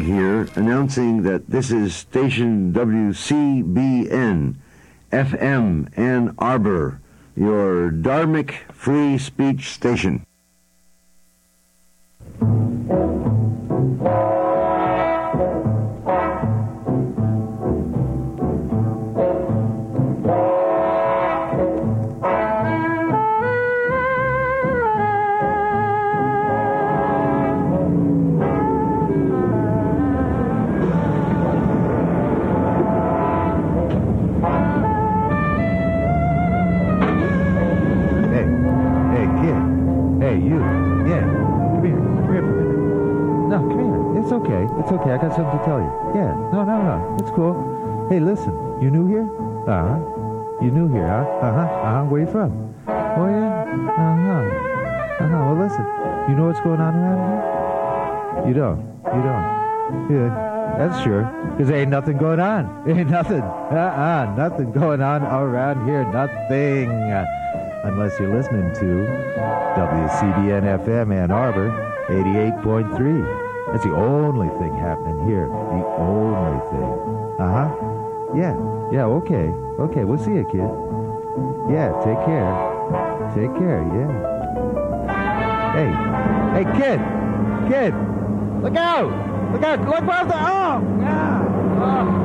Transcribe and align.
Here, 0.00 0.48
announcing 0.54 1.24
that 1.24 1.50
this 1.50 1.70
is 1.70 1.94
station 1.94 2.72
WCBN, 2.72 4.56
FM 5.12 5.98
Ann 5.98 6.34
Arbor, 6.38 7.00
your 7.36 7.90
Dharmic 7.90 8.72
free 8.72 9.18
speech 9.18 9.68
station. 9.68 10.24
Okay. 45.10 45.24
I 45.24 45.28
got 45.28 45.36
something 45.36 45.58
to 45.58 45.64
tell 45.64 45.80
you. 45.80 45.90
Yeah. 46.14 46.34
No, 46.52 46.64
no, 46.64 46.82
no. 46.82 47.16
It's 47.20 47.30
cool. 47.30 48.06
Hey, 48.08 48.20
listen. 48.20 48.52
You 48.80 48.90
new 48.90 49.06
here? 49.06 49.28
Uh 49.68 49.82
huh. 49.88 50.64
You 50.64 50.70
new 50.70 50.88
here, 50.92 51.06
huh? 51.06 51.22
Uh 51.22 51.52
huh. 51.52 51.60
Uh 51.60 51.94
huh. 51.94 52.04
Where 52.04 52.20
you 52.20 52.30
from? 52.30 52.74
Oh 52.86 53.26
yeah. 53.28 53.64
Uh 53.64 54.16
huh. 54.16 55.24
Uh 55.24 55.28
huh. 55.28 55.38
Well, 55.46 55.58
listen. 55.58 55.84
You 56.28 56.36
know 56.36 56.46
what's 56.46 56.60
going 56.60 56.80
on 56.80 56.94
around 56.94 57.18
here? 57.26 58.48
You 58.48 58.54
don't. 58.54 58.80
You 59.06 59.22
don't. 59.22 60.10
Yeah. 60.10 60.46
That's 60.78 61.02
sure. 61.02 61.24
Because 61.50 61.68
there 61.68 61.80
ain't 61.80 61.90
nothing 61.90 62.16
going 62.16 62.40
on. 62.40 62.88
Ain't 62.88 63.10
nothing. 63.10 63.42
Uh-uh. 63.42 64.34
Nothing 64.36 64.70
going 64.72 65.02
on 65.02 65.22
around 65.24 65.86
here. 65.86 66.04
Nothing. 66.04 66.90
Unless 67.82 68.18
you're 68.20 68.34
listening 68.34 68.72
to 68.74 69.06
WCBN 69.76 70.84
FM 70.84 71.12
Ann 71.12 71.30
Arbor 71.30 71.70
88.3. 72.08 73.49
That's 73.68 73.84
the 73.84 73.94
only 73.94 74.48
thing 74.58 74.74
happening 74.74 75.26
here. 75.26 75.46
The 75.48 75.84
only 75.98 76.60
thing. 76.70 76.92
Uh-huh. 77.38 77.68
Yeah. 78.34 78.54
Yeah, 78.92 79.04
okay. 79.20 79.52
Okay, 79.78 80.04
we'll 80.04 80.18
see 80.18 80.32
you, 80.32 80.44
kid. 80.50 80.68
Yeah, 81.70 81.92
take 82.04 82.18
care. 82.26 82.50
Take 83.34 83.54
care, 83.58 83.82
yeah. 83.94 84.10
Hey. 85.72 85.90
Hey, 86.52 86.64
kid. 86.76 87.00
Kid. 87.70 87.94
Look 88.62 88.76
out. 88.76 89.10
Look 89.52 89.62
out. 89.62 89.80
Look 89.80 90.02
out 90.02 90.28
the... 90.28 90.34
Oh! 90.34 90.80
Yeah. 91.00 91.44
Oh. 91.80 92.20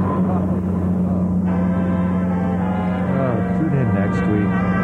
Oh, 3.17 3.35
tune 3.59 3.73
in 3.77 3.87
next 3.93 4.21
week. 4.31 4.74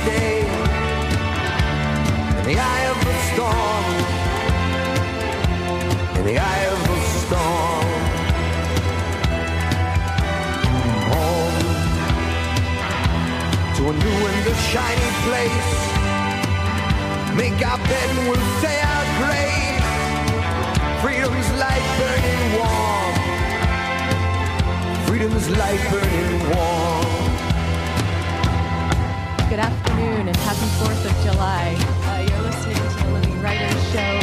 Today 0.00 0.40
in 2.38 2.44
the 2.50 2.58
eye 2.58 2.86
of 2.92 2.98
the 3.06 3.14
storm. 3.30 3.84
In 6.18 6.24
the 6.30 6.38
eye 6.38 6.64
of 6.74 6.78
the 6.90 6.98
storm. 7.20 7.86
Home 11.12 11.58
to 13.76 13.82
a 13.88 13.92
new 14.04 14.18
and 14.30 14.46
a 14.46 14.56
shiny 14.70 15.10
place. 15.26 15.70
Make 17.36 17.58
our 17.66 17.78
bed 17.78 18.08
and 18.10 18.22
we'll 18.28 18.50
say 18.62 18.76
our 18.92 19.04
grace. 19.20 19.88
Freedom's 21.02 21.50
light 21.62 21.86
burning 21.98 22.42
warm. 22.56 23.14
Freedom's 25.06 25.48
light 25.50 25.82
burning 25.90 26.38
warm. 26.50 26.89
Afternoon 30.20 30.28
and 30.28 30.36
happy 30.36 30.66
4th 30.84 31.04
of 31.06 31.32
July. 31.32 31.76
Uh, 32.04 32.26
you're 32.28 32.42
listening 32.42 32.76
to 32.76 33.04
the 33.04 33.12
Living 33.12 33.40
Writers 33.40 33.92
Show. 33.92 34.20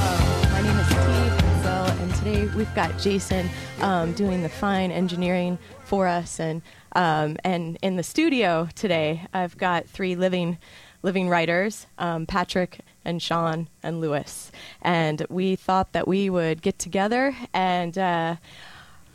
Um, 0.00 0.52
my 0.52 0.60
name 0.60 0.76
is 0.76 0.88
T. 0.88 0.94
Fritzel, 0.94 2.00
and 2.00 2.14
today 2.16 2.46
we've 2.56 2.74
got 2.74 2.98
Jason 2.98 3.48
um, 3.80 4.12
doing 4.14 4.42
the 4.42 4.48
fine 4.48 4.90
engineering 4.90 5.56
for 5.84 6.08
us. 6.08 6.40
And, 6.40 6.62
um, 6.96 7.36
and 7.44 7.78
in 7.80 7.94
the 7.94 8.02
studio 8.02 8.68
today, 8.74 9.24
I've 9.32 9.56
got 9.56 9.86
three 9.86 10.16
living, 10.16 10.58
living 11.04 11.28
writers 11.28 11.86
um, 11.98 12.26
Patrick 12.26 12.80
and 13.04 13.22
Sean 13.22 13.68
and 13.84 14.00
Lewis. 14.00 14.50
And 14.82 15.24
we 15.30 15.54
thought 15.54 15.92
that 15.92 16.08
we 16.08 16.28
would 16.28 16.60
get 16.60 16.78
together 16.78 17.36
and. 17.54 17.96
Uh, 17.96 18.36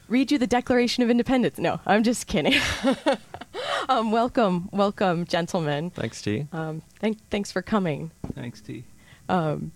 read 0.08 0.30
you 0.30 0.38
the 0.38 0.46
Declaration 0.46 1.04
of 1.04 1.10
Independence. 1.10 1.58
No, 1.58 1.80
I'm 1.86 2.04
just 2.04 2.28
kidding. 2.28 2.60
um, 3.90 4.12
welcome, 4.12 4.70
welcome, 4.72 5.26
gentlemen. 5.26 5.90
Thanks, 5.92 6.22
T. 6.22 6.48
Um, 6.54 6.82
thank, 7.00 7.18
thanks 7.30 7.52
for 7.52 7.62
coming. 7.62 8.12
Thanks, 8.34 8.62
T. 8.62 8.86
Um, 9.30 9.72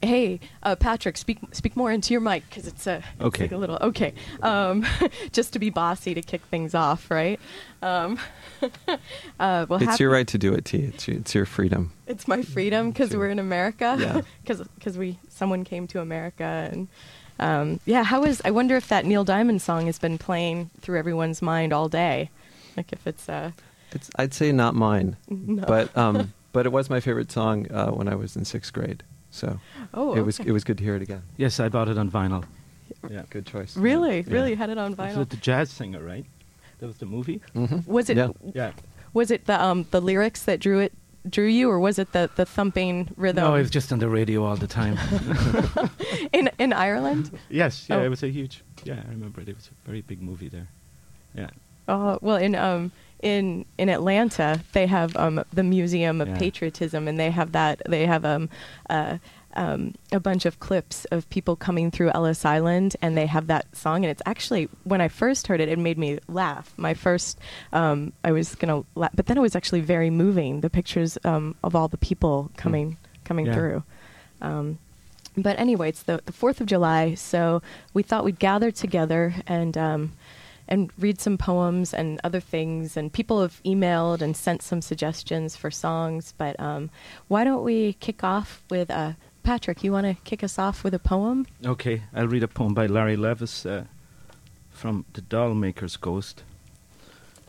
hey, 0.00 0.38
uh, 0.62 0.76
Patrick, 0.76 1.16
speak 1.16 1.38
speak 1.52 1.76
more 1.76 1.90
into 1.90 2.14
your 2.14 2.20
mic 2.20 2.44
because 2.48 2.66
it's 2.66 2.86
a 2.86 2.96
it's 3.16 3.20
Okay. 3.24 3.44
like 3.44 3.52
a 3.52 3.56
little 3.56 3.78
okay. 3.80 4.14
Um, 4.42 4.86
just 5.32 5.52
to 5.54 5.58
be 5.58 5.70
bossy 5.70 6.14
to 6.14 6.22
kick 6.22 6.42
things 6.50 6.74
off, 6.74 7.10
right? 7.10 7.40
Um, 7.82 8.18
uh, 8.88 9.66
well, 9.68 9.74
It's 9.74 9.84
happy- 9.84 10.04
your 10.04 10.12
right 10.12 10.26
to 10.28 10.38
do 10.38 10.52
it, 10.54 10.64
T. 10.64 10.78
It's 10.78 11.08
your, 11.08 11.16
it's 11.18 11.34
your 11.34 11.46
freedom. 11.46 11.92
It's 12.06 12.28
my 12.28 12.42
freedom 12.42 12.90
because 12.90 13.16
we're 13.16 13.30
in 13.30 13.38
America. 13.38 13.96
Yeah. 13.98 14.20
Because 14.44 14.96
we 14.98 15.18
someone 15.28 15.64
came 15.64 15.86
to 15.88 16.00
America 16.00 16.68
and 16.72 16.88
um, 17.40 17.80
yeah. 17.84 18.04
How 18.04 18.22
is? 18.24 18.40
I 18.44 18.52
wonder 18.52 18.76
if 18.76 18.86
that 18.88 19.04
Neil 19.06 19.24
Diamond 19.24 19.60
song 19.62 19.86
has 19.86 19.98
been 19.98 20.18
playing 20.18 20.70
through 20.80 20.98
everyone's 20.98 21.42
mind 21.42 21.72
all 21.72 21.88
day. 21.88 22.30
Like 22.76 22.92
if 22.92 23.06
it's 23.06 23.28
uh 23.28 23.50
It's 23.92 24.10
I'd 24.16 24.32
say 24.34 24.52
not 24.52 24.74
mine, 24.74 25.16
no. 25.28 25.64
but 25.66 25.94
um, 25.96 26.32
but 26.52 26.66
it 26.66 26.72
was 26.72 26.88
my 26.90 27.00
favorite 27.00 27.30
song 27.32 27.66
uh, 27.70 27.90
when 27.90 28.08
I 28.08 28.14
was 28.14 28.36
in 28.36 28.44
sixth 28.44 28.72
grade. 28.72 29.02
So 29.30 29.58
oh 29.94 30.14
it 30.14 30.24
was 30.24 30.38
it 30.40 30.52
was 30.52 30.64
good 30.64 30.78
to 30.78 30.84
hear 30.84 30.96
it 30.96 31.02
again. 31.02 31.22
Yes, 31.36 31.60
I 31.60 31.68
bought 31.68 31.88
it 31.88 31.98
on 31.98 32.10
vinyl. 32.10 32.44
Yeah. 33.10 33.22
Good 33.30 33.46
choice. 33.46 33.76
really 33.76 34.18
Yeah. 34.26 34.32
really 34.34 34.54
had 34.54 34.70
it 34.70 34.78
on 34.78 34.90
Was 34.96 34.98
vinyl. 34.98 35.22
it 35.22 35.30
the 35.30 35.36
jazz 35.50 35.70
singer, 35.70 36.02
right? 36.02 36.24
That 36.78 36.86
was 36.88 36.96
the 36.96 37.06
movie? 37.06 37.40
hmm 37.54 37.80
Was 37.86 38.08
it 38.10 38.16
Yeah. 38.16 38.28
Yeah. 38.54 38.72
was 39.14 39.30
it 39.30 39.44
the 39.46 39.56
um 39.62 39.86
the 39.90 40.00
lyrics 40.00 40.42
that 40.44 40.60
drew 40.60 40.80
it 40.80 40.92
drew 41.30 41.46
you 41.46 41.70
or 41.70 41.78
was 41.78 41.98
it 41.98 42.12
the 42.12 42.28
the 42.36 42.44
thumping 42.44 43.08
rhythm 43.16 43.44
No, 43.44 43.54
it 43.54 43.60
was 43.62 43.70
just 43.70 43.92
on 43.92 43.98
the 44.00 44.08
radio 44.08 44.44
all 44.44 44.56
the 44.56 44.66
time. 44.66 44.98
in 46.32 46.50
in 46.58 46.72
Ireland? 46.72 47.30
yes, 47.50 47.86
yeah, 47.88 47.96
Oh. 47.96 48.04
it 48.04 48.08
was 48.08 48.22
a 48.22 48.28
huge. 48.28 48.62
Yeah, 48.84 49.00
I 49.06 49.10
remember 49.10 49.40
it. 49.40 49.48
It 49.48 49.56
was 49.56 49.68
a 49.70 49.74
very 49.88 50.02
big 50.02 50.20
movie 50.20 50.48
there. 50.48 50.68
Yeah. 51.34 51.50
Oh 51.88 52.18
well, 52.20 52.36
in 52.36 52.54
um 52.54 52.92
in 53.22 53.64
in 53.78 53.88
Atlanta 53.88 54.60
they 54.72 54.86
have 54.86 55.16
um 55.16 55.44
the 55.52 55.62
Museum 55.62 56.20
of 56.20 56.28
Yeah. 56.28 56.38
Patriotism, 56.38 57.08
and 57.08 57.18
they 57.18 57.30
have 57.30 57.52
that 57.52 57.82
they 57.88 58.06
have 58.06 58.24
um 58.24 58.48
uh. 58.90 59.18
Um, 59.54 59.94
a 60.10 60.18
bunch 60.18 60.46
of 60.46 60.60
clips 60.60 61.04
of 61.10 61.28
people 61.28 61.56
coming 61.56 61.90
through 61.90 62.10
Ellis 62.14 62.42
Island, 62.46 62.96
and 63.02 63.18
they 63.18 63.26
have 63.26 63.48
that 63.48 63.66
song. 63.76 64.02
And 64.02 64.10
it's 64.10 64.22
actually 64.24 64.66
when 64.84 65.02
I 65.02 65.08
first 65.08 65.46
heard 65.46 65.60
it, 65.60 65.68
it 65.68 65.78
made 65.78 65.98
me 65.98 66.18
laugh. 66.26 66.72
My 66.78 66.94
first, 66.94 67.38
um, 67.70 68.14
I 68.24 68.32
was 68.32 68.54
gonna, 68.54 68.82
la- 68.94 69.10
but 69.14 69.26
then 69.26 69.36
it 69.36 69.42
was 69.42 69.54
actually 69.54 69.82
very 69.82 70.08
moving. 70.08 70.62
The 70.62 70.70
pictures 70.70 71.18
um, 71.24 71.54
of 71.62 71.76
all 71.76 71.86
the 71.88 71.98
people 71.98 72.50
coming 72.56 72.96
coming 73.24 73.44
Yeah. 73.44 73.52
through. 73.54 73.82
Um, 74.40 74.78
but 75.36 75.58
anyway, 75.58 75.90
it's 75.90 76.02
the 76.02 76.22
the 76.24 76.32
Fourth 76.32 76.62
of 76.62 76.66
July, 76.66 77.12
so 77.12 77.60
we 77.92 78.02
thought 78.02 78.24
we'd 78.24 78.38
gather 78.38 78.70
together 78.70 79.34
and 79.46 79.76
um, 79.76 80.12
and 80.72 80.90
read 80.98 81.20
some 81.20 81.36
poems 81.36 81.92
and 81.92 82.18
other 82.24 82.40
things. 82.40 82.96
And 82.96 83.12
people 83.12 83.42
have 83.42 83.60
emailed 83.62 84.22
and 84.22 84.34
sent 84.34 84.62
some 84.62 84.80
suggestions 84.80 85.54
for 85.54 85.70
songs. 85.70 86.32
But 86.38 86.58
um, 86.58 86.88
why 87.28 87.44
don't 87.44 87.62
we 87.62 87.92
kick 88.00 88.24
off 88.24 88.62
with 88.70 88.90
uh, 88.90 89.12
Patrick? 89.42 89.84
You 89.84 89.92
want 89.92 90.06
to 90.06 90.14
kick 90.24 90.42
us 90.42 90.58
off 90.58 90.82
with 90.82 90.94
a 90.94 90.98
poem? 90.98 91.46
Okay, 91.64 92.04
I'll 92.14 92.26
read 92.26 92.42
a 92.42 92.48
poem 92.48 92.72
by 92.72 92.86
Larry 92.86 93.16
Levis 93.16 93.66
uh, 93.66 93.84
from 94.70 95.04
The 95.12 95.20
Dollmaker's 95.20 95.98
Ghost. 95.98 96.42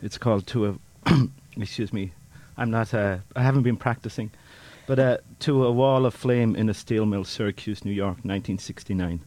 It's 0.02 0.18
called 0.18 0.46
To 0.48 0.66
a. 0.66 1.28
excuse 1.56 1.94
me. 1.94 2.12
I'm 2.58 2.70
not. 2.70 2.92
Uh, 2.92 3.18
I 3.34 3.42
haven't 3.42 3.62
been 3.62 3.78
practicing. 3.78 4.32
But 4.86 4.98
uh, 4.98 5.16
To 5.40 5.64
a 5.64 5.72
Wall 5.72 6.04
of 6.04 6.12
Flame 6.12 6.54
in 6.54 6.68
a 6.68 6.74
Steel 6.74 7.06
Mill, 7.06 7.24
Syracuse, 7.24 7.86
New 7.86 7.92
York, 7.92 8.16
1969. 8.16 9.22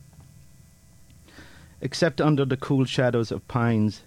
Except 1.80 2.20
under 2.20 2.44
the 2.44 2.58
cool 2.58 2.86
shadows 2.86 3.32
of 3.32 3.48
pines, 3.48 4.02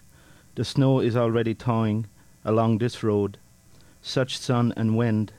the 0.56 0.64
snow 0.64 1.00
is 1.00 1.16
already 1.16 1.54
thawing 1.54 2.06
along 2.44 2.78
this 2.78 3.02
road. 3.02 3.38
Such 4.02 4.38
sun 4.38 4.72
and 4.76 4.96
wind. 4.96 5.32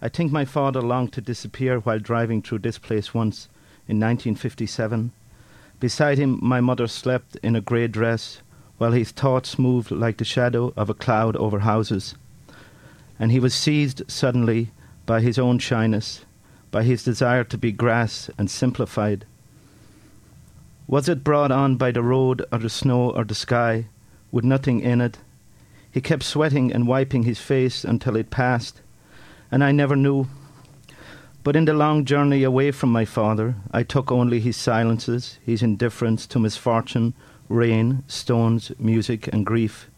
I 0.00 0.08
think 0.08 0.32
my 0.32 0.44
father 0.44 0.82
longed 0.82 1.12
to 1.12 1.20
disappear 1.20 1.78
while 1.78 2.00
driving 2.00 2.42
through 2.42 2.58
this 2.60 2.78
place 2.78 3.14
once 3.14 3.48
in 3.86 4.00
1957. 4.00 5.12
Beside 5.78 6.18
him, 6.18 6.38
my 6.42 6.60
mother 6.60 6.88
slept 6.88 7.36
in 7.36 7.54
a 7.54 7.60
grey 7.60 7.86
dress, 7.86 8.40
while 8.78 8.92
his 8.92 9.12
thoughts 9.12 9.58
moved 9.58 9.92
like 9.92 10.16
the 10.16 10.24
shadow 10.24 10.72
of 10.76 10.90
a 10.90 10.94
cloud 10.94 11.36
over 11.36 11.60
houses. 11.60 12.16
And 13.18 13.30
he 13.30 13.38
was 13.38 13.54
seized 13.54 14.02
suddenly 14.10 14.70
by 15.06 15.20
his 15.20 15.38
own 15.38 15.58
shyness, 15.60 16.24
by 16.72 16.82
his 16.82 17.04
desire 17.04 17.44
to 17.44 17.58
be 17.58 17.70
grass 17.70 18.28
and 18.36 18.50
simplified. 18.50 19.24
Was 20.92 21.08
it 21.08 21.24
brought 21.24 21.50
on 21.50 21.76
by 21.76 21.90
the 21.90 22.02
road 22.02 22.44
or 22.52 22.58
the 22.58 22.68
snow 22.68 23.12
or 23.12 23.24
the 23.24 23.34
sky, 23.34 23.86
with 24.30 24.44
nothing 24.44 24.80
in 24.80 25.00
it? 25.00 25.16
He 25.90 26.02
kept 26.02 26.22
sweating 26.22 26.70
and 26.70 26.86
wiping 26.86 27.22
his 27.22 27.38
face 27.38 27.82
until 27.82 28.14
it 28.14 28.28
passed, 28.28 28.82
and 29.50 29.64
I 29.64 29.72
never 29.72 29.96
knew. 29.96 30.26
But 31.42 31.56
in 31.56 31.64
the 31.64 31.72
long 31.72 32.04
journey 32.04 32.42
away 32.42 32.72
from 32.72 32.92
my 32.92 33.06
father, 33.06 33.54
I 33.70 33.84
took 33.84 34.12
only 34.12 34.38
his 34.38 34.58
silences, 34.58 35.38
his 35.42 35.62
indifference 35.62 36.26
to 36.26 36.38
misfortune, 36.38 37.14
rain, 37.48 38.04
stones, 38.06 38.70
music, 38.78 39.28
and 39.32 39.46
grief. 39.46 39.88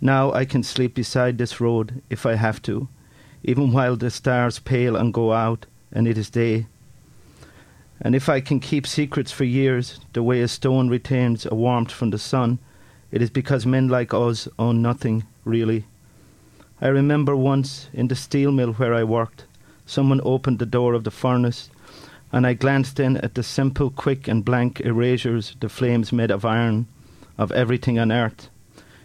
Now 0.00 0.32
I 0.32 0.44
can 0.44 0.64
sleep 0.64 0.96
beside 0.96 1.38
this 1.38 1.60
road 1.60 2.02
if 2.10 2.26
I 2.26 2.34
have 2.34 2.60
to, 2.62 2.88
even 3.44 3.70
while 3.70 3.94
the 3.94 4.10
stars 4.10 4.58
pale 4.58 4.96
and 4.96 5.14
go 5.14 5.32
out, 5.32 5.66
and 5.92 6.08
it 6.08 6.18
is 6.18 6.30
day. 6.30 6.66
And 8.00 8.14
if 8.14 8.28
I 8.28 8.40
can 8.40 8.60
keep 8.60 8.86
secrets 8.86 9.32
for 9.32 9.44
years, 9.44 9.98
the 10.12 10.22
way 10.22 10.40
a 10.40 10.48
stone 10.48 10.88
retains 10.88 11.46
a 11.46 11.54
warmth 11.54 11.90
from 11.90 12.10
the 12.10 12.18
sun, 12.18 12.58
it 13.10 13.22
is 13.22 13.30
because 13.30 13.66
men 13.66 13.88
like 13.88 14.14
us 14.14 14.48
own 14.58 14.82
nothing, 14.82 15.24
really. 15.44 15.84
I 16.80 16.88
remember 16.88 17.34
once, 17.34 17.88
in 17.92 18.08
the 18.08 18.14
steel 18.14 18.52
mill 18.52 18.74
where 18.74 18.94
I 18.94 19.02
worked, 19.02 19.46
someone 19.84 20.20
opened 20.22 20.60
the 20.60 20.66
door 20.66 20.94
of 20.94 21.02
the 21.02 21.10
furnace, 21.10 21.70
and 22.30 22.46
I 22.46 22.52
glanced 22.52 23.00
in 23.00 23.16
at 23.16 23.34
the 23.34 23.42
simple, 23.42 23.90
quick, 23.90 24.28
and 24.28 24.44
blank 24.44 24.80
erasures 24.80 25.56
the 25.58 25.68
flames 25.68 26.12
made 26.12 26.30
of 26.30 26.44
iron, 26.44 26.86
of 27.36 27.50
everything 27.52 27.98
on 27.98 28.12
earth. 28.12 28.48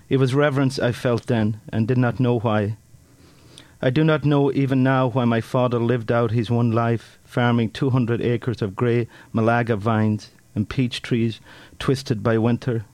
It 0.10 0.18
was 0.18 0.36
reverence 0.36 0.78
I 0.78 0.92
felt 0.92 1.26
then, 1.28 1.62
and 1.70 1.88
did 1.88 1.98
not 1.98 2.20
know 2.20 2.40
why. 2.40 2.78
I 3.86 3.90
do 3.90 4.06
not 4.06 4.24
know 4.24 4.50
even 4.50 4.82
now 4.82 5.10
why 5.10 5.26
my 5.26 5.42
father 5.42 5.78
lived 5.78 6.10
out 6.10 6.32
his 6.32 6.50
one 6.50 6.72
life, 6.72 7.20
farming 7.26 7.72
200 7.72 8.22
acres 8.22 8.62
of 8.62 8.78
grey 8.78 9.10
Malaga 9.34 9.76
vines 9.76 10.32
and 10.56 10.70
peach 10.70 11.02
trees 11.02 11.42
twisted 11.80 12.24
by 12.24 12.38
winter. 12.38 12.86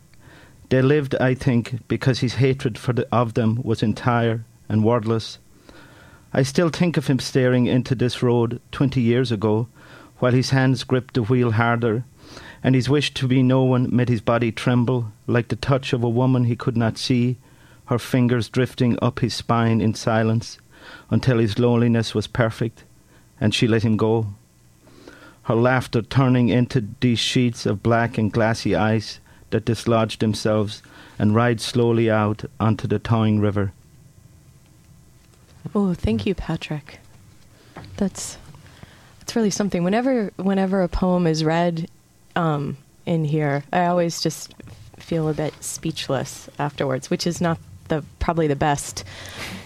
They 0.69 0.81
lived, 0.81 1.13
I 1.22 1.36
think, 1.36 1.88
because 1.88 2.22
his 2.22 2.41
hatred 2.41 2.79
for 2.79 2.93
the, 2.93 3.08
of 3.12 3.36
them 3.36 3.62
was 3.62 3.84
entire 3.84 4.46
and 4.67 4.84
wordless. 4.84 5.38
I 6.34 6.41
still 6.41 6.69
think 6.69 6.98
of 6.98 7.05
him 7.05 7.19
staring 7.19 7.67
into 7.67 7.93
this 7.93 8.24
road 8.24 8.60
twenty 8.72 9.01
years 9.01 9.31
ago, 9.31 9.67
while 10.17 10.31
his 10.31 10.50
hands 10.50 10.84
gripped 10.84 11.13
the 11.13 11.22
wheel 11.22 11.51
harder, 11.51 12.03
and 12.63 12.74
his 12.74 12.89
wish 12.89 13.13
to 13.13 13.27
be 13.27 13.43
no 13.43 13.62
one 13.62 13.96
made 13.96 14.10
his 14.10 14.22
body 14.22 14.51
tremble 14.51 15.12
like 15.27 15.50
the 15.50 15.55
touch 15.55 15.93
of 15.93 16.03
a 16.03 16.10
woman 16.10 16.46
he 16.46 16.55
could 16.55 16.75
not 16.75 16.98
see, 16.98 17.38
her 17.86 18.00
fingers 18.00 18.50
drifting 18.50 18.98
up 19.03 19.19
his 19.19 19.36
spine 19.36 19.81
in 19.81 19.93
silence 19.93 20.58
until 21.10 21.39
his 21.39 21.60
loneliness 21.60 22.13
was 22.13 22.27
perfect, 22.27 22.84
and 23.39 23.53
she 23.53 23.67
let 23.67 23.84
him 23.84 23.98
go. 23.98 24.27
Her 25.43 25.55
laughter 25.55 26.01
turning 26.01 26.50
into 26.50 26.88
these 27.00 27.19
sheets 27.19 27.65
of 27.65 27.81
black 27.81 28.17
and 28.17 28.31
glassy 28.31 28.75
ice 28.75 29.19
that 29.50 29.65
dislodged 29.65 30.19
themselves 30.19 30.84
and 31.17 31.36
ride 31.36 31.60
slowly 31.60 32.10
out 32.10 32.46
onto 32.60 32.88
the 32.88 33.00
thawing 33.00 33.39
river. 33.39 33.74
Oh, 35.75 35.93
thank 35.93 36.25
you, 36.25 36.36
Patrick. 36.36 37.00
That's 37.98 38.38
that's 39.19 39.36
really 39.36 39.50
something. 39.50 39.84
Whenever 39.84 40.31
whenever 40.38 40.81
a 40.81 40.88
poem 40.88 41.27
is 41.27 41.43
read 41.43 41.89
um, 42.36 42.77
in 43.05 43.25
here, 43.25 43.63
I 43.72 43.86
always 43.86 44.22
just 44.22 44.53
feel 44.98 45.29
a 45.29 45.34
bit 45.34 45.53
speechless 45.62 46.50
afterwards, 46.58 47.10
which 47.10 47.27
is 47.27 47.41
not 47.41 47.60
the 47.89 48.03
probably 48.19 48.48
the 48.48 48.55
best 48.55 49.03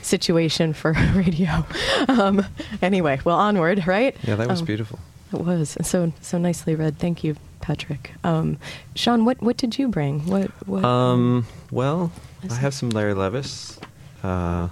situation 0.01 0.73
for 0.73 0.93
radio. 1.15 1.65
Um, 2.07 2.45
anyway, 2.81 3.19
well, 3.23 3.37
onward, 3.37 3.85
right? 3.87 4.15
Yeah, 4.23 4.35
that 4.35 4.47
was 4.49 4.59
Um, 4.61 4.65
beautiful. 4.65 4.99
It 5.31 5.39
was 5.41 5.77
so 5.81 6.11
so 6.21 6.37
nicely 6.37 6.75
read. 6.75 6.99
Thank 6.99 7.23
you, 7.23 7.35
Patrick. 7.61 8.11
Um, 8.23 8.57
Sean, 8.95 9.25
what 9.25 9.41
what 9.41 9.57
did 9.57 9.77
you 9.79 9.87
bring? 9.87 10.25
What 10.27 10.51
what? 10.67 10.83
Um, 10.85 11.45
well, 11.71 12.11
I 12.49 12.55
have 12.55 12.73
some 12.73 12.89
Larry 12.89 13.13
Levis, 13.13 13.79
uh, 14.21 14.67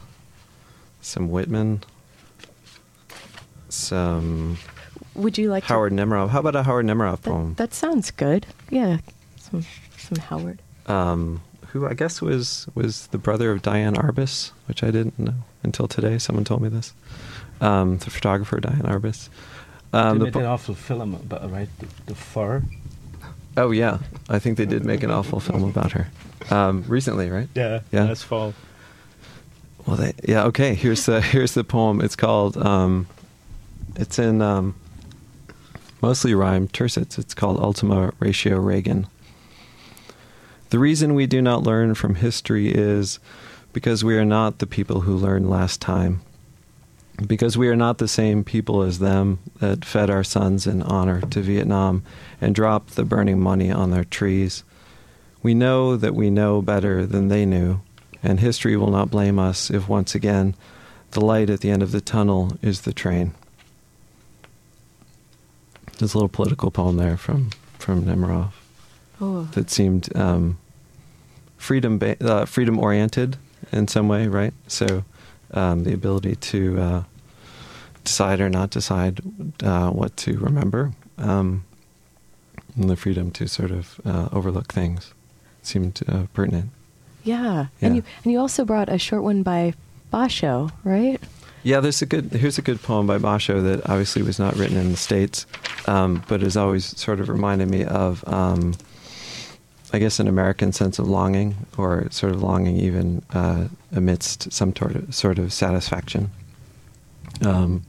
some 1.01 1.29
Whitman, 1.31 1.81
some 3.69 4.57
would 5.15 5.37
you 5.37 5.49
like 5.49 5.63
Howard 5.65 5.93
Nemerov. 5.93 6.29
How 6.29 6.39
about 6.39 6.55
a 6.55 6.63
Howard 6.63 6.85
Nemerov 6.85 7.21
to? 7.23 7.29
poem? 7.29 7.49
That, 7.55 7.71
that 7.71 7.73
sounds 7.73 8.11
good. 8.11 8.45
Yeah, 8.69 8.97
some 9.37 9.65
some 9.97 10.17
Howard. 10.19 10.59
um, 10.87 11.41
who 11.71 11.87
I 11.87 11.93
guess 11.93 12.21
was 12.21 12.67
was 12.75 13.07
the 13.07 13.17
brother 13.17 13.51
of 13.51 13.61
Diane 13.61 13.95
Arbus, 13.95 14.51
which 14.67 14.83
I 14.83 14.91
didn't 14.91 15.17
know 15.19 15.33
until 15.63 15.87
today. 15.87 16.17
Someone 16.17 16.43
told 16.45 16.61
me 16.61 16.69
this. 16.69 16.93
Um, 17.59 17.97
the 17.99 18.09
photographer 18.09 18.59
Diane 18.59 18.81
Arbus. 18.83 19.29
Um, 19.93 20.17
they 20.17 20.19
the 20.19 20.25
made 20.25 20.33
po- 20.33 20.39
an 20.39 20.45
awful 20.45 20.73
film 20.75 21.13
about 21.13 21.51
right 21.51 21.69
the, 21.79 21.87
the 22.07 22.15
fur. 22.15 22.63
oh 23.57 23.71
yeah, 23.71 23.99
I 24.29 24.39
think 24.39 24.57
they 24.57 24.65
did 24.65 24.85
make 24.85 25.03
an 25.03 25.11
awful 25.11 25.39
film 25.39 25.63
about 25.63 25.91
her 25.91 26.07
um, 26.49 26.83
recently, 26.87 27.29
right? 27.29 27.49
Yeah, 27.55 27.81
Yeah. 27.91 28.05
last 28.05 28.23
fall. 28.25 28.53
Well, 29.85 29.97
they, 29.97 30.13
yeah. 30.27 30.43
Okay. 30.45 30.75
Here's 30.75 31.05
the 31.05 31.21
here's 31.21 31.53
the 31.53 31.63
poem. 31.63 32.01
It's 32.01 32.15
called. 32.15 32.55
Um, 32.57 33.07
it's 33.95 34.17
in 34.19 34.41
um, 34.41 34.75
mostly 36.01 36.33
rhymed 36.33 36.71
tercets. 36.73 37.17
It's 37.19 37.33
called 37.33 37.59
Ultima 37.59 38.13
Ratio 38.19 38.57
Reagan. 38.59 39.07
The 40.71 40.79
reason 40.79 41.15
we 41.15 41.27
do 41.27 41.41
not 41.41 41.63
learn 41.63 41.95
from 41.95 42.15
history 42.15 42.69
is 42.69 43.19
because 43.73 44.05
we 44.05 44.17
are 44.17 44.25
not 44.25 44.59
the 44.59 44.65
people 44.65 45.01
who 45.01 45.17
learned 45.17 45.49
last 45.49 45.81
time. 45.81 46.21
Because 47.27 47.57
we 47.57 47.67
are 47.67 47.75
not 47.75 47.97
the 47.97 48.07
same 48.07 48.45
people 48.45 48.81
as 48.81 48.99
them 48.99 49.39
that 49.59 49.83
fed 49.83 50.09
our 50.09 50.23
sons 50.23 50.65
in 50.65 50.81
honor 50.81 51.19
to 51.21 51.41
Vietnam 51.41 52.03
and 52.39 52.55
dropped 52.55 52.95
the 52.95 53.03
burning 53.03 53.37
money 53.37 53.69
on 53.69 53.91
their 53.91 54.05
trees. 54.05 54.63
We 55.43 55.53
know 55.53 55.97
that 55.97 56.15
we 56.15 56.29
know 56.29 56.61
better 56.61 57.05
than 57.05 57.27
they 57.27 57.45
knew, 57.45 57.81
and 58.23 58.39
history 58.39 58.77
will 58.77 58.91
not 58.91 59.11
blame 59.11 59.39
us 59.39 59.69
if 59.69 59.89
once 59.89 60.15
again 60.15 60.55
the 61.11 61.19
light 61.19 61.49
at 61.49 61.59
the 61.59 61.69
end 61.69 61.83
of 61.83 61.91
the 61.91 61.99
tunnel 61.99 62.57
is 62.61 62.81
the 62.81 62.93
train. 62.93 63.33
There's 65.97 66.13
a 66.13 66.17
little 66.17 66.29
political 66.29 66.71
poem 66.71 66.95
there 66.95 67.17
from 67.17 67.49
from 67.77 68.05
Nemerov 68.05 68.53
Oh, 69.21 69.43
that 69.51 69.69
seemed 69.69 70.15
um, 70.17 70.57
freedom 71.61 71.97
ba- 71.99 72.17
uh, 72.23 72.45
freedom 72.45 72.79
oriented 72.79 73.37
in 73.71 73.87
some 73.87 74.07
way, 74.07 74.27
right? 74.27 74.53
So 74.67 75.03
um, 75.53 75.83
the 75.83 75.93
ability 75.93 76.35
to 76.35 76.79
uh, 76.79 77.03
decide 78.03 78.41
or 78.41 78.49
not 78.49 78.71
decide 78.71 79.21
uh, 79.63 79.91
what 79.91 80.17
to 80.17 80.37
remember, 80.39 80.91
um, 81.17 81.63
and 82.75 82.89
the 82.89 82.95
freedom 82.95 83.31
to 83.31 83.47
sort 83.47 83.71
of 83.71 84.01
uh, 84.05 84.27
overlook 84.31 84.73
things 84.73 85.13
seemed 85.61 86.01
uh, 86.07 86.23
pertinent. 86.33 86.71
yeah. 87.23 87.67
Yeah. 87.79 87.87
And 87.87 87.95
you 87.95 88.03
and 88.23 88.33
you 88.33 88.39
also 88.39 88.65
brought 88.65 88.89
a 88.89 88.97
short 88.97 89.23
one 89.23 89.43
by 89.43 89.73
Basho, 90.11 90.71
right? 90.83 91.21
Yeah, 91.63 91.79
there's 91.79 92.01
a 92.01 92.07
good. 92.07 92.31
Here's 92.31 92.57
a 92.57 92.63
good 92.63 92.81
poem 92.81 93.05
by 93.05 93.19
Basho 93.19 93.61
that 93.61 93.87
obviously 93.87 94.23
was 94.23 94.39
not 94.39 94.55
written 94.55 94.77
in 94.77 94.89
the 94.89 94.97
states, 94.97 95.45
um, 95.85 96.23
but 96.27 96.41
has 96.41 96.57
always 96.57 96.85
sort 96.97 97.19
of 97.19 97.29
reminded 97.29 97.69
me 97.69 97.85
of, 97.85 98.23
um, 98.27 98.73
I 99.93 99.99
guess, 99.99 100.19
an 100.19 100.27
American 100.27 100.71
sense 100.71 100.99
of 100.99 101.07
longing, 101.07 101.55
or 101.77 102.07
sort 102.11 102.33
of 102.33 102.41
longing 102.41 102.77
even 102.77 103.23
uh, 103.33 103.67
amidst 103.91 104.51
some 104.51 104.75
sort 104.75 104.95
of 104.95 105.13
sort 105.13 105.37
of 105.39 105.51
satisfaction. 105.51 106.31
Um, 107.45 107.83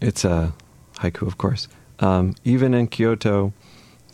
it's 0.00 0.24
a 0.24 0.52
haiku, 0.96 1.26
of 1.26 1.38
course. 1.38 1.68
Um, 2.00 2.34
even 2.44 2.74
in 2.74 2.86
Kyoto, 2.86 3.52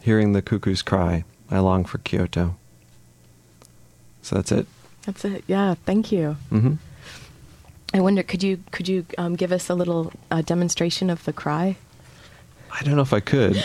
hearing 0.01 0.33
the 0.33 0.43
cuckoo's 0.43 0.83
cry, 0.83 1.25
I 1.51 1.59
long 1.59 1.85
for 1.85 1.99
Kyoto. 1.99 2.57
So 4.23 4.37
that's 4.37 4.51
it. 4.53 4.67
That's 5.05 5.25
it. 5.25 5.45
Yeah. 5.47 5.75
Thank 5.85 6.11
you. 6.11 6.37
hmm 6.51 6.75
I 7.93 8.01
wonder, 8.01 8.25
could 8.25 8.43
you 8.43 8.59
could 8.73 8.89
you 8.89 9.07
um, 9.19 9.37
give 9.37 9.53
us 9.53 9.71
a 9.71 9.75
little 9.75 10.13
uh, 10.29 10.43
demonstration 10.43 11.11
of 11.11 11.25
the 11.25 11.33
cry? 11.33 11.77
I 12.73 12.83
don't 12.83 12.97
know 12.97 13.03
if 13.03 13.13
I 13.13 13.21
could. 13.21 13.57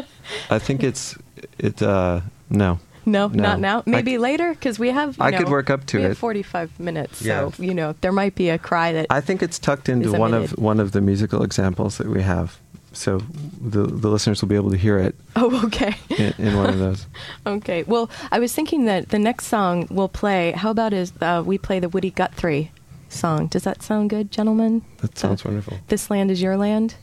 I 0.50 0.58
think 0.58 0.82
it's 0.82 1.16
it. 1.58 1.80
Uh, 1.80 2.22
no. 2.50 2.78
No, 3.06 3.28
No. 3.28 3.42
not 3.42 3.60
now. 3.60 3.82
Maybe 3.86 4.12
c- 4.12 4.18
later, 4.18 4.50
because 4.52 4.78
we 4.78 4.90
have. 4.90 5.16
you 5.16 5.24
I 5.24 5.32
could 5.32 5.48
work 5.48 5.70
up 5.70 5.86
to 5.86 5.98
it. 5.98 6.16
Forty-five 6.16 6.78
minutes, 6.78 7.22
Yeah. 7.22 7.50
so 7.50 7.62
you 7.62 7.72
know 7.72 7.94
there 8.02 8.12
might 8.12 8.34
be 8.34 8.50
a 8.50 8.58
cry 8.58 8.92
that. 8.92 9.06
I 9.08 9.22
think 9.22 9.42
it's 9.42 9.58
tucked 9.58 9.88
into 9.88 10.12
one 10.12 10.34
of 10.34 10.50
one 10.58 10.78
of 10.78 10.92
the 10.92 11.00
musical 11.00 11.42
examples 11.42 11.96
that 11.96 12.08
we 12.08 12.20
have, 12.20 12.58
so 12.92 13.22
the 13.62 13.86
the 13.86 14.08
listeners 14.10 14.42
will 14.42 14.48
be 14.50 14.56
able 14.56 14.70
to 14.72 14.76
hear 14.76 14.98
it 14.98 15.14
oh, 15.36 15.64
okay. 15.66 15.94
in, 16.10 16.34
in 16.36 16.56
one 16.58 16.68
of 16.68 16.78
those. 16.78 17.06
okay. 17.46 17.82
Well, 17.84 18.10
I 18.30 18.38
was 18.40 18.52
thinking 18.54 18.84
that 18.84 19.08
the 19.08 19.18
next 19.18 19.46
song 19.46 19.86
we'll 19.90 20.08
play. 20.10 20.52
How 20.52 20.70
about 20.70 20.92
is 20.92 21.12
uh, 21.22 21.42
we 21.46 21.56
play 21.56 21.80
the 21.80 21.88
Woody 21.88 22.10
Guthrie 22.10 22.72
song? 23.08 23.46
Does 23.46 23.62
that 23.64 23.82
sound 23.82 24.10
good, 24.10 24.30
gentlemen? 24.30 24.82
That 24.98 25.16
sounds 25.16 25.46
wonderful. 25.46 25.78
This 25.88 26.10
land 26.10 26.30
is 26.30 26.42
your 26.42 26.58
land. 26.58 26.96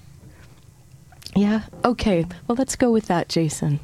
Yeah. 1.35 1.61
Okay. 1.83 2.25
Well, 2.47 2.55
let's 2.57 2.75
go 2.75 2.91
with 2.91 3.07
that, 3.07 3.27
Jason. 3.27 3.79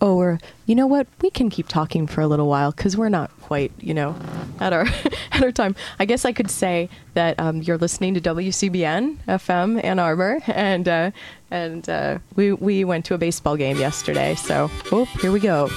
Oh, 0.00 0.16
or 0.16 0.38
you 0.66 0.74
know 0.74 0.86
what? 0.86 1.06
We 1.20 1.30
can 1.30 1.50
keep 1.50 1.68
talking 1.68 2.06
for 2.06 2.22
a 2.22 2.26
little 2.26 2.48
while 2.48 2.70
because 2.70 2.96
we're 2.96 3.10
not 3.10 3.30
quite, 3.42 3.70
you 3.78 3.92
know, 3.92 4.16
at 4.58 4.72
our 4.72 4.86
at 5.32 5.42
our 5.42 5.52
time. 5.52 5.76
I 5.98 6.04
guess 6.06 6.24
I 6.24 6.32
could 6.32 6.50
say 6.50 6.88
that 7.14 7.38
um, 7.38 7.62
you're 7.62 7.78
listening 7.78 8.14
to 8.14 8.20
WCBN 8.20 9.18
FM 9.28 9.84
Ann 9.84 9.98
Arbor, 9.98 10.40
and 10.46 10.88
uh, 10.88 11.10
and 11.50 11.88
uh, 11.88 12.18
we 12.34 12.52
we 12.52 12.84
went 12.84 13.04
to 13.06 13.14
a 13.14 13.18
baseball 13.18 13.56
game 13.56 13.78
yesterday. 13.78 14.34
So, 14.36 14.70
oh, 14.90 15.04
here 15.20 15.32
we 15.32 15.40
go. 15.40 15.68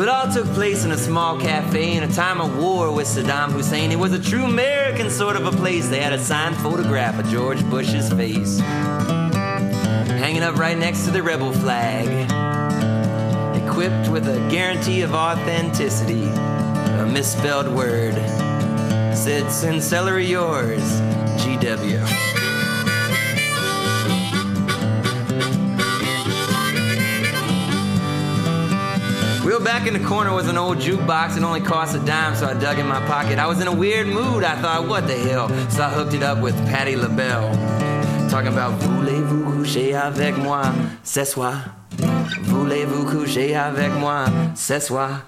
It 0.00 0.08
all 0.08 0.32
took 0.32 0.46
place 0.54 0.84
in 0.84 0.92
a 0.92 0.96
small 0.96 1.38
cafe 1.38 1.96
in 1.96 2.04
a 2.04 2.08
time 2.08 2.40
of 2.40 2.56
war 2.56 2.92
with 2.92 3.08
Saddam 3.08 3.50
Hussein. 3.50 3.90
It 3.90 3.98
was 3.98 4.12
a 4.12 4.18
true 4.18 4.44
American 4.44 5.10
sort 5.10 5.36
of 5.36 5.44
a 5.44 5.50
place. 5.50 5.88
They 5.88 6.00
had 6.00 6.12
a 6.12 6.18
signed 6.18 6.56
photograph 6.56 7.18
of 7.18 7.28
George 7.28 7.62
Bush's 7.68 8.08
face 8.12 8.60
hanging 10.18 10.42
up 10.42 10.56
right 10.56 10.78
next 10.78 11.04
to 11.04 11.10
the 11.10 11.22
rebel 11.22 11.52
flag, 11.52 12.06
equipped 13.60 14.08
with 14.08 14.28
a 14.28 14.38
guarantee 14.48 15.02
of 15.02 15.14
authenticity. 15.14 16.24
A 16.24 17.06
misspelled 17.12 17.68
word 17.68 18.14
said, 19.14 19.50
"Send 19.50 19.82
celery 19.82 20.26
yours, 20.26 20.82
GW." 21.42 22.47
Wheeled 29.48 29.64
back 29.64 29.86
in 29.86 29.94
the 29.94 30.06
corner 30.06 30.34
was 30.34 30.46
an 30.46 30.58
old 30.58 30.76
jukebox. 30.76 31.38
It 31.38 31.42
only 31.42 31.62
cost 31.62 31.96
a 31.96 32.00
dime, 32.00 32.36
so 32.36 32.46
I 32.46 32.52
dug 32.52 32.78
in 32.78 32.86
my 32.86 33.00
pocket. 33.06 33.38
I 33.38 33.46
was 33.46 33.62
in 33.62 33.66
a 33.66 33.74
weird 33.74 34.06
mood. 34.06 34.44
I 34.44 34.60
thought, 34.60 34.86
what 34.86 35.06
the 35.06 35.16
hell? 35.16 35.48
So 35.70 35.84
I 35.84 35.88
hooked 35.88 36.12
it 36.12 36.22
up 36.22 36.42
with 36.42 36.54
Patti 36.66 36.96
LaBelle. 36.96 37.48
Talking 38.28 38.52
about 38.52 38.78
Voulez-vous 38.82 39.44
coucher 39.50 39.94
avec 39.94 40.36
moi? 40.36 40.70
Ce 41.02 41.24
soir. 41.24 41.64
Voulez-vous 42.42 43.06
coucher 43.06 43.56
avec 43.56 43.90
moi? 43.92 44.26
Ce 44.54 44.78
soir. 44.80 45.22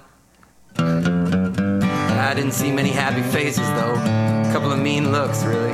I 0.77 2.35
didn't 2.35 2.53
see 2.53 2.71
many 2.71 2.91
happy 2.91 3.23
faces, 3.23 3.67
though. 3.71 3.95
A 3.95 4.51
couple 4.53 4.71
of 4.71 4.79
mean 4.81 5.13
looks, 5.13 5.45
really. 5.45 5.73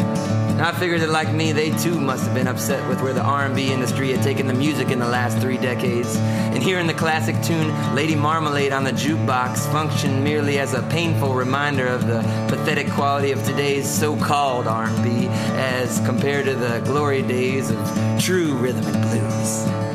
I 0.58 0.72
figured 0.72 1.02
that 1.02 1.10
like 1.10 1.32
me, 1.34 1.52
they 1.52 1.70
too 1.76 2.00
must 2.00 2.25
have 2.25 2.34
been 2.34 2.48
upset 2.48 2.88
with 2.88 3.02
where 3.02 3.12
the 3.12 3.22
R&B 3.22 3.70
industry 3.70 4.10
had 4.10 4.22
taken 4.22 4.46
the 4.46 4.54
music 4.54 4.90
in 4.90 4.98
the 4.98 5.06
last 5.06 5.36
three 5.38 5.58
decades. 5.58 6.16
And 6.16 6.62
hearing 6.62 6.86
the 6.86 6.94
classic 6.94 7.40
tune 7.42 7.94
Lady 7.94 8.14
Marmalade 8.14 8.72
on 8.72 8.82
the 8.82 8.92
jukebox 8.92 9.70
functioned 9.70 10.25
merely 10.25 10.58
as 10.58 10.72
a 10.72 10.80
painful 10.84 11.34
reminder 11.34 11.86
of 11.86 12.06
the 12.06 12.22
pathetic 12.48 12.90
quality 12.90 13.32
of 13.32 13.44
today's 13.44 13.86
so-called 13.86 14.66
R&B 14.66 15.26
as 15.28 16.00
compared 16.06 16.46
to 16.46 16.54
the 16.54 16.80
glory 16.86 17.20
days 17.20 17.70
of 17.70 17.78
true 18.18 18.54
rhythm 18.54 18.86
and 18.86 19.02
blues. 19.02 19.86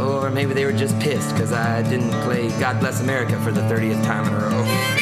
Or 0.00 0.30
maybe 0.30 0.54
they 0.54 0.64
were 0.64 0.72
just 0.72 0.96
pissed 1.00 1.32
because 1.32 1.52
I 1.52 1.82
didn't 1.82 2.12
play 2.22 2.50
God 2.60 2.78
Bless 2.78 3.00
America 3.00 3.40
for 3.40 3.50
the 3.50 3.62
30th 3.62 4.04
time 4.04 4.28
in 4.28 4.32
a 4.32 4.38
row. 4.38 4.93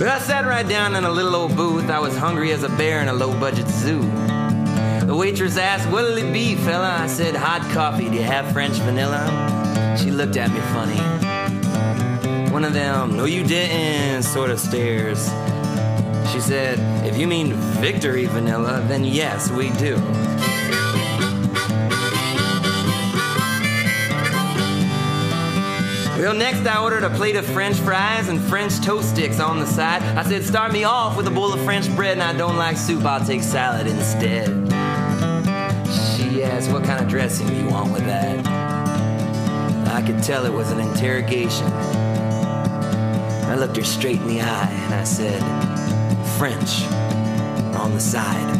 But 0.00 0.08
I 0.08 0.18
sat 0.18 0.46
right 0.46 0.66
down 0.66 0.96
in 0.96 1.04
a 1.04 1.10
little 1.10 1.36
old 1.36 1.54
booth. 1.54 1.90
I 1.90 1.98
was 1.98 2.16
hungry 2.16 2.52
as 2.52 2.62
a 2.62 2.70
bear 2.70 3.02
in 3.02 3.08
a 3.08 3.12
low 3.12 3.38
budget 3.38 3.68
zoo. 3.68 4.00
The 4.00 5.14
waitress 5.14 5.58
asked, 5.58 5.86
What'll 5.90 6.16
it 6.16 6.32
be, 6.32 6.54
fella? 6.54 6.88
I 7.02 7.06
said, 7.06 7.36
Hot 7.36 7.60
coffee. 7.74 8.08
Do 8.08 8.14
you 8.14 8.22
have 8.22 8.50
French 8.50 8.78
vanilla? 8.78 9.98
She 10.02 10.10
looked 10.10 10.38
at 10.38 10.50
me 10.52 10.60
funny. 10.72 12.50
One 12.50 12.64
of 12.64 12.72
them, 12.72 13.14
No, 13.14 13.26
you 13.26 13.46
didn't, 13.46 14.22
sort 14.22 14.48
of 14.48 14.58
stares. 14.58 15.26
She 16.32 16.40
said, 16.40 16.78
If 17.06 17.18
you 17.18 17.26
mean 17.26 17.52
victory 17.82 18.24
vanilla, 18.24 18.82
then 18.88 19.04
yes, 19.04 19.50
we 19.50 19.68
do. 19.72 19.96
Well, 26.20 26.34
next 26.34 26.66
I 26.66 26.82
ordered 26.82 27.02
a 27.02 27.08
plate 27.08 27.34
of 27.36 27.46
French 27.46 27.78
fries 27.78 28.28
and 28.28 28.38
French 28.38 28.78
toast 28.82 29.08
sticks 29.08 29.40
on 29.40 29.58
the 29.58 29.64
side. 29.64 30.02
I 30.02 30.22
said, 30.22 30.44
start 30.44 30.70
me 30.70 30.84
off 30.84 31.16
with 31.16 31.26
a 31.26 31.30
bowl 31.30 31.50
of 31.50 31.64
French 31.64 31.90
bread, 31.96 32.12
and 32.12 32.22
I 32.22 32.36
don't 32.36 32.58
like 32.58 32.76
soup, 32.76 33.06
I'll 33.06 33.24
take 33.24 33.42
salad 33.42 33.86
instead. 33.86 34.48
She 35.88 36.42
asked, 36.42 36.70
what 36.70 36.84
kind 36.84 37.02
of 37.02 37.08
dressing 37.08 37.46
do 37.46 37.54
you 37.54 37.70
want 37.70 37.90
with 37.90 38.04
that? 38.04 38.46
I 39.88 40.02
could 40.02 40.22
tell 40.22 40.44
it 40.44 40.52
was 40.52 40.70
an 40.70 40.80
interrogation. 40.80 41.66
I 43.48 43.56
looked 43.56 43.78
her 43.78 43.82
straight 43.82 44.20
in 44.20 44.28
the 44.28 44.42
eye 44.42 44.68
and 44.70 44.94
I 44.94 45.04
said, 45.04 45.40
French 46.36 46.82
on 47.74 47.94
the 47.94 48.00
side. 48.00 48.59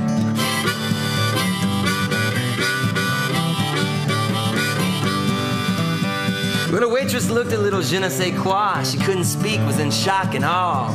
But 6.71 6.81
the 6.83 6.89
waitress 6.89 7.29
looked 7.29 7.53
a 7.53 7.59
little 7.59 7.83
je 7.83 7.99
ne 7.99 8.09
sais 8.09 8.31
quoi. 8.31 8.85
She 8.85 8.97
couldn't 8.97 9.25
speak, 9.25 9.59
was 9.67 9.81
in 9.81 9.91
shock 9.91 10.37
and 10.37 10.45
awe. 10.45 10.87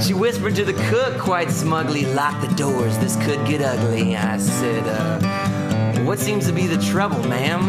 She 0.00 0.14
whispered 0.14 0.54
to 0.54 0.64
the 0.64 0.74
cook 0.90 1.18
quite 1.18 1.50
smugly, 1.50 2.04
Lock 2.14 2.40
the 2.40 2.54
doors, 2.54 2.96
this 2.98 3.16
could 3.24 3.44
get 3.44 3.62
ugly. 3.62 4.16
I 4.16 4.38
said, 4.38 4.84
uh, 4.86 6.04
What 6.04 6.20
seems 6.20 6.46
to 6.46 6.52
be 6.52 6.68
the 6.68 6.80
trouble, 6.80 7.20
ma'am? 7.28 7.62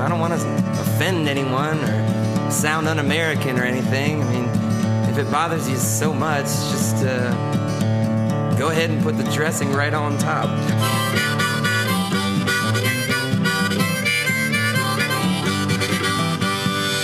I 0.00 0.08
don't 0.08 0.18
want 0.18 0.32
to 0.32 0.80
offend 0.80 1.28
anyone 1.28 1.78
or 1.84 2.50
sound 2.50 2.88
un 2.88 2.98
American 2.98 3.58
or 3.58 3.64
anything. 3.64 4.22
I 4.22 4.32
mean, 4.32 5.10
if 5.10 5.18
it 5.18 5.30
bothers 5.30 5.68
you 5.68 5.76
so 5.76 6.14
much, 6.14 6.44
just 6.44 6.96
uh, 7.04 7.30
go 8.56 8.70
ahead 8.70 8.88
and 8.88 9.02
put 9.02 9.18
the 9.18 9.24
dressing 9.32 9.70
right 9.70 9.92
on 9.92 10.16
top. 10.16 10.48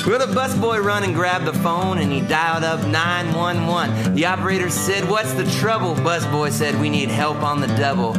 Well, 0.05 0.19
the 0.19 0.35
busboy 0.35 0.83
run 0.83 1.05
and 1.05 1.15
grabbed 1.15 1.45
the 1.45 1.53
phone 1.53 1.99
and 1.99 2.11
he 2.11 2.21
dialed 2.23 2.65
up 2.65 2.85
911. 2.89 4.15
The 4.15 4.27
operator 4.27 4.69
said, 4.69 5.09
What's 5.09 5.33
the 5.35 5.45
trouble? 5.61 5.95
Busboy 5.95 6.51
said, 6.51 6.81
We 6.81 6.91
need 6.91 7.09
help 7.09 7.37
on 7.45 7.61
the 7.61 7.69
double. 7.69 8.15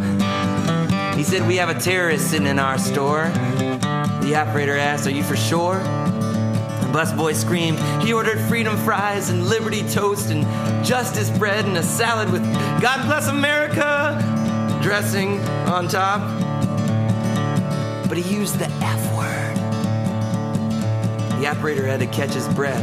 He 1.14 1.24
said, 1.24 1.46
We 1.46 1.58
have 1.58 1.68
a 1.68 1.78
terrorist 1.78 2.30
sitting 2.30 2.48
in 2.48 2.58
our 2.58 2.78
store. 2.78 3.26
The 4.22 4.34
operator 4.34 4.78
asked, 4.78 5.08
Are 5.08 5.12
you 5.12 5.24
for 5.24 5.36
sure? 5.36 5.80
The 5.80 6.90
busboy 6.94 7.36
screamed, 7.36 7.80
He 8.02 8.14
ordered 8.14 8.40
freedom 8.48 8.78
fries 8.78 9.30
and 9.30 9.48
liberty 9.48 9.86
toast 9.90 10.32
and 10.32 10.46
justice 10.86 11.30
bread 11.38 11.66
and 11.66 11.76
a 11.76 11.84
salad 11.84 12.32
with 12.32 12.44
God 12.82 13.06
bless 13.06 13.28
America 13.28 14.18
dressing 14.82 15.42
on 15.68 15.90
top. 15.90 16.22
But 18.08 18.18
he 18.18 18.34
used 18.34 18.58
the 18.58 18.70
F. 18.82 19.03
The 21.44 21.50
operator 21.50 21.86
had 21.86 22.00
to 22.00 22.08
catch 22.08 22.30
his 22.30 22.48
breath. 22.54 22.82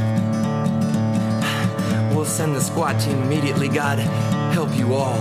We'll 2.14 2.26
send 2.26 2.54
the 2.54 2.60
squad 2.60 3.00
team 3.00 3.22
immediately. 3.22 3.68
God 3.68 3.98
help 4.52 4.76
you 4.76 4.92
all. 4.92 5.16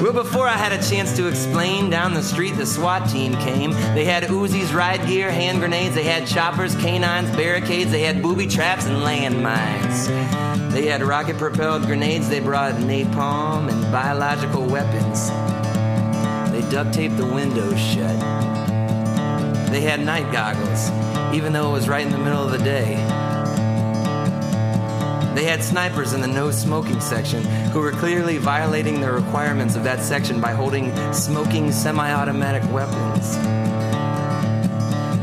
Well, 0.00 0.14
before 0.14 0.48
I 0.48 0.56
had 0.56 0.72
a 0.72 0.82
chance 0.88 1.14
to 1.18 1.28
explain, 1.28 1.90
down 1.90 2.14
the 2.14 2.22
street 2.22 2.52
the 2.52 2.64
SWAT 2.64 3.06
team 3.10 3.34
came. 3.34 3.72
They 3.94 4.06
had 4.06 4.22
Uzis, 4.22 4.72
riot 4.72 5.06
gear, 5.06 5.30
hand 5.30 5.58
grenades, 5.58 5.94
they 5.94 6.04
had 6.04 6.26
choppers, 6.26 6.74
canines, 6.76 7.28
barricades, 7.36 7.90
they 7.90 8.00
had 8.00 8.22
booby 8.22 8.46
traps 8.46 8.86
and 8.86 9.02
landmines. 9.02 10.43
They 10.74 10.86
had 10.86 11.04
rocket 11.04 11.38
propelled 11.38 11.86
grenades, 11.86 12.28
they 12.28 12.40
brought 12.40 12.74
napalm 12.74 13.70
and 13.70 13.92
biological 13.92 14.66
weapons. 14.66 15.30
They 16.50 16.68
duct 16.68 16.92
taped 16.92 17.16
the 17.16 17.26
windows 17.26 17.78
shut. 17.78 18.18
They 19.70 19.82
had 19.82 20.00
night 20.04 20.32
goggles, 20.32 20.90
even 21.32 21.52
though 21.52 21.68
it 21.68 21.72
was 21.72 21.88
right 21.88 22.04
in 22.04 22.10
the 22.10 22.18
middle 22.18 22.42
of 22.42 22.50
the 22.50 22.58
day. 22.58 22.96
They 25.36 25.44
had 25.44 25.62
snipers 25.62 26.12
in 26.12 26.20
the 26.20 26.26
no 26.26 26.50
smoking 26.50 27.00
section 27.00 27.44
who 27.70 27.78
were 27.78 27.92
clearly 27.92 28.38
violating 28.38 29.00
the 29.00 29.12
requirements 29.12 29.76
of 29.76 29.84
that 29.84 30.00
section 30.00 30.40
by 30.40 30.54
holding 30.54 30.92
smoking 31.12 31.70
semi 31.70 32.12
automatic 32.12 32.68
weapons. 32.72 33.63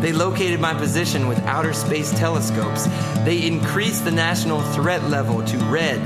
They 0.02 0.12
located 0.12 0.60
my 0.60 0.74
position 0.74 1.28
with 1.28 1.38
outer 1.44 1.74
space 1.74 2.12
telescopes. 2.18 2.88
They 3.24 3.46
increased 3.46 4.04
the 4.04 4.12
national 4.12 4.62
threat 4.74 5.04
level 5.04 5.44
to 5.46 5.58
red, 5.66 6.00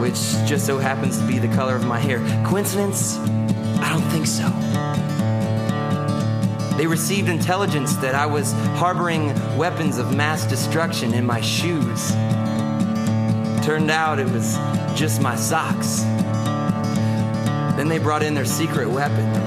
which 0.00 0.14
just 0.46 0.64
so 0.64 0.78
happens 0.78 1.18
to 1.18 1.26
be 1.26 1.38
the 1.38 1.54
color 1.54 1.76
of 1.76 1.84
my 1.84 1.98
hair. 1.98 2.20
Coincidence? 2.46 3.18
I 3.18 3.90
don't 3.90 4.10
think 4.10 4.26
so. 4.26 4.48
They 6.78 6.86
received 6.86 7.28
intelligence 7.28 7.96
that 7.96 8.14
I 8.14 8.24
was 8.24 8.52
harboring 8.78 9.34
weapons 9.58 9.98
of 9.98 10.16
mass 10.16 10.46
destruction 10.46 11.12
in 11.12 11.26
my 11.26 11.42
shoes. 11.42 12.12
Turned 13.66 13.90
out 13.90 14.18
it 14.18 14.30
was 14.30 14.56
just 14.98 15.20
my 15.20 15.36
socks. 15.36 16.00
Then 17.76 17.88
they 17.88 17.98
brought 17.98 18.22
in 18.22 18.32
their 18.34 18.46
secret 18.46 18.88
weapon. 18.88 19.37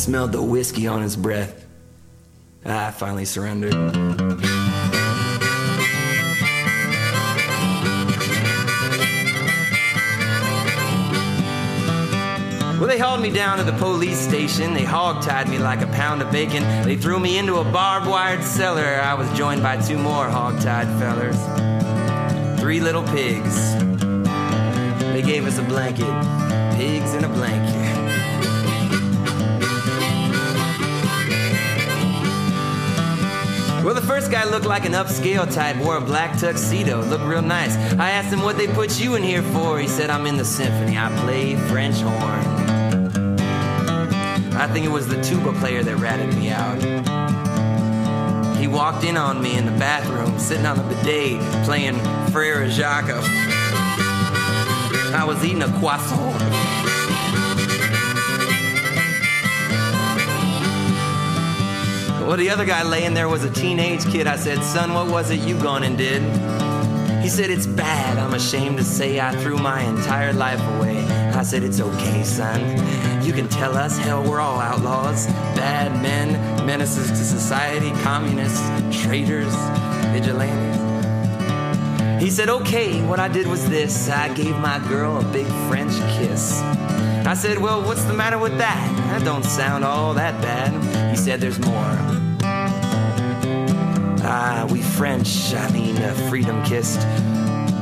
Smelled 0.00 0.32
the 0.32 0.42
whiskey 0.42 0.86
on 0.86 1.02
his 1.02 1.14
breath, 1.14 1.66
ah, 2.64 2.88
I 2.88 2.90
finally 2.90 3.26
surrendered. 3.26 3.74
Well, 12.78 12.88
they 12.88 12.98
hauled 12.98 13.20
me 13.20 13.30
down 13.30 13.58
to 13.58 13.64
the 13.64 13.74
police 13.74 14.18
station. 14.18 14.72
They 14.72 14.84
hog-tied 14.84 15.50
me 15.50 15.58
like 15.58 15.82
a 15.82 15.86
pound 15.88 16.22
of 16.22 16.32
bacon. 16.32 16.62
They 16.82 16.96
threw 16.96 17.20
me 17.20 17.36
into 17.36 17.56
a 17.56 17.64
barbed 17.64 18.06
wired 18.06 18.42
cellar. 18.42 19.02
I 19.02 19.12
was 19.12 19.30
joined 19.36 19.62
by 19.62 19.76
two 19.76 19.98
more 19.98 20.24
hog-tied 20.24 20.88
fellers. 20.98 21.36
Three 22.58 22.80
little 22.80 23.04
pigs. 23.08 23.74
They 25.12 25.20
gave 25.20 25.46
us 25.46 25.58
a 25.58 25.62
blanket. 25.62 26.06
Pigs 26.78 27.12
in 27.12 27.24
a 27.24 27.28
blanket. 27.28 27.79
Well, 33.90 34.00
the 34.00 34.06
first 34.06 34.30
guy 34.30 34.44
looked 34.44 34.66
like 34.66 34.84
an 34.84 34.92
upscale 34.92 35.52
type, 35.52 35.74
wore 35.78 35.96
a 35.96 36.00
black 36.00 36.38
tuxedo, 36.38 37.02
looked 37.02 37.24
real 37.24 37.42
nice. 37.42 37.74
I 37.98 38.10
asked 38.10 38.32
him 38.32 38.40
what 38.40 38.56
they 38.56 38.68
put 38.68 39.00
you 39.00 39.16
in 39.16 39.24
here 39.24 39.42
for. 39.42 39.80
He 39.80 39.88
said, 39.88 40.10
I'm 40.10 40.26
in 40.26 40.36
the 40.36 40.44
symphony. 40.44 40.96
I 40.96 41.10
play 41.22 41.56
French 41.56 41.96
horn. 41.96 42.14
I 44.54 44.68
think 44.68 44.86
it 44.86 44.90
was 44.92 45.08
the 45.08 45.20
tuba 45.20 45.52
player 45.54 45.82
that 45.82 45.96
ratted 45.96 46.32
me 46.36 46.50
out. 46.50 46.80
He 48.58 48.68
walked 48.68 49.02
in 49.02 49.16
on 49.16 49.42
me 49.42 49.58
in 49.58 49.66
the 49.66 49.72
bathroom, 49.72 50.38
sitting 50.38 50.66
on 50.66 50.76
the 50.76 50.84
bidet, 50.94 51.40
playing 51.64 51.98
Frere 52.30 52.70
Jacques. 52.70 53.10
I 55.12 55.24
was 55.26 55.44
eating 55.44 55.62
a 55.62 55.78
croissant. 55.80 56.69
Well, 62.30 62.38
the 62.38 62.50
other 62.50 62.64
guy 62.64 62.84
laying 62.84 63.12
there 63.12 63.28
was 63.28 63.42
a 63.42 63.50
teenage 63.50 64.04
kid. 64.04 64.28
I 64.28 64.36
said, 64.36 64.62
Son, 64.62 64.94
what 64.94 65.08
was 65.08 65.32
it 65.32 65.40
you 65.40 65.60
gone 65.60 65.82
and 65.82 65.98
did? 65.98 66.22
He 67.20 67.28
said, 67.28 67.50
It's 67.50 67.66
bad. 67.66 68.18
I'm 68.18 68.34
ashamed 68.34 68.78
to 68.78 68.84
say 68.84 69.18
I 69.18 69.34
threw 69.42 69.58
my 69.58 69.80
entire 69.80 70.32
life 70.32 70.60
away. 70.76 71.04
I 71.34 71.42
said, 71.42 71.64
It's 71.64 71.80
okay, 71.80 72.22
son. 72.22 72.60
You 73.24 73.32
can 73.32 73.48
tell 73.48 73.76
us. 73.76 73.98
Hell, 73.98 74.22
we're 74.22 74.38
all 74.38 74.60
outlaws. 74.60 75.26
Bad 75.56 76.00
men, 76.02 76.64
menaces 76.64 77.08
to 77.08 77.16
society, 77.16 77.90
communists, 78.04 78.62
traitors, 79.02 79.52
vigilantes. 80.12 80.78
He 82.22 82.30
said, 82.30 82.48
Okay, 82.48 83.04
what 83.08 83.18
I 83.18 83.26
did 83.26 83.48
was 83.48 83.68
this 83.68 84.08
I 84.08 84.32
gave 84.34 84.56
my 84.58 84.78
girl 84.88 85.18
a 85.18 85.24
big 85.32 85.48
French 85.68 85.94
kiss. 86.16 86.60
I 87.26 87.34
said, 87.34 87.58
Well, 87.58 87.82
what's 87.82 88.04
the 88.04 88.14
matter 88.14 88.38
with 88.38 88.56
that? 88.58 88.96
That 89.08 89.24
don't 89.24 89.44
sound 89.44 89.84
all 89.84 90.14
that 90.14 90.40
bad. 90.40 91.10
He 91.10 91.16
said, 91.16 91.40
There's 91.40 91.58
more. 91.58 92.09
Ah, 94.32 94.64
we 94.70 94.80
French, 94.80 95.52
I 95.54 95.68
mean, 95.72 95.96
uh, 95.96 96.14
freedom 96.30 96.62
kissed 96.62 97.00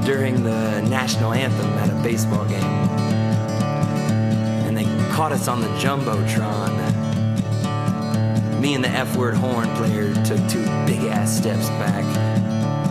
during 0.06 0.42
the 0.42 0.80
national 0.88 1.34
anthem 1.34 1.70
at 1.72 1.90
a 1.90 2.02
baseball 2.02 2.46
game. 2.46 2.64
And 4.64 4.74
they 4.74 4.84
caught 5.12 5.30
us 5.30 5.46
on 5.46 5.60
the 5.60 5.68
Jumbotron. 5.76 6.72
Me 8.62 8.72
and 8.72 8.82
the 8.82 8.88
F 8.88 9.14
word 9.14 9.34
horn 9.34 9.68
player 9.76 10.14
took 10.24 10.38
two 10.48 10.64
big 10.86 11.04
ass 11.10 11.36
steps 11.36 11.68
back. 11.68 12.02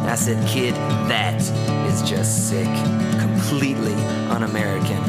I 0.07 0.13
said, 0.13 0.47
kid, 0.47 0.75
that 1.09 1.41
is 1.89 2.07
just 2.07 2.49
sick. 2.49 2.67
Completely 3.19 3.95
un 4.29 4.43
American. 4.43 5.03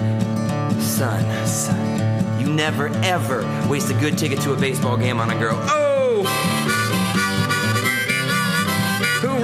Son, 0.81 1.47
son, 1.47 2.41
you 2.41 2.51
never 2.51 2.89
ever 3.05 3.43
waste 3.69 3.91
a 3.91 3.95
good 4.01 4.17
ticket 4.17 4.41
to 4.41 4.55
a 4.55 4.57
baseball 4.57 4.97
game 4.97 5.21
on 5.21 5.29
a 5.29 5.39
girl. 5.39 5.59
Oh! 5.69 5.88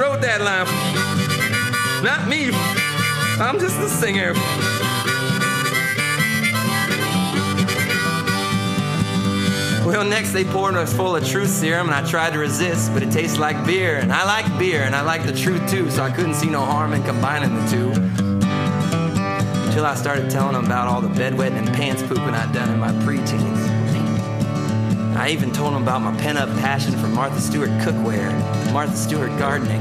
Wrote 0.04 0.20
that 0.20 0.40
line? 0.42 0.66
Not 2.04 2.28
me. 2.28 2.50
I'm 3.40 3.58
just 3.58 3.78
the 3.80 3.88
singer. 3.88 4.34
Well, 9.86 10.04
next 10.04 10.32
they 10.32 10.44
poured 10.44 10.74
us 10.74 10.92
full 10.94 11.16
of 11.16 11.26
truth 11.26 11.48
serum, 11.48 11.88
and 11.88 11.94
I 11.94 12.06
tried 12.08 12.34
to 12.34 12.38
resist, 12.38 12.92
but 12.92 13.02
it 13.02 13.10
tastes 13.12 13.38
like 13.38 13.64
beer, 13.64 13.98
and 13.98 14.12
I 14.12 14.24
like 14.24 14.46
beer, 14.58 14.82
and 14.82 14.94
I 14.94 15.00
like 15.02 15.24
the 15.24 15.32
truth 15.32 15.70
too, 15.70 15.90
so 15.90 16.02
I 16.02 16.10
couldn't 16.10 16.34
see 16.34 16.50
no 16.50 16.64
harm 16.64 16.92
in 16.92 17.02
combining 17.04 17.54
the 17.54 17.66
two. 17.70 17.88
Until 19.66 19.86
I 19.86 19.94
started 19.94 20.30
telling 20.30 20.54
them 20.54 20.66
about 20.66 20.88
all 20.88 21.00
the 21.00 21.08
bedwetting 21.08 21.56
and 21.56 21.68
pants 21.68 22.02
pooping 22.02 22.34
I'd 22.34 22.52
done 22.52 22.70
in 22.70 22.78
my 22.78 22.92
preteens. 23.04 23.84
I 25.16 25.28
even 25.28 25.52
told 25.52 25.72
them 25.74 25.82
about 25.82 26.02
my 26.02 26.14
pent-up 26.18 26.48
passion 26.58 26.92
for 26.98 27.06
Martha 27.06 27.40
Stewart 27.40 27.70
cookware, 27.80 28.32
Martha 28.72 28.96
Stewart 28.96 29.30
gardening, 29.38 29.80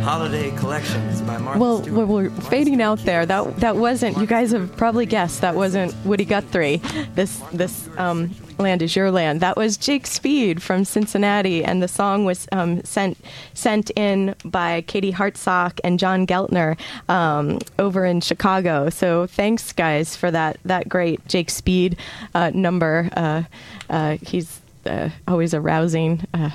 holiday 0.00 0.50
collections 0.56 1.20
by 1.22 1.36
Martha 1.38 1.60
Well, 1.60 1.82
Stewart. 1.82 2.08
we're, 2.08 2.28
we're 2.28 2.40
fading 2.42 2.80
out 2.80 2.98
there. 3.00 3.26
That 3.26 3.56
that 3.58 3.76
wasn't. 3.76 4.16
You 4.18 4.26
guys 4.26 4.50
have 4.52 4.74
probably 4.76 5.06
guessed 5.06 5.40
that 5.42 5.54
wasn't 5.54 5.94
Woody 6.04 6.24
Guthrie. 6.24 6.78
This 7.14 7.38
this 7.52 7.88
um, 7.98 8.30
land 8.58 8.82
is 8.82 8.96
your 8.96 9.10
land. 9.10 9.40
That 9.40 9.56
was 9.56 9.76
Jake 9.76 10.06
Speed 10.06 10.62
from 10.62 10.84
Cincinnati, 10.84 11.64
and 11.64 11.82
the 11.82 11.88
song 11.88 12.24
was 12.24 12.48
um, 12.52 12.82
sent 12.84 13.18
sent 13.54 13.90
in 13.96 14.34
by 14.44 14.80
Katie 14.82 15.12
Hartsock 15.12 15.80
and 15.84 15.98
John 15.98 16.26
Geltner 16.26 16.78
um, 17.08 17.58
over 17.78 18.04
in 18.04 18.20
Chicago. 18.20 18.88
So 18.90 19.26
thanks, 19.26 19.72
guys, 19.72 20.16
for 20.16 20.30
that 20.30 20.58
that 20.64 20.88
great 20.88 21.26
Jake 21.28 21.50
Speed 21.50 21.98
uh, 22.34 22.50
number. 22.54 23.10
Uh, 23.16 23.42
uh, 23.90 24.16
he's 24.22 24.60
uh, 24.86 25.10
always 25.28 25.52
a 25.52 25.60
rousing 25.60 26.26
uh, 26.32 26.50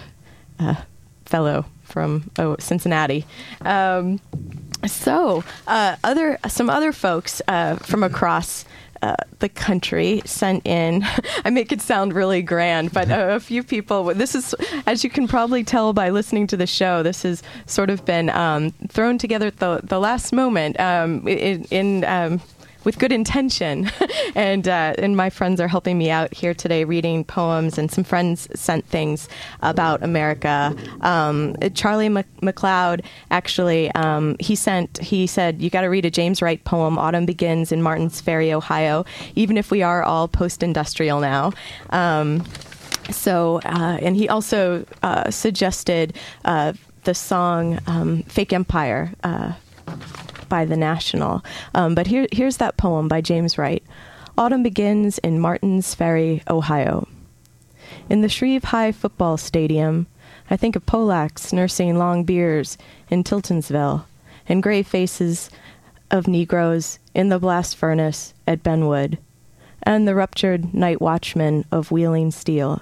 uh, 0.60 0.76
fellow 1.26 1.66
from 1.86 2.30
oh, 2.38 2.56
Cincinnati. 2.60 3.26
Um, 3.62 4.20
so, 4.86 5.44
uh, 5.68 5.96
other 6.04 6.38
some 6.48 6.70
other 6.70 6.92
folks 6.92 7.42
uh, 7.48 7.76
from 7.78 8.04
across. 8.04 8.66
Uh, 9.02 9.16
the 9.38 9.50
country 9.50 10.22
sent 10.26 10.66
in. 10.66 11.06
I 11.46 11.52
make 11.52 11.72
it 11.72 11.80
sound 11.80 12.14
really 12.14 12.42
grand, 12.42 12.92
but 12.92 13.12
a, 13.12 13.36
a 13.36 13.40
few 13.40 13.62
people. 13.62 14.06
This 14.06 14.34
is, 14.34 14.56
as 14.88 15.04
you 15.04 15.12
can 15.12 15.28
probably 15.28 15.64
tell 15.64 15.94
by 15.94 16.10
listening 16.10 16.48
to 16.48 16.58
the 16.58 16.66
show, 16.66 17.04
this 17.04 17.22
has 17.22 17.44
sort 17.68 17.92
of 17.92 18.04
been 18.06 18.32
um, 18.32 18.72
thrown 18.88 19.20
together 19.20 19.48
at 19.48 19.58
the 19.58 19.82
the 19.84 20.00
last 20.00 20.34
moment 20.34 20.80
um, 20.80 21.28
in. 21.28 21.66
in 21.66 22.04
um, 22.06 22.42
with 22.86 23.00
good 23.00 23.12
intention, 23.12 23.92
and 24.36 24.68
uh, 24.68 24.94
and 24.98 25.18
my 25.18 25.30
friends 25.30 25.60
are 25.60 25.68
helping 25.68 25.98
me 25.98 26.10
out 26.10 26.34
here 26.34 26.54
today, 26.54 26.86
reading 26.86 27.24
poems, 27.24 27.78
and 27.78 27.92
some 27.92 28.04
friends 28.04 28.48
sent 28.54 28.86
things 28.86 29.28
about 29.62 30.04
America. 30.04 30.76
Um, 31.02 31.56
Charlie 31.74 32.10
Mc- 32.10 32.42
McLeod 32.42 33.04
actually 33.32 33.92
um, 33.92 34.38
he 34.40 34.56
sent 34.56 35.00
he 35.00 35.28
said 35.28 35.62
you 35.62 35.70
got 35.70 35.82
to 35.82 35.88
read 35.88 36.06
a 36.06 36.12
James 36.12 36.42
Wright 36.42 36.64
poem. 36.64 36.98
Autumn 36.98 37.26
begins 37.26 37.72
in 37.72 37.82
Martins 37.82 38.22
Ferry, 38.22 38.54
Ohio. 38.54 39.04
Even 39.36 39.58
if 39.58 39.72
we 39.72 39.82
are 39.82 40.04
all 40.04 40.28
post-industrial 40.28 41.20
now. 41.20 41.52
Um, 41.90 42.44
so, 43.12 43.60
uh, 43.66 43.98
and 44.02 44.16
he 44.16 44.30
also 44.30 44.86
uh, 45.04 45.30
suggested 45.30 46.16
uh, 46.44 46.74
the 47.04 47.14
song 47.14 47.80
um, 47.88 48.24
"Fake 48.24 48.54
Empire." 48.54 49.12
Uh, 49.24 49.54
by 50.50 50.66
the 50.66 50.78
National. 50.78 51.44
Um, 51.74 51.96
but 51.96 52.08
here, 52.08 52.28
here's 52.32 52.58
that 52.58 52.78
poem 52.78 53.08
by 53.08 53.22
James 53.22 53.58
Wright. 53.58 53.84
Autumn 54.38 54.64
begins 54.64 55.18
in 55.20 55.40
Martins 55.40 55.96
Ferry, 55.96 56.44
Ohio. 56.50 57.08
In 58.10 58.22
the 58.22 58.30
Shreve 58.30 58.66
High 58.66 58.92
football 58.92 59.38
stadium, 59.38 60.08
I 60.50 60.58
think 60.58 60.76
of 60.76 60.86
Polacks 60.86 61.54
nursing 61.54 61.98
long 61.98 62.24
beers 62.24 62.78
in 63.10 63.24
Tiltonsville 63.24 64.06
and 64.48 64.62
gray 64.62 64.84
faces 64.84 65.50
of 66.12 66.28
Negroes 66.28 67.00
in 67.14 67.30
the 67.30 67.40
blast 67.40 67.76
furnace 67.76 68.34
at 68.46 68.64
Benwood, 68.64 69.18
and 69.84 70.08
the 70.08 70.16
ruptured 70.16 70.74
night 70.74 71.02
watchmen 71.02 71.66
of 71.72 71.92
Wheeling 71.92 72.32
Steel, 72.32 72.82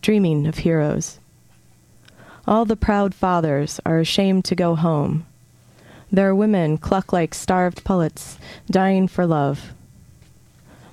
dreaming 0.00 0.46
of 0.46 0.58
heroes. 0.58 1.18
All 2.46 2.64
the 2.64 2.76
proud 2.76 3.14
fathers 3.14 3.80
are 3.84 3.98
ashamed 3.98 4.44
to 4.46 4.54
go 4.54 4.74
home. 4.74 5.26
Their 6.14 6.32
women 6.32 6.78
cluck 6.78 7.12
like 7.12 7.34
starved 7.34 7.82
pullets, 7.82 8.38
dying 8.70 9.08
for 9.08 9.26
love. 9.26 9.72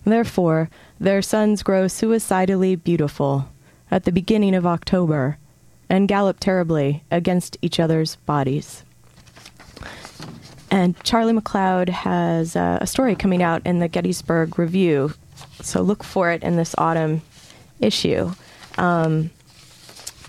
Therefore, 0.03 0.71
their 0.99 1.21
sons 1.21 1.61
grow 1.61 1.87
suicidally 1.87 2.75
beautiful 2.75 3.47
at 3.91 4.05
the 4.05 4.11
beginning 4.11 4.55
of 4.55 4.65
October 4.65 5.37
and 5.87 6.07
gallop 6.07 6.39
terribly 6.39 7.03
against 7.11 7.55
each 7.61 7.79
other's 7.79 8.15
bodies. 8.25 8.83
And 10.71 10.99
Charlie 11.03 11.33
McLeod 11.33 11.89
has 11.89 12.55
uh, 12.55 12.79
a 12.81 12.87
story 12.87 13.13
coming 13.13 13.43
out 13.43 13.61
in 13.63 13.77
the 13.77 13.87
Gettysburg 13.87 14.57
Review, 14.57 15.13
so 15.61 15.83
look 15.83 16.03
for 16.03 16.31
it 16.31 16.41
in 16.41 16.55
this 16.55 16.73
autumn 16.79 17.21
issue. 17.79 18.31
Um, 18.79 19.29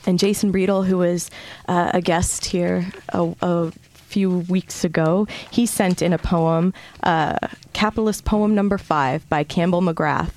and 0.04 0.18
Jason 0.18 0.52
Breedle, 0.52 0.84
who 0.84 0.98
was 0.98 1.30
uh, 1.66 1.92
a 1.94 2.02
guest 2.02 2.44
here 2.44 2.92
a, 3.08 3.34
a 3.40 3.72
few 4.12 4.40
weeks 4.40 4.84
ago, 4.84 5.26
he 5.50 5.64
sent 5.64 6.02
in 6.02 6.12
a 6.12 6.18
poem, 6.18 6.74
uh, 7.02 7.38
Capitalist 7.72 8.26
Poem 8.26 8.54
Number 8.54 8.76
Five 8.76 9.26
by 9.30 9.42
Campbell 9.42 9.80
McGrath. 9.80 10.32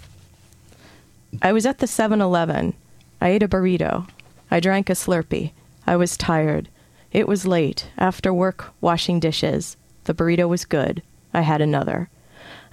I 1.41 1.51
was 1.51 1.65
at 1.65 1.79
the 1.79 1.87
7 1.87 2.21
Eleven. 2.21 2.73
I 3.19 3.29
ate 3.29 3.43
a 3.43 3.49
burrito. 3.49 4.07
I 4.49 4.61
drank 4.61 4.89
a 4.89 4.93
Slurpee. 4.93 5.51
I 5.85 5.97
was 5.97 6.15
tired. 6.15 6.69
It 7.11 7.27
was 7.27 7.45
late, 7.45 7.89
after 7.97 8.33
work 8.33 8.71
washing 8.79 9.19
dishes. 9.19 9.75
The 10.05 10.13
burrito 10.13 10.47
was 10.47 10.63
good. 10.63 11.03
I 11.33 11.41
had 11.41 11.59
another. 11.61 12.09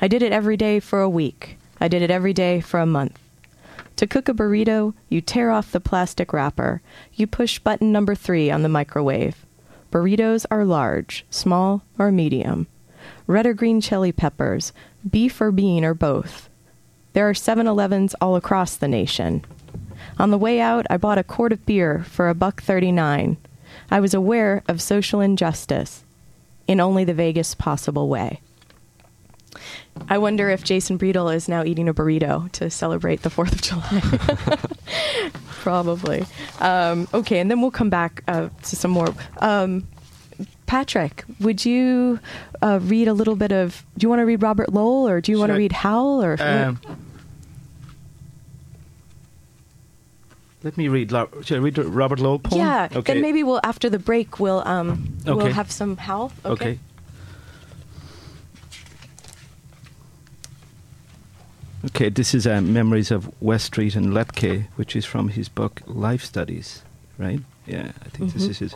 I 0.00 0.06
did 0.06 0.22
it 0.22 0.32
every 0.32 0.56
day 0.56 0.78
for 0.78 1.00
a 1.00 1.10
week. 1.10 1.58
I 1.80 1.88
did 1.88 2.02
it 2.02 2.10
every 2.12 2.32
day 2.32 2.60
for 2.60 2.78
a 2.78 2.86
month. 2.86 3.18
To 3.96 4.06
cook 4.06 4.28
a 4.28 4.34
burrito, 4.34 4.94
you 5.08 5.20
tear 5.20 5.50
off 5.50 5.72
the 5.72 5.80
plastic 5.80 6.32
wrapper. 6.32 6.80
You 7.12 7.26
push 7.26 7.58
button 7.58 7.90
number 7.90 8.14
three 8.14 8.52
on 8.52 8.62
the 8.62 8.68
microwave. 8.68 9.44
Burritos 9.92 10.46
are 10.50 10.64
large, 10.64 11.26
small, 11.28 11.82
or 11.98 12.10
medium. 12.10 12.66
Red 13.26 13.44
or 13.44 13.52
green 13.52 13.80
chili 13.82 14.10
peppers, 14.10 14.72
beef 15.08 15.38
or 15.38 15.52
bean, 15.52 15.84
or 15.84 15.92
both. 15.92 16.48
There 17.12 17.28
are 17.28 17.34
7 17.34 17.66
Elevens 17.66 18.14
all 18.18 18.34
across 18.34 18.74
the 18.74 18.88
nation. 18.88 19.44
On 20.18 20.30
the 20.30 20.38
way 20.38 20.60
out, 20.60 20.86
I 20.88 20.96
bought 20.96 21.18
a 21.18 21.22
quart 21.22 21.52
of 21.52 21.66
beer 21.66 22.04
for 22.08 22.30
a 22.30 22.34
buck 22.34 22.62
39. 22.62 23.36
I 23.90 24.00
was 24.00 24.14
aware 24.14 24.62
of 24.66 24.80
social 24.80 25.20
injustice 25.20 26.04
in 26.66 26.80
only 26.80 27.04
the 27.04 27.12
vaguest 27.12 27.58
possible 27.58 28.08
way. 28.08 28.40
I 30.08 30.18
wonder 30.18 30.48
if 30.50 30.64
Jason 30.64 30.98
Breedle 30.98 31.34
is 31.34 31.48
now 31.48 31.62
eating 31.64 31.88
a 31.88 31.94
burrito 31.94 32.50
to 32.52 32.70
celebrate 32.70 33.22
the 33.22 33.28
4th 33.30 33.52
of 33.52 33.62
July. 33.62 35.30
Probably. 35.60 36.24
Um, 36.60 37.06
okay, 37.14 37.38
and 37.38 37.50
then 37.50 37.60
we'll 37.60 37.70
come 37.70 37.90
back 37.90 38.22
uh, 38.26 38.48
to 38.64 38.76
some 38.76 38.90
more. 38.90 39.14
Um, 39.38 39.86
Patrick, 40.66 41.24
would 41.40 41.64
you 41.64 42.18
uh, 42.62 42.78
read 42.82 43.06
a 43.08 43.12
little 43.12 43.36
bit 43.36 43.52
of. 43.52 43.84
Do 43.98 44.04
you 44.04 44.08
want 44.08 44.20
to 44.20 44.24
read 44.26 44.42
Robert 44.42 44.72
Lowell 44.72 45.06
or 45.08 45.20
do 45.20 45.30
you 45.30 45.38
want 45.38 45.50
to 45.52 45.58
read 45.58 45.72
Howl? 45.72 46.22
Or 46.22 46.36
Um, 46.40 46.80
let 50.62 50.76
me 50.76 50.88
read. 50.88 51.10
Should 51.42 51.56
I 51.58 51.60
read 51.60 51.76
Robert 51.78 52.20
Lowell 52.20 52.38
poem? 52.38 52.60
Yeah, 52.60 52.88
Okay. 52.94 53.12
then 53.14 53.22
maybe 53.22 53.42
we'll, 53.42 53.60
after 53.64 53.90
the 53.90 53.98
break, 53.98 54.38
we'll, 54.40 54.62
um, 54.66 55.16
we'll 55.26 55.46
have 55.52 55.70
some 55.72 55.96
Howl. 55.96 56.32
Okay. 56.44 56.64
Okay, 56.70 56.78
this 61.82 62.34
is 62.34 62.46
uh, 62.46 62.60
Memories 62.60 63.10
of 63.10 63.30
West 63.42 63.66
Street 63.66 63.96
and 63.96 64.12
Lepke, 64.12 64.66
which 64.76 64.94
is 64.96 65.04
from 65.04 65.28
his 65.28 65.48
book 65.48 65.82
Life 65.86 66.24
Studies, 66.24 66.82
right? 67.18 67.40
Yeah, 67.66 67.92
I 68.04 68.08
think 68.08 68.32
this 68.32 68.44
Mhm. 68.46 68.50
is 68.50 68.58
his 68.58 68.74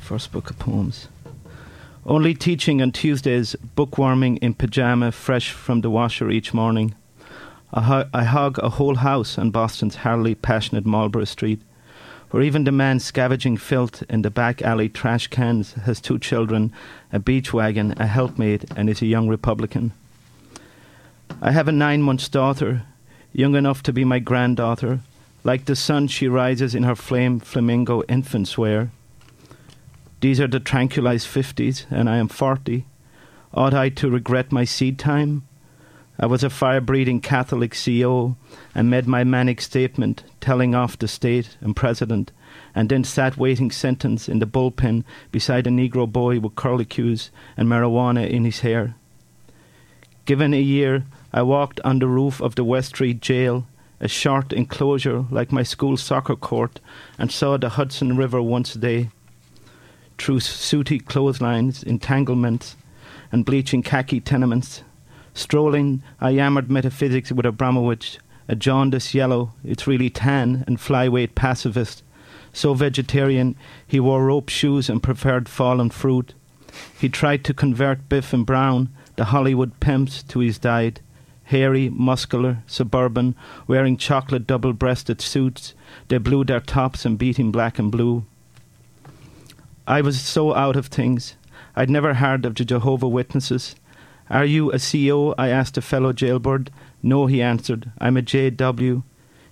first 0.00 0.32
book 0.32 0.50
of 0.50 0.58
poems. 0.58 1.08
Only 2.04 2.34
teaching 2.34 2.80
on 2.82 2.92
Tuesdays, 2.92 3.56
bookworming 3.76 4.38
in 4.38 4.54
pajama, 4.54 5.10
fresh 5.12 5.50
from 5.50 5.80
the 5.80 5.90
washer 5.90 6.30
each 6.30 6.54
morning. 6.54 6.94
I, 7.74 7.82
hu- 7.82 8.08
I 8.14 8.24
hog 8.24 8.58
a 8.60 8.70
whole 8.70 8.96
house 8.96 9.38
on 9.38 9.50
Boston's 9.50 9.96
hardly 9.96 10.34
passionate 10.36 10.86
Marlborough 10.86 11.24
Street, 11.24 11.60
where 12.30 12.42
even 12.44 12.62
the 12.64 12.70
man 12.72 13.00
scavenging 13.00 13.56
filth 13.56 14.04
in 14.08 14.22
the 14.22 14.30
back 14.30 14.62
alley 14.62 14.88
trash 14.88 15.26
cans 15.28 15.72
has 15.84 16.00
two 16.00 16.18
children, 16.18 16.72
a 17.12 17.18
beach 17.18 17.52
wagon, 17.52 17.94
a 17.98 18.06
helpmate, 18.06 18.64
and 18.76 18.88
is 18.88 19.02
a 19.02 19.06
young 19.06 19.28
Republican. 19.28 19.92
I 21.40 21.52
have 21.52 21.68
a 21.68 21.72
nine 21.72 22.02
months 22.02 22.28
daughter, 22.28 22.82
young 23.32 23.54
enough 23.54 23.82
to 23.84 23.92
be 23.92 24.04
my 24.04 24.18
granddaughter. 24.18 25.00
Like 25.44 25.66
the 25.66 25.76
sun, 25.76 26.08
she 26.08 26.28
rises 26.28 26.74
in 26.74 26.82
her 26.82 26.96
flame 26.96 27.40
flamingo 27.40 28.02
infant's 28.04 28.58
wear. 28.58 28.90
These 30.20 30.40
are 30.40 30.48
the 30.48 30.60
tranquilized 30.60 31.28
fifties, 31.28 31.86
and 31.90 32.08
I 32.08 32.16
am 32.16 32.28
forty. 32.28 32.86
Ought 33.52 33.74
I 33.74 33.90
to 33.90 34.10
regret 34.10 34.50
my 34.50 34.64
seed 34.64 34.98
time? 34.98 35.46
I 36.18 36.26
was 36.26 36.42
a 36.42 36.50
fire 36.50 36.80
breathing 36.80 37.20
Catholic 37.20 37.76
CO 37.76 38.36
and 38.74 38.88
made 38.88 39.06
my 39.06 39.22
manic 39.22 39.60
statement 39.60 40.24
telling 40.40 40.74
off 40.74 40.98
the 40.98 41.06
state 41.06 41.58
and 41.60 41.76
president, 41.76 42.32
and 42.74 42.88
then 42.88 43.04
sat 43.04 43.36
waiting 43.36 43.70
sentence 43.70 44.28
in 44.28 44.38
the 44.38 44.46
bullpen 44.46 45.04
beside 45.30 45.66
a 45.66 45.70
Negro 45.70 46.10
boy 46.10 46.40
with 46.40 46.54
curlicues 46.54 47.28
and 47.56 47.68
marijuana 47.68 48.28
in 48.28 48.46
his 48.46 48.60
hair. 48.60 48.94
Given 50.26 50.52
a 50.52 50.60
year, 50.60 51.04
I 51.32 51.42
walked 51.42 51.80
on 51.84 52.00
the 52.00 52.08
roof 52.08 52.42
of 52.42 52.56
the 52.56 52.64
West 52.64 52.88
Street 52.88 53.20
jail, 53.20 53.68
a 54.00 54.08
short 54.08 54.52
enclosure 54.52 55.24
like 55.30 55.52
my 55.52 55.62
school 55.62 55.96
soccer 55.96 56.34
court, 56.34 56.80
and 57.16 57.30
saw 57.30 57.56
the 57.56 57.68
Hudson 57.68 58.16
River 58.16 58.42
once 58.42 58.74
a 58.74 58.78
day. 58.80 59.10
Through 60.18 60.40
sooty 60.40 60.98
clotheslines, 60.98 61.84
entanglements, 61.84 62.74
and 63.30 63.44
bleaching 63.44 63.84
khaki 63.84 64.20
tenements. 64.20 64.82
Strolling, 65.32 66.02
I 66.20 66.30
yammered 66.30 66.72
metaphysics 66.72 67.30
with 67.30 67.46
Abramowitz, 67.46 68.18
a 68.48 68.56
jaundiced 68.56 69.14
yellow, 69.14 69.52
it's 69.62 69.86
really 69.86 70.10
tan, 70.10 70.64
and 70.66 70.78
flyweight 70.78 71.36
pacifist. 71.36 72.02
So 72.52 72.74
vegetarian, 72.74 73.54
he 73.86 74.00
wore 74.00 74.24
rope 74.24 74.48
shoes 74.48 74.88
and 74.88 75.00
preferred 75.00 75.48
fallen 75.48 75.90
fruit. 75.90 76.34
He 76.98 77.08
tried 77.08 77.44
to 77.44 77.54
convert 77.54 78.08
Bioff 78.08 78.32
and 78.32 78.44
Brown, 78.44 78.88
the 79.16 79.26
Hollywood 79.26 79.80
pimps, 79.80 80.22
to 80.24 80.40
his 80.40 80.58
diet. 80.58 81.00
Hairy, 81.44 81.88
muscular, 81.90 82.62
suburban, 82.66 83.36
wearing 83.66 83.96
chocolate 83.96 84.46
double 84.46 84.72
breasted 84.72 85.20
suits, 85.20 85.74
they 86.08 86.18
blew 86.18 86.44
their 86.44 86.60
tops 86.60 87.04
and 87.04 87.16
beat 87.16 87.38
him 87.38 87.52
black 87.52 87.78
and 87.78 87.90
blue. 87.90 88.24
I 89.86 90.00
was 90.00 90.20
so 90.20 90.54
out 90.54 90.74
of 90.74 90.86
things. 90.86 91.36
I'd 91.76 91.90
never 91.90 92.14
heard 92.14 92.44
of 92.44 92.56
the 92.56 92.64
Jehovah 92.64 93.08
Witnesses. 93.08 93.76
Are 94.28 94.44
you 94.44 94.72
a 94.72 94.80
CO? 94.80 95.34
I 95.38 95.48
asked 95.48 95.76
a 95.76 95.82
fellow 95.82 96.12
jailbird. 96.12 96.70
No, 97.02 97.26
he 97.26 97.40
answered. 97.40 97.92
I'm 98.00 98.16
a 98.16 98.22
JW. 98.22 99.04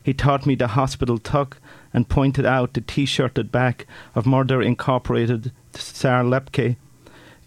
He 0.03 0.13
taught 0.13 0.47
me 0.47 0.57
the 0.57 0.69
hospital 0.69 1.19
tuck 1.19 1.59
and 1.93 2.09
pointed 2.09 2.45
out 2.45 2.75
the 2.75 2.81
t-shirted 2.81 3.53
back 3.53 3.87
of 4.17 4.27
Murder 4.27 4.61
Incorporated, 4.61 5.53
Czar 5.77 6.25
Lepke. 6.25 6.77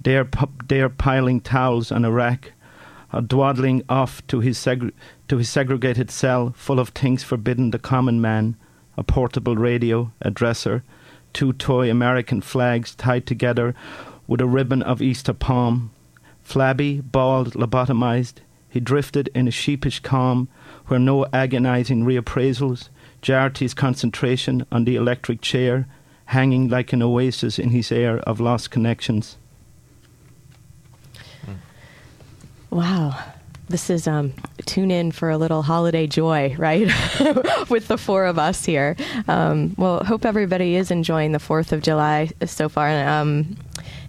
They're, 0.07 0.23
pu- 0.23 0.47
they're 0.69 0.87
piling 0.87 1.41
towels 1.41 1.91
on 1.91 2.05
a 2.05 2.11
rack, 2.11 2.53
or 3.11 3.19
dwaddling 3.19 3.83
off 3.89 4.25
to 4.27 4.39
his, 4.39 4.57
seg- 4.57 4.93
to 5.27 5.37
his 5.37 5.49
segregated 5.49 6.09
cell 6.09 6.53
full 6.55 6.79
of 6.79 6.91
things 6.91 7.23
forbidden 7.23 7.71
the 7.71 7.77
common 7.77 8.21
man, 8.21 8.55
a 8.95 9.03
portable 9.03 9.57
radio, 9.57 10.13
a 10.21 10.31
dresser, 10.31 10.85
two 11.33 11.51
toy 11.51 11.91
American 11.91 12.39
flags 12.39 12.95
tied 12.95 13.27
together 13.27 13.75
with 14.27 14.39
a 14.39 14.47
ribbon 14.47 14.81
of 14.81 15.01
Easter 15.01 15.33
palm. 15.33 15.91
Flabby, 16.41 17.01
bald, 17.01 17.55
lobotomized, 17.55 18.35
he 18.69 18.79
drifted 18.79 19.29
in 19.35 19.45
a 19.45 19.51
sheepish 19.51 19.99
calm 19.99 20.47
where 20.85 21.01
no 21.01 21.25
agonizing 21.33 22.05
reappraisals 22.05 22.87
jarred 23.21 23.57
his 23.57 23.73
concentration 23.73 24.65
on 24.71 24.85
the 24.85 24.95
electric 24.95 25.41
chair, 25.41 25.85
hanging 26.27 26.69
like 26.69 26.93
an 26.93 27.03
oasis 27.03 27.59
in 27.59 27.71
his 27.71 27.91
air 27.91 28.19
of 28.19 28.39
lost 28.39 28.71
connections. 28.71 29.35
Wow. 32.69 33.17
This 33.69 33.89
is 33.89 34.07
um, 34.07 34.33
tune 34.65 34.91
in 34.91 35.11
for 35.11 35.29
a 35.29 35.37
little 35.37 35.61
holiday 35.61 36.07
joy, 36.07 36.55
right? 36.57 36.87
With 37.69 37.89
the 37.89 37.97
four 37.97 38.25
of 38.25 38.39
us 38.39 38.63
here. 38.63 38.95
Um, 39.27 39.75
well, 39.77 40.03
hope 40.05 40.25
everybody 40.25 40.75
is 40.75 40.89
enjoying 40.89 41.33
the 41.33 41.39
4th 41.39 41.73
of 41.73 41.81
July 41.81 42.29
so 42.45 42.69
far. 42.69 42.89
Um, 42.89 43.57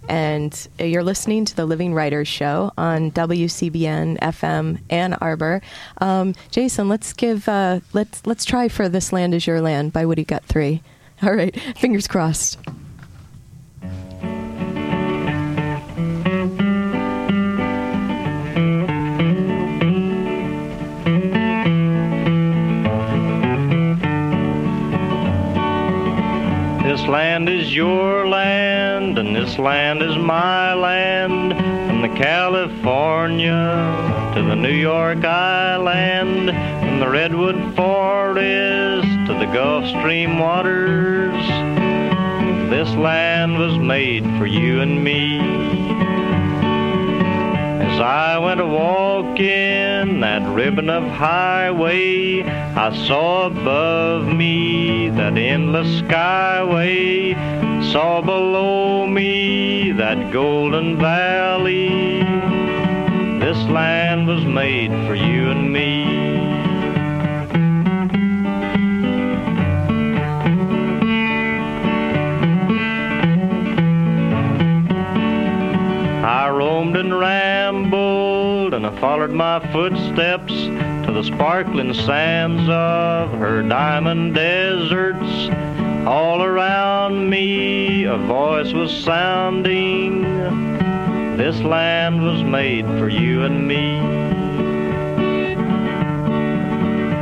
and 0.07 0.67
you're 0.79 1.03
listening 1.03 1.45
to 1.45 1.55
the 1.55 1.65
Living 1.65 1.93
Writers 1.93 2.27
Show 2.27 2.71
on 2.77 3.11
WCBN 3.11 4.17
FM 4.19 4.79
Ann 4.89 5.13
Arbor. 5.15 5.61
Um, 5.99 6.35
Jason, 6.51 6.89
let's 6.89 7.13
give 7.13 7.47
uh, 7.47 7.81
let's 7.93 8.25
let's 8.25 8.43
try 8.43 8.69
for 8.69 8.89
"This 8.89 9.13
Land 9.13 9.35
Is 9.35 9.45
Your 9.45 9.61
Land" 9.61 9.93
by 9.93 10.05
Woody 10.07 10.25
Guthrie. 10.25 10.81
All 11.21 11.35
right, 11.35 11.55
fingers 11.77 12.07
crossed. 12.07 12.57
Land 27.09 27.49
is 27.49 27.75
your 27.75 28.27
land, 28.27 29.17
and 29.17 29.35
this 29.35 29.57
land 29.57 30.03
is 30.03 30.15
my 30.15 30.75
land. 30.75 31.57
From 31.87 32.03
the 32.03 32.09
California 32.09 34.31
to 34.35 34.43
the 34.43 34.55
New 34.55 34.73
York 34.73 35.25
Island, 35.25 36.49
from 36.49 36.99
the 36.99 37.09
Redwood 37.09 37.75
Forest 37.75 39.07
to 39.25 39.33
the 39.33 39.49
Gulf 39.51 39.87
Stream 39.87 40.37
waters. 40.37 41.33
This 42.69 42.89
land 42.91 43.57
was 43.57 43.79
made 43.79 44.23
for 44.37 44.45
you 44.45 44.81
and 44.81 45.03
me. 45.03 45.78
I 47.99 48.37
went 48.37 48.61
a 48.61 48.65
walking 48.65 50.21
that 50.21 50.47
ribbon 50.55 50.89
of 50.89 51.03
highway, 51.03 52.43
I 52.43 52.95
saw 53.07 53.47
above 53.47 54.27
me 54.27 55.09
that 55.09 55.37
endless 55.37 56.01
skyway, 56.01 57.33
saw 57.91 58.21
below 58.21 59.05
me 59.05 59.91
that 59.91 60.31
golden 60.31 60.97
valley. 60.97 62.23
This 63.39 63.57
land 63.67 64.27
was 64.27 64.45
made 64.45 64.91
for 65.05 65.15
you 65.15 65.49
and 65.49 65.73
me. 65.73 66.05
I 76.23 76.49
roamed 76.49 76.95
and 76.95 77.13
I 77.13 77.58
followed 78.99 79.31
my 79.31 79.59
footsteps 79.71 80.53
to 80.53 81.11
the 81.13 81.23
sparkling 81.23 81.93
sands 81.93 82.61
of 82.67 83.31
her 83.39 83.63
diamond 83.63 84.35
deserts. 84.35 85.49
All 86.05 86.43
around 86.43 87.29
me, 87.29 88.03
a 88.03 88.17
voice 88.17 88.73
was 88.73 88.91
sounding. 88.91 90.23
This 91.37 91.59
land 91.61 92.21
was 92.21 92.43
made 92.43 92.85
for 92.85 93.07
you 93.07 93.43
and 93.43 93.65
me. 93.65 93.99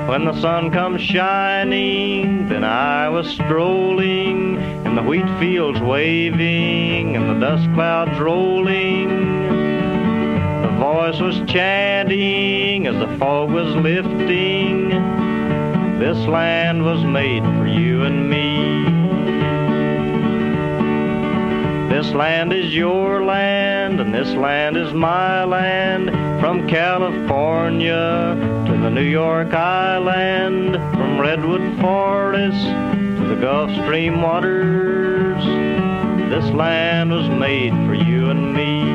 When 0.07 0.25
the 0.25 0.41
sun 0.41 0.71
comes 0.71 1.01
shining, 1.01 2.49
then 2.49 2.63
I 2.63 3.09
was 3.09 3.29
strolling 3.29 4.55
in 4.85 4.95
the 4.95 5.03
wheat 5.03 5.27
fields 5.39 5.79
waving 5.79 7.15
and 7.15 7.29
the 7.29 7.45
dust 7.45 7.71
clouds 7.75 8.19
rolling. 8.19 9.46
Voice 10.93 11.19
was 11.19 11.41
chanting 11.51 12.87
as 12.87 12.95
the 12.95 13.17
fog 13.17 13.51
was 13.51 13.75
lifting. 13.75 14.87
This 15.99 16.17
land 16.27 16.81
was 16.81 17.03
made 17.03 17.43
for 17.43 17.67
you 17.67 18.03
and 18.03 18.29
me. 18.29 18.85
This 21.93 22.13
land 22.13 22.53
is 22.53 22.73
your 22.73 23.21
land, 23.25 23.99
and 23.99 24.15
this 24.15 24.29
land 24.29 24.77
is 24.77 24.93
my 24.93 25.43
land. 25.43 26.09
From 26.39 26.69
California 26.69 28.37
to 28.67 28.71
the 28.71 28.89
New 28.89 29.01
York 29.01 29.53
Island, 29.53 30.75
from 30.93 31.19
Redwood 31.19 31.81
Forest 31.81 32.63
to 32.63 33.27
the 33.27 33.35
Gulf 33.35 33.71
Stream 33.71 34.21
waters. 34.21 35.43
This 36.29 36.49
land 36.53 37.11
was 37.11 37.27
made 37.27 37.73
for 37.85 37.93
you 37.93 38.29
and 38.29 38.53
me. 38.53 38.86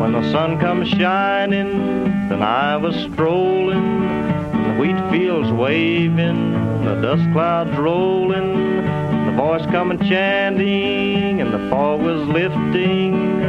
When 0.00 0.12
the 0.12 0.30
sun 0.30 0.60
comes 0.60 0.88
shining, 0.88 2.28
then 2.28 2.40
I 2.40 2.76
was 2.76 2.94
strolling, 3.12 4.04
and 4.04 4.64
the 4.64 4.80
wheat 4.80 5.10
fields 5.10 5.50
waving, 5.50 6.52
the 6.84 7.00
dust 7.00 7.24
clouds 7.32 7.76
rolling, 7.76 8.86
the 9.26 9.32
voice 9.36 9.66
coming 9.66 9.98
chanting, 9.98 11.40
and 11.40 11.52
the 11.52 11.68
fog 11.68 12.00
was 12.00 12.22
lifting. 12.28 13.40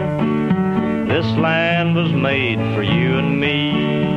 This 1.08 1.26
land 1.38 1.96
was 1.96 2.12
made 2.14 2.58
for 2.76 2.82
you 2.82 3.20
and 3.20 3.40
me. 3.40 4.09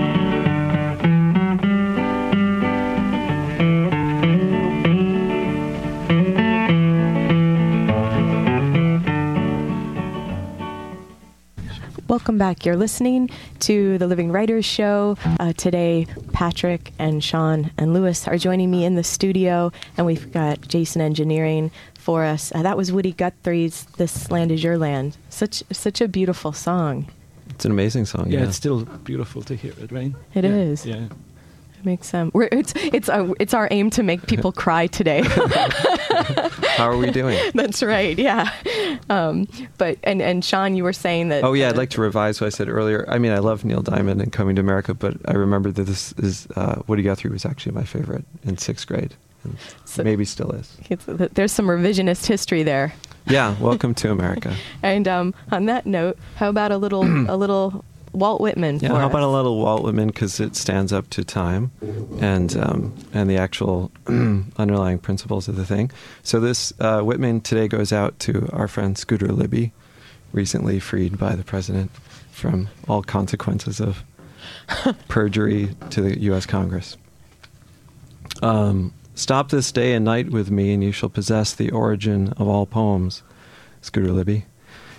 Welcome 12.13 12.37
back. 12.37 12.67
You're 12.67 12.77
listening 12.77 13.31
to 13.61 13.97
the 13.97 14.07
Living 14.07 14.31
Writers 14.31 14.67
Show. 14.67 15.17
Uh, 15.41 15.55
today, 15.55 16.07
Patrick 16.35 16.93
and 16.99 17.25
Sean 17.25 17.71
and 17.79 17.95
Lewis 17.95 18.29
are 18.29 18.37
joining 18.37 18.71
me 18.71 18.85
in 18.85 18.97
the 18.97 19.03
studio, 19.03 19.73
and 19.97 20.05
we've 20.05 20.31
got 20.31 20.61
Jason 20.69 21.01
engineering 21.01 21.71
for 21.99 22.23
us. 22.25 22.53
Uh, 22.55 22.63
that 22.65 22.77
was 22.77 22.93
Woody 22.93 23.13
Guthrie's 23.13 23.87
"This 23.97 24.31
Land 24.31 24.53
Is 24.53 24.63
Your 24.63 24.77
Land." 24.77 25.17
Such 25.31 25.63
such 25.73 26.03
a 26.03 26.07
beautiful 26.07 26.53
song. 26.53 27.07
It's 27.49 27.65
an 27.65 27.71
amazing 27.71 28.05
song. 28.05 28.31
Yeah, 28.31 28.41
Yeah, 28.41 28.49
it's 28.49 28.59
still 28.59 28.85
beautiful 28.85 29.41
to 29.45 29.57
hear 29.57 29.73
it, 29.81 29.91
right? 29.91 30.13
It 30.35 30.45
It 30.45 30.51
is. 30.51 30.81
is. 30.81 30.87
Yeah. 30.87 31.09
It 31.83 31.87
makes 31.87 32.15
um, 32.15 32.31
we're, 32.33 32.49
it's 32.53 32.73
it's 32.77 33.09
our 33.09 33.35
it's 33.41 33.55
our 33.55 33.67
aim 33.73 33.91
to 33.91 34.05
make 34.05 34.29
people 34.29 34.53
cry 34.53 34.87
today. 34.87 35.23
How 36.77 36.89
are 36.89 36.97
we 36.97 37.11
doing? 37.11 37.37
That's 37.55 37.83
right. 37.83 38.17
Yeah. 38.17 38.53
Um, 39.11 39.49
but 39.79 39.99
and 40.05 40.23
and 40.23 40.45
Sean, 40.45 40.77
you 40.77 40.85
were 40.85 40.93
saying 40.93 41.31
that. 41.31 41.43
Oh 41.43 41.55
yeah, 41.55 41.67
uh, 41.67 41.71
I'd 41.71 41.77
like 41.77 41.91
to 41.91 42.01
revise 42.01 42.41
what 42.41 42.47
I 42.47 42.51
said 42.51 42.69
earlier. 42.69 43.05
I 43.09 43.19
mean, 43.19 43.33
I 43.33 43.39
love 43.39 43.65
Neil 43.65 43.83
Diamond 43.83 44.23
and 44.23 44.33
Coming 44.33 44.55
to 44.57 44.61
America, 44.61 44.95
but 44.95 45.17
I 45.27 45.33
remember 45.33 45.73
that 45.73 45.83
this 45.83 46.13
is 46.19 46.47
uh, 46.55 46.83
Woody 46.87 47.03
Guthrie 47.03 47.31
was 47.33 47.45
actually 47.45 47.73
my 47.73 47.83
favorite 47.85 48.25
in 48.45 48.59
sixth 48.59 48.87
grade, 48.87 49.15
and 49.43 49.57
So- 49.85 50.05
maybe 50.05 50.25
still 50.25 50.53
is. 50.53 50.77
there's 51.09 51.51
some 51.53 51.67
revisionist 51.67 52.27
history 52.27 52.63
there. 52.63 52.95
Yeah, 53.27 53.57
welcome 53.61 53.93
to 53.97 54.13
America. 54.13 54.55
And 54.85 55.09
um, 55.09 55.35
on 55.51 55.67
that 55.67 55.85
note, 55.87 56.17
how 56.37 56.49
about 56.49 56.71
a 56.71 56.77
little 56.77 57.03
a 57.29 57.37
little 57.37 57.85
Walt 58.13 58.41
Whitman 58.41 58.79
Yeah, 58.81 58.89
for 58.91 58.95
how 58.97 59.07
us? 59.07 59.11
about 59.11 59.23
a 59.23 59.29
little 59.29 59.59
Walt 59.59 59.83
Whitman 59.83 60.09
because 60.09 60.39
it 60.41 60.55
stands 60.57 60.93
up 60.93 61.09
to 61.11 61.25
time 61.25 61.71
and 62.21 62.55
um, 62.57 62.95
and 63.15 63.29
the 63.31 63.37
actual 63.39 63.91
underlying 64.07 64.99
principles 64.99 65.49
of 65.49 65.57
the 65.57 65.65
thing. 65.67 65.91
So 66.23 66.39
this 66.41 66.73
uh, 66.79 67.01
Whitman 67.03 67.41
today 67.41 67.69
goes 67.69 67.93
out 67.93 68.19
to 68.21 68.49
our 68.53 68.69
friend 68.69 68.97
Scooter 68.99 69.29
Libby, 69.29 69.73
recently 70.33 70.79
freed 70.79 71.19
by 71.19 71.35
the 71.37 71.45
president 71.45 71.91
from 72.31 72.69
all 72.89 73.03
consequences 73.03 73.81
of 73.81 74.03
perjury 75.09 75.75
to 75.91 76.01
the 76.03 76.21
U.S. 76.23 76.47
Congress. 76.47 76.97
Um, 78.43 78.93
Stop 79.15 79.51
this 79.51 79.71
day 79.73 79.93
and 79.93 80.07
night 80.07 80.31
with 80.31 80.51
me, 80.51 80.73
and 80.73 80.83
you 80.83 80.91
shall 80.91 81.11
possess 81.11 81.55
the 81.55 81.71
origin 81.71 82.33
of 82.39 82.49
all 82.49 82.65
poems. 82.65 83.23
Scooter 83.83 84.11
Libby. 84.11 84.47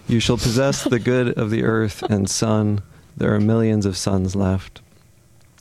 You 0.08 0.20
shall 0.20 0.38
possess 0.38 0.84
the 0.84 1.00
good 1.00 1.30
of 1.38 1.50
the 1.50 1.64
earth 1.64 2.04
and 2.04 2.30
sun. 2.30 2.84
There 3.16 3.34
are 3.34 3.40
millions 3.40 3.86
of 3.86 3.98
suns 3.98 4.36
left. 4.36 4.82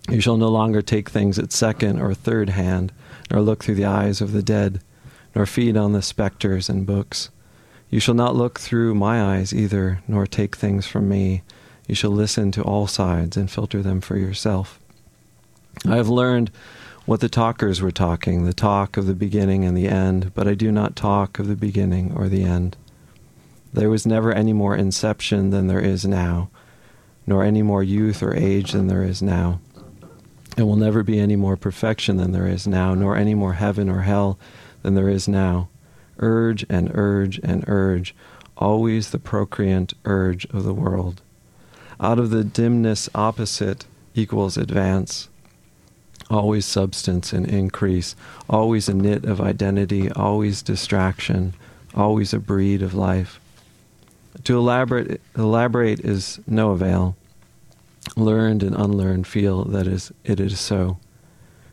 You 0.09 0.21
shall 0.21 0.37
no 0.37 0.49
longer 0.49 0.83
take 0.83 1.11
things 1.11 1.39
at 1.39 1.53
second 1.53 2.01
or 2.01 2.15
third 2.15 2.51
hand, 2.51 2.93
nor 3.31 3.41
look 3.41 3.63
through 3.63 3.77
the 3.77 3.85
eyes 3.85 4.21
of 4.21 4.33
the 4.33 4.43
dead, 4.43 4.81
nor 5.35 5.47
feed 5.47 5.77
on 5.77 5.93
the 5.93 6.03
spectres 6.03 6.69
and 6.69 6.87
books. 6.87 7.31
You 7.89 8.01
shall 8.01 8.15
not 8.15 8.35
look 8.35 8.59
through 8.59 8.95
my 8.95 9.23
eyes 9.37 9.55
either, 9.55 10.03
nor 10.09 10.27
take 10.27 10.57
things 10.57 10.87
from 10.87 11.09
me. 11.09 11.43
You 11.87 11.95
shall 11.95 12.11
listen 12.11 12.51
to 12.53 12.63
all 12.63 12.87
sides 12.87 13.37
and 13.37 13.51
filter 13.51 13.83
them 13.83 14.01
for 14.01 14.17
yourself. 14.17 14.81
I 15.87 15.97
have 15.97 16.09
learned 16.09 16.51
what 17.05 17.21
the 17.21 17.29
talkers 17.29 17.81
were 17.81 17.91
talking, 17.91 18.45
the 18.45 18.53
talk 18.53 18.97
of 18.97 19.07
the 19.07 19.15
beginning 19.15 19.65
and 19.65 19.77
the 19.77 19.89
end, 19.89 20.33
but 20.35 20.47
I 20.47 20.55
do 20.55 20.71
not 20.71 20.97
talk 20.97 21.39
of 21.39 21.49
the 21.49 21.57
beginning 21.57 22.13
or 22.15 22.29
the 22.29 22.45
end. 22.45 22.77
There 23.73 23.91
was 23.91 24.07
never 24.07 24.33
any 24.33 24.53
more 24.53 24.77
inception 24.77 25.51
than 25.51 25.67
there 25.67 25.81
is 25.81 26.05
now, 26.05 26.51
nor 27.27 27.45
any 27.45 27.63
more 27.63 27.83
youth 27.83 28.23
or 28.23 28.35
age 28.35 28.73
than 28.73 28.89
there 28.89 29.03
is 29.03 29.23
now. 29.23 29.61
There 30.57 30.67
will 30.67 30.77
never 30.77 31.03
be 31.03 31.19
any 31.19 31.37
more 31.37 31.57
perfection 31.57 32.17
than 32.19 32.33
there 32.33 32.47
is 32.47 32.67
now, 32.67 32.95
nor 32.95 33.17
any 33.17 33.35
more 33.35 33.55
heaven 33.55 33.89
or 33.89 34.03
hell 34.03 34.39
than 34.83 34.95
there 34.95 35.09
is 35.09 35.27
now. 35.27 35.69
Urge 36.19 36.67
and 36.69 36.91
urge 36.95 37.41
and 37.43 37.65
urge, 37.67 38.15
always 38.57 39.11
the 39.11 39.19
procreant 39.19 39.95
urge 40.05 40.45
of 40.47 40.65
the 40.65 40.75
world. 40.75 41.23
Out 41.99 42.19
of 42.19 42.31
the 42.31 42.45
dimness 42.45 43.09
opposite 43.15 43.87
equals 44.15 44.57
advance, 44.57 45.29
always 46.29 46.67
substance 46.67 47.33
and 47.33 47.47
increase, 47.47 48.15
always 48.49 48.89
a 48.89 48.95
knit 48.95 49.25
of 49.25 49.41
identity, 49.41 50.11
always 50.13 50.63
distraction, 50.63 51.55
always 51.95 52.35
a 52.35 52.39
breed 52.39 52.83
of 52.83 52.95
life. 52.95 53.41
To 54.45 54.59
elaborate, 54.59 55.21
elaborate 55.37 56.01
is 56.01 56.41
no 56.47 56.71
avail. 56.71 57.17
Learned 58.17 58.63
and 58.63 58.75
unlearned 58.75 59.27
feel 59.27 59.65
that 59.65 59.87
is, 59.87 60.13
it 60.25 60.41
is 60.41 60.59
so. 60.59 60.99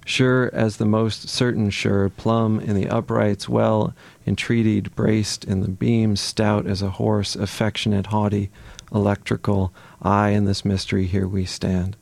Sure 0.05 0.49
as 0.53 0.77
the 0.77 0.85
most 0.85 1.29
certain 1.29 1.69
sure, 1.69 2.09
plumb 2.09 2.59
in 2.59 2.75
the 2.75 2.89
uprights, 2.89 3.49
well 3.49 3.93
entreated, 4.25 4.95
braced 4.95 5.43
in 5.43 5.61
the 5.61 5.67
beams, 5.67 6.19
stout 6.19 6.67
as 6.67 6.81
a 6.81 6.91
horse, 6.91 7.35
affectionate, 7.35 8.07
haughty, 8.07 8.49
electrical, 8.93 9.73
I 10.01 10.29
in 10.29 10.45
this 10.45 10.63
mystery 10.63 11.05
here 11.05 11.27
we 11.27 11.45
stand. 11.45 11.95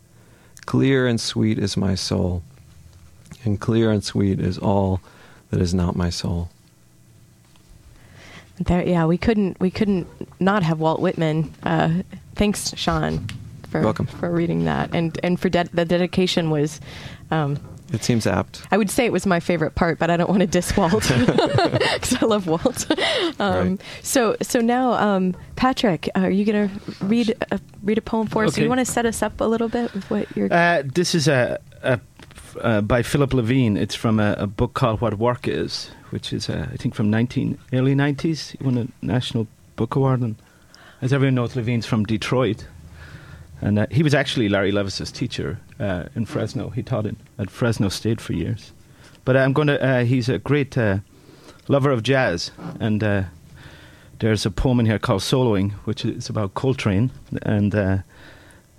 Clear 0.66 1.08
and 1.08 1.20
sweet 1.20 1.58
is 1.58 1.78
my 1.78 1.96
soul, 1.96 2.44
and 3.44 3.60
clear 3.60 3.92
and 3.92 4.04
sweet 4.04 4.40
is 4.40 4.58
all 4.58 5.02
that 5.50 5.62
is 5.62 5.74
not 5.74 5.96
my 5.96 6.10
soul. 6.10 6.50
There, 8.60 8.86
yeah, 8.88 9.06
we 9.06 9.18
couldn't 9.18 9.60
we 9.60 9.70
couldn't 9.72 10.08
not 10.40 10.64
have 10.64 10.80
Walt 10.80 11.00
Whitman. 11.00 11.54
Uh, 11.64 12.02
thanks, 12.36 12.74
Sean, 12.76 13.28
for 13.70 13.82
Welcome. 13.82 14.08
for 14.08 14.32
reading 14.32 14.66
that, 14.66 14.94
and 14.94 15.20
and 15.24 15.40
for 15.40 15.50
de- 15.50 15.70
the 15.74 15.86
dedication 15.86 16.50
was. 16.50 16.80
Um, 17.32 17.58
It 17.94 18.04
seems 18.04 18.28
apt. 18.28 18.64
I 18.72 18.78
would 18.78 18.90
say 18.90 19.06
it 19.06 19.14
was 19.14 19.26
my 19.26 19.40
favorite 19.40 19.76
part, 19.76 19.98
but 20.00 20.10
I 20.10 20.18
don't 20.18 20.30
want 20.30 20.42
to 20.42 20.48
diss 20.48 20.76
Walt 20.76 20.92
because 21.18 22.16
I 22.22 22.26
love 22.26 22.46
Walt. 22.48 22.86
Um, 23.40 23.70
Right. 23.70 23.82
So 24.02 24.36
so 24.42 24.60
now, 24.60 24.92
um, 24.94 25.36
Patrick, 25.56 26.10
are 26.16 26.30
you 26.32 26.44
going 26.46 26.70
to 26.70 27.06
read 27.06 27.36
a, 27.52 27.60
read 27.84 27.98
a 27.98 28.02
poem 28.02 28.28
for 28.28 28.44
us? 28.46 28.56
Do 28.56 28.62
you 28.64 28.70
want 28.70 28.80
to 28.80 28.86
set 28.86 29.06
us 29.06 29.22
up 29.22 29.40
a 29.40 29.46
little 29.46 29.70
bit 29.70 29.94
with 29.94 30.10
what 30.10 30.28
you're? 30.36 30.52
Uh, 30.52 30.84
this 30.84 31.14
is 31.16 31.28
a, 31.28 31.60
a 31.84 32.00
uh, 32.62 32.82
by 32.82 33.04
Philip 33.04 33.34
Levine. 33.34 33.78
It's 33.78 33.96
from 33.96 34.20
a, 34.20 34.34
a 34.40 34.48
book 34.48 34.74
called 34.74 35.00
What 35.00 35.14
Work 35.18 35.48
Is, 35.48 35.90
which 36.10 36.34
is 36.34 36.50
uh, 36.50 36.68
I 36.72 36.78
think 36.78 36.96
from 36.96 37.10
19 37.10 37.58
early 37.74 37.96
90s. 37.96 38.58
He 38.58 38.64
won 38.64 38.78
a 38.78 39.06
National 39.06 39.48
Book 39.76 39.96
Award, 39.96 40.22
and 40.22 40.36
as 41.02 41.14
everyone 41.14 41.36
knows, 41.36 41.56
Levine's 41.56 41.86
from 41.86 42.06
Detroit, 42.06 42.66
and 43.62 43.80
uh, 43.80 43.88
he 43.92 44.04
was 44.04 44.14
actually 44.14 44.50
Larry 44.50 44.72
Levis's 44.72 45.12
teacher 45.12 45.60
uh, 45.80 46.06
in 46.16 46.26
Fresno. 46.26 46.70
He 46.70 46.84
taught 46.84 47.06
in, 47.06 47.18
at 47.38 47.50
Fresno 47.50 47.90
State 47.90 48.22
for 48.22 48.34
years. 48.34 48.72
But 49.26 49.38
I'm 49.38 49.54
going 49.54 49.68
to. 49.68 49.84
Uh, 49.84 50.04
he's 50.04 50.30
a 50.30 50.40
great 50.40 50.78
uh, 50.78 51.00
lover 51.68 51.92
of 51.92 52.04
jazz, 52.04 52.52
and 52.80 53.04
uh, 53.04 53.24
there's 54.20 54.46
a 54.46 54.52
poem 54.52 54.80
in 54.80 54.86
here 54.86 55.00
called 55.00 55.22
"Soloing," 55.22 55.72
which 55.86 56.06
is 56.06 56.30
about 56.30 56.54
Coltrane, 56.54 57.12
and. 57.42 57.74
Uh, 57.74 57.98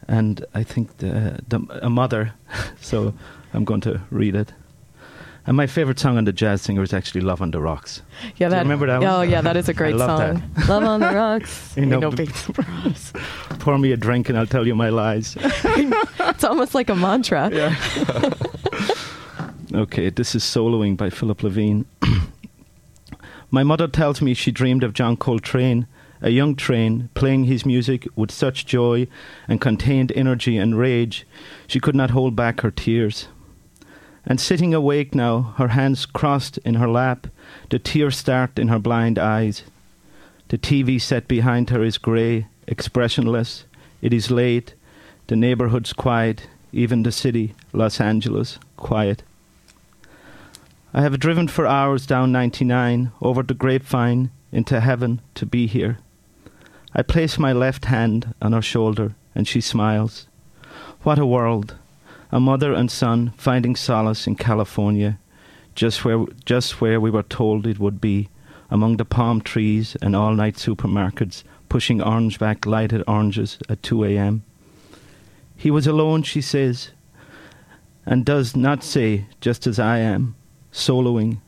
and 0.08 0.44
I 0.54 0.62
think 0.62 0.96
the, 0.96 1.38
the 1.46 1.60
a 1.82 1.90
mother. 1.90 2.32
so 2.80 3.14
I'm 3.52 3.64
going 3.64 3.82
to 3.82 4.00
read 4.10 4.34
it. 4.34 4.52
And 5.48 5.56
my 5.56 5.66
favorite 5.66 5.98
song 5.98 6.18
on 6.18 6.24
the 6.24 6.32
jazz 6.32 6.60
singer 6.60 6.82
is 6.82 6.92
actually 6.92 7.22
"Love 7.22 7.40
on 7.40 7.52
the 7.52 7.58
Rocks." 7.58 8.02
yeah, 8.36 8.50
that, 8.50 8.64
remember 8.64 8.86
that 8.86 9.00
one? 9.00 9.08
Oh 9.08 9.22
yeah, 9.22 9.40
that 9.40 9.56
is 9.56 9.66
a 9.70 9.72
great 9.80 9.96
song. 9.96 10.42
Love 10.68 10.84
on 10.84 11.00
the 11.00 11.06
rocks. 11.14 11.74
You 11.74 11.86
know, 11.86 12.00
no 12.00 12.10
big 12.10 12.34
surprise. 12.34 13.14
Pour 13.58 13.78
me 13.78 13.92
a 13.92 13.96
drink 13.96 14.28
and 14.28 14.36
I'll 14.36 14.46
tell 14.46 14.66
you 14.66 14.74
my 14.74 14.90
lies. 14.90 15.38
it's 15.40 16.44
almost 16.44 16.74
like 16.74 16.90
a 16.90 16.94
mantra. 16.94 17.48
Yeah. 17.50 17.74
Okay, 19.72 20.10
this 20.10 20.34
is 20.34 20.42
Soloing 20.42 20.98
by 20.98 21.08
Philip 21.08 21.42
Levine. 21.42 21.86
My 23.50 23.62
mother 23.62 23.88
tells 23.88 24.20
me 24.20 24.34
she 24.34 24.50
dreamed 24.50 24.84
of 24.84 24.92
John 24.92 25.16
Coltrane 25.16 25.86
a 26.20 26.30
young 26.30 26.56
train, 26.56 27.08
playing 27.14 27.44
his 27.44 27.64
music 27.64 28.06
with 28.16 28.30
such 28.30 28.66
joy 28.66 29.06
and 29.46 29.60
contained 29.60 30.12
energy 30.14 30.58
and 30.58 30.76
rage, 30.76 31.26
she 31.66 31.80
could 31.80 31.94
not 31.94 32.10
hold 32.10 32.34
back 32.34 32.60
her 32.60 32.70
tears. 32.70 33.28
And 34.28 34.38
sitting 34.38 34.74
awake 34.74 35.14
now, 35.14 35.54
her 35.56 35.68
hands 35.68 36.04
crossed 36.04 36.58
in 36.58 36.74
her 36.74 36.88
lap, 36.88 37.28
the 37.70 37.78
tears 37.78 38.18
start 38.18 38.58
in 38.58 38.68
her 38.68 38.78
blind 38.78 39.18
eyes. 39.18 39.62
The 40.48 40.58
TV 40.58 41.00
set 41.00 41.26
behind 41.26 41.70
her 41.70 41.82
is 41.82 41.96
grey, 41.96 42.46
expressionless. 42.66 43.64
It 44.02 44.12
is 44.12 44.30
late. 44.30 44.74
The 45.28 45.36
neighborhood's 45.36 45.94
quiet. 45.94 46.46
Even 46.72 47.04
the 47.04 47.10
city, 47.10 47.54
Los 47.72 48.02
Angeles, 48.02 48.58
quiet. 48.76 49.22
I 50.92 51.00
have 51.00 51.18
driven 51.18 51.48
for 51.48 51.66
hours 51.66 52.06
down 52.06 52.30
99, 52.30 53.12
over 53.22 53.42
the 53.42 53.54
grapevine, 53.54 54.30
into 54.52 54.80
heaven 54.80 55.22
to 55.36 55.46
be 55.46 55.66
here. 55.66 55.98
I 56.94 57.00
place 57.00 57.38
my 57.38 57.54
left 57.54 57.86
hand 57.86 58.34
on 58.42 58.52
her 58.52 58.60
shoulder, 58.60 59.14
and 59.34 59.48
she 59.48 59.62
smiles. 59.62 60.26
What 61.02 61.18
a 61.18 61.24
world! 61.24 61.76
A 62.30 62.38
mother 62.38 62.74
and 62.74 62.90
son 62.90 63.32
finding 63.36 63.74
solace 63.74 64.26
in 64.26 64.34
California, 64.34 65.18
just 65.74 66.04
where, 66.04 66.26
just 66.44 66.80
where 66.80 67.00
we 67.00 67.10
were 67.10 67.22
told 67.22 67.66
it 67.66 67.78
would 67.78 68.00
be, 68.00 68.28
among 68.70 68.98
the 68.98 69.04
palm 69.04 69.40
trees 69.40 69.96
and 70.02 70.14
all 70.14 70.34
night 70.34 70.56
supermarkets, 70.56 71.42
pushing 71.68 72.02
orange 72.02 72.38
back 72.38 72.66
lighted 72.66 73.02
oranges 73.08 73.58
at 73.68 73.82
2 73.82 74.04
a.m. 74.04 74.42
He 75.56 75.70
was 75.70 75.86
alone, 75.86 76.22
she 76.22 76.42
says, 76.42 76.90
and 78.04 78.24
does 78.24 78.54
not 78.54 78.82
say, 78.84 79.26
just 79.40 79.66
as 79.66 79.78
I 79.78 79.98
am, 79.98 80.34
soloing. 80.72 81.38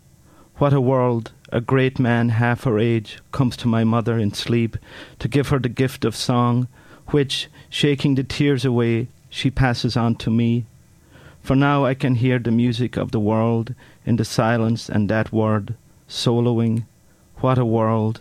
What 0.56 0.72
a 0.72 0.80
world! 0.80 1.32
A 1.52 1.60
great 1.60 1.98
man, 1.98 2.30
half 2.30 2.64
her 2.64 2.78
age, 2.78 3.18
comes 3.32 3.56
to 3.58 3.68
my 3.68 3.82
mother 3.84 4.18
in 4.18 4.32
sleep 4.32 4.76
to 5.18 5.28
give 5.28 5.48
her 5.48 5.58
the 5.58 5.68
gift 5.68 6.04
of 6.04 6.14
song, 6.16 6.68
which, 7.08 7.48
shaking 7.68 8.14
the 8.14 8.24
tears 8.24 8.64
away, 8.64 9.08
she 9.30 9.50
passes 9.50 9.96
on 9.96 10.16
to 10.16 10.30
me. 10.30 10.66
For 11.42 11.56
now 11.56 11.86
I 11.86 11.94
can 11.94 12.16
hear 12.16 12.38
the 12.38 12.50
music 12.50 12.96
of 12.96 13.12
the 13.12 13.20
world 13.20 13.74
in 14.04 14.16
the 14.16 14.24
silence 14.24 14.88
and 14.88 15.08
that 15.08 15.32
word, 15.32 15.74
soloing. 16.08 16.84
What 17.36 17.56
a 17.56 17.64
world! 17.64 18.20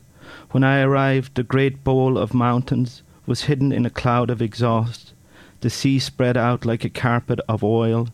When 0.51 0.63
I 0.63 0.81
arrived, 0.81 1.35
the 1.35 1.43
great 1.43 1.83
bowl 1.83 2.17
of 2.17 2.33
mountains 2.33 3.01
was 3.25 3.43
hidden 3.43 3.71
in 3.71 3.85
a 3.85 3.89
cloud 3.89 4.29
of 4.29 4.41
exhaust. 4.41 5.13
The 5.61 5.69
sea 5.69 5.99
spread 5.99 6.37
out 6.37 6.65
like 6.65 6.85
a 6.85 6.89
carpet 6.89 7.39
of 7.49 7.63
oil. 7.63 8.09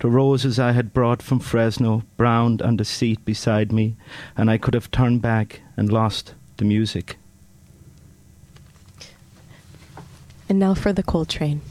The 0.00 0.08
roses 0.08 0.58
I 0.58 0.72
had 0.72 0.92
brought 0.92 1.22
from 1.22 1.38
Fresno 1.38 2.02
browned 2.16 2.60
on 2.60 2.76
the 2.76 2.84
seat 2.84 3.24
beside 3.24 3.72
me, 3.72 3.96
and 4.36 4.50
I 4.50 4.58
could 4.58 4.74
have 4.74 4.90
turned 4.90 5.22
back 5.22 5.60
and 5.76 5.90
lost 5.90 6.34
the 6.58 6.64
music. 6.64 7.16
And 10.48 10.58
now 10.58 10.74
for 10.74 10.92
the 10.92 11.02
Coltrane. 11.02 11.62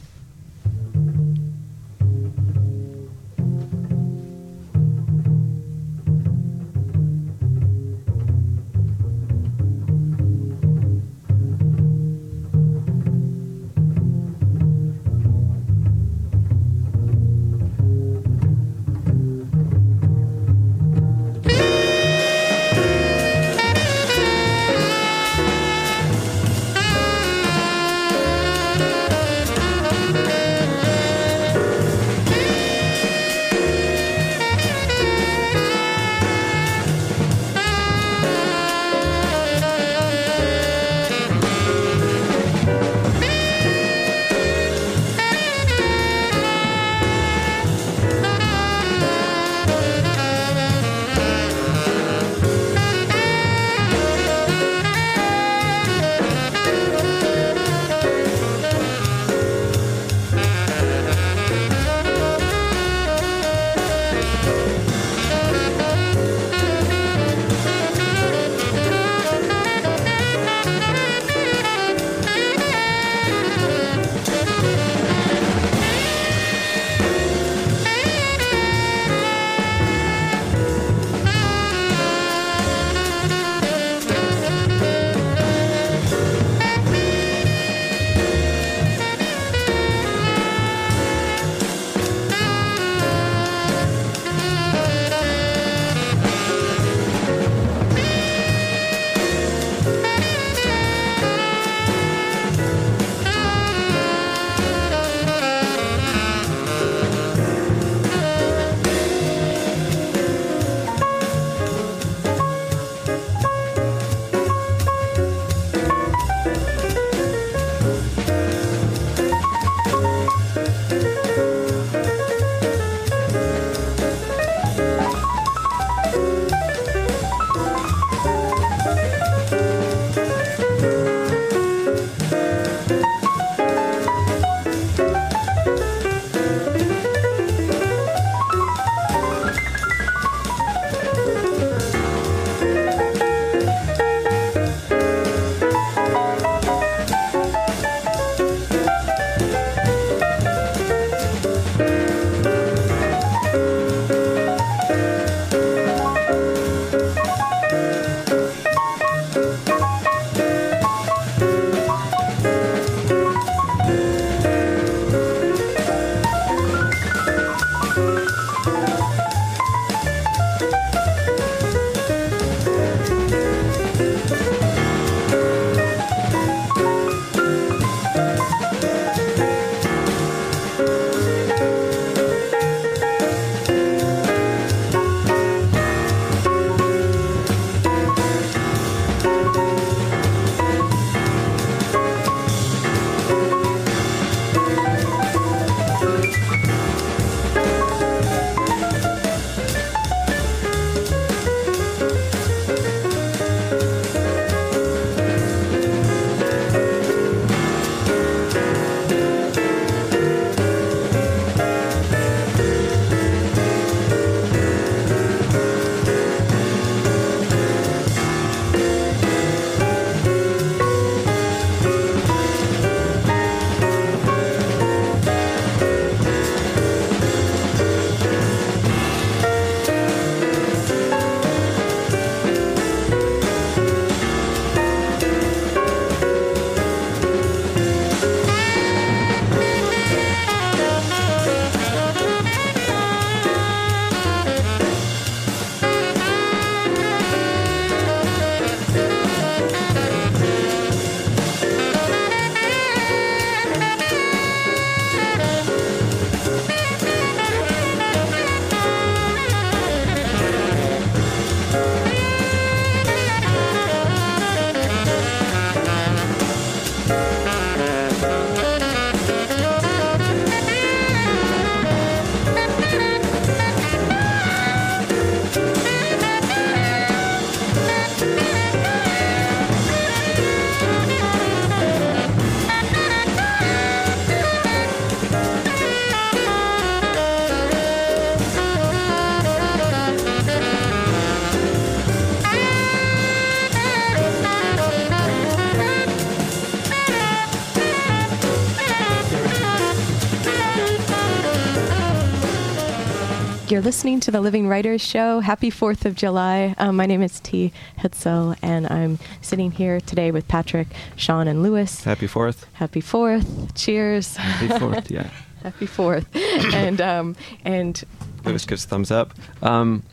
You're 303.74 303.82
listening 303.82 304.20
to 304.20 304.30
the 304.30 304.40
Living 304.40 304.68
Writers 304.68 305.02
Show. 305.02 305.40
Happy 305.40 305.72
4th 305.72 306.06
of 306.06 306.14
July. 306.14 306.76
Um, 306.78 306.96
my 306.96 307.08
name 307.08 307.24
is 307.24 307.40
T. 307.40 307.74
Hetzel, 307.98 308.56
and 308.62 308.86
I'm 308.86 309.18
sitting 309.42 309.72
here 309.72 310.00
today 310.00 310.30
with 310.30 310.48
Patrick, 310.48 310.90
Sean, 311.16 311.48
and 311.48 311.64
Lewis. 311.64 312.04
Happy 312.04 312.28
Fourth. 312.28 312.68
Happy 312.74 313.02
4th. 313.02 313.72
Cheers. 313.74 314.38
Happy 314.38 314.68
4th, 314.68 315.10
yeah. 315.10 315.28
Happy 315.64 315.88
4th. 315.88 316.28
and, 316.76 317.02
um, 317.02 317.36
and 317.66 318.04
Lewis 318.46 318.64
gives 318.64 318.86
a 318.86 318.88
thumbs 318.88 319.10
up. 319.10 319.34
Um, 319.64 320.04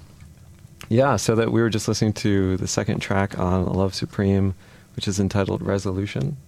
yeah, 0.89 1.17
so 1.17 1.35
that 1.35 1.53
we 1.53 1.61
were 1.61 1.69
just 1.69 1.87
listening 1.87 2.15
to 2.15 2.57
the 2.57 2.67
second 2.67 3.01
track 3.01 3.39
on 3.39 3.67
Love 3.67 3.95
Supreme, 3.95 4.55
which 4.97 5.07
is 5.07 5.21
entitled 5.21 5.61
Resolution 5.61 6.39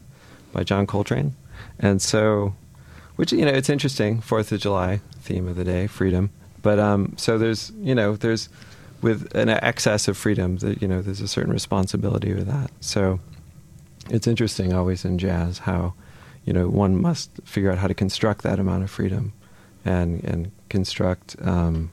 by 0.54 0.64
John 0.64 0.86
Coltrane. 0.86 1.36
And 1.78 2.00
so, 2.00 2.54
which, 3.16 3.32
you 3.32 3.44
know, 3.44 3.52
it's 3.52 3.68
interesting, 3.68 4.22
4th 4.22 4.50
of 4.50 4.60
July, 4.62 5.02
theme 5.20 5.46
of 5.46 5.56
the 5.56 5.64
day, 5.64 5.86
freedom. 5.86 6.30
But 6.62 6.78
um, 6.78 7.14
so 7.16 7.38
there's, 7.38 7.72
you 7.76 7.94
know, 7.94 8.16
there's, 8.16 8.48
with 9.02 9.34
an 9.34 9.48
excess 9.48 10.08
of 10.08 10.16
freedom, 10.16 10.58
that, 10.58 10.80
you 10.80 10.88
know, 10.88 11.02
there's 11.02 11.20
a 11.20 11.28
certain 11.28 11.52
responsibility 11.52 12.32
with 12.32 12.46
that. 12.46 12.70
So 12.80 13.18
it's 14.08 14.26
interesting 14.26 14.72
always 14.72 15.04
in 15.04 15.18
jazz 15.18 15.58
how, 15.58 15.94
you 16.44 16.52
know, 16.52 16.68
one 16.68 17.00
must 17.00 17.30
figure 17.44 17.70
out 17.70 17.78
how 17.78 17.88
to 17.88 17.94
construct 17.94 18.42
that 18.42 18.58
amount 18.58 18.84
of 18.84 18.90
freedom 18.90 19.32
and, 19.84 20.22
and 20.24 20.52
construct 20.68 21.36
um, 21.42 21.90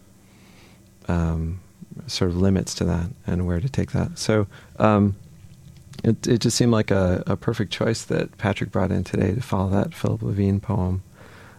um, 1.08 1.60
sort 2.06 2.30
of 2.30 2.38
limits 2.38 2.76
to 2.76 2.86
that 2.86 3.10
and 3.26 3.48
where 3.48 3.60
to 3.60 3.70
take 3.70 3.92
that. 3.92 4.18
So 4.20 4.48
um, 4.78 5.16
it, 6.04 6.28
it 6.28 6.38
just 6.40 6.58
seemed 6.58 6.72
like 6.72 6.92
a, 6.92 7.24
a 7.26 7.36
perfect 7.36 7.72
choice 7.72 8.04
that 8.06 8.38
Patrick 8.38 8.72
brought 8.72 8.92
in 8.92 9.04
today 9.04 9.34
to 9.34 9.42
follow 9.42 9.70
that 9.72 9.94
Philip 9.94 10.22
Levine 10.22 10.60
poem, 10.60 11.02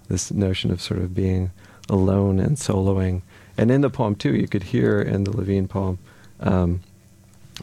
this 0.09 0.31
notion 0.31 0.71
of 0.71 0.81
sort 0.81 1.01
of 1.01 1.15
being 1.15 1.51
alone 1.91 2.39
and 2.41 2.57
soloing. 2.57 3.23
And 3.59 3.71
in 3.71 3.83
the 3.83 3.91
poem, 3.91 4.15
too, 4.15 4.35
you 4.35 4.49
could 4.49 4.63
hear 4.65 5.01
in 5.01 5.25
the 5.25 5.37
Levine 5.37 5.69
poem 5.69 5.99
um, 6.41 6.81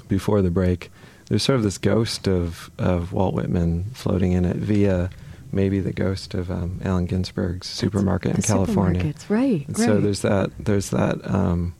before 0.07 0.41
the 0.41 0.51
break, 0.51 0.91
there's 1.27 1.43
sort 1.43 1.57
of 1.57 1.63
this 1.63 1.77
ghost 1.77 2.27
of, 2.27 2.69
of 2.77 3.11
Walt 3.13 3.33
Whitman 3.33 3.85
floating 3.93 4.33
in 4.33 4.45
it 4.45 4.57
via 4.57 5.09
maybe 5.51 5.79
the 5.79 5.93
ghost 5.93 6.33
of 6.33 6.51
um, 6.51 6.79
Allen 6.83 7.05
Ginsberg's 7.05 7.67
supermarket 7.67 8.35
in 8.35 8.41
California. 8.41 9.01
supermarkets, 9.01 9.29
right, 9.29 9.65
right. 9.67 9.77
So 9.77 9.99
there's 9.99 10.21
that. 10.21 10.51
There's 10.59 10.89
that. 10.91 11.25
Um, 11.29 11.73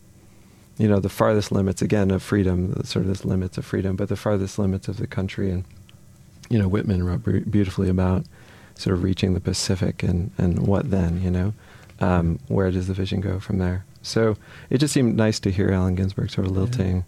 you 0.77 0.87
know, 0.87 0.99
the 0.99 1.09
farthest 1.09 1.51
limits 1.51 1.81
again 1.81 2.11
of 2.11 2.21
freedom, 2.21 2.71
the 2.71 2.85
sort 2.85 3.03
of 3.03 3.09
this 3.09 3.25
limits 3.25 3.57
of 3.57 3.65
freedom, 3.65 3.95
but 3.95 4.09
the 4.09 4.15
farthest 4.15 4.59
limits 4.59 4.87
of 4.87 4.97
the 4.97 5.07
country, 5.07 5.49
and 5.49 5.65
you 6.49 6.59
know, 6.59 6.67
Whitman 6.67 7.03
wrote 7.03 7.23
beautifully 7.49 7.89
about 7.89 8.25
sort 8.75 8.95
of 8.95 9.03
reaching 9.03 9.33
the 9.33 9.39
Pacific 9.39 10.03
and 10.03 10.31
and 10.37 10.67
what 10.67 10.91
then, 10.91 11.21
you 11.21 11.31
know, 11.31 11.53
um, 11.99 12.39
where 12.47 12.71
does 12.71 12.87
the 12.87 12.93
vision 12.93 13.21
go 13.21 13.39
from 13.39 13.57
there? 13.57 13.85
So 14.01 14.37
it 14.69 14.77
just 14.79 14.93
seemed 14.93 15.15
nice 15.15 15.39
to 15.41 15.51
hear 15.51 15.71
Allen 15.71 15.95
Ginsberg 15.95 16.29
sort 16.31 16.47
of 16.47 16.53
lilting. 16.55 17.03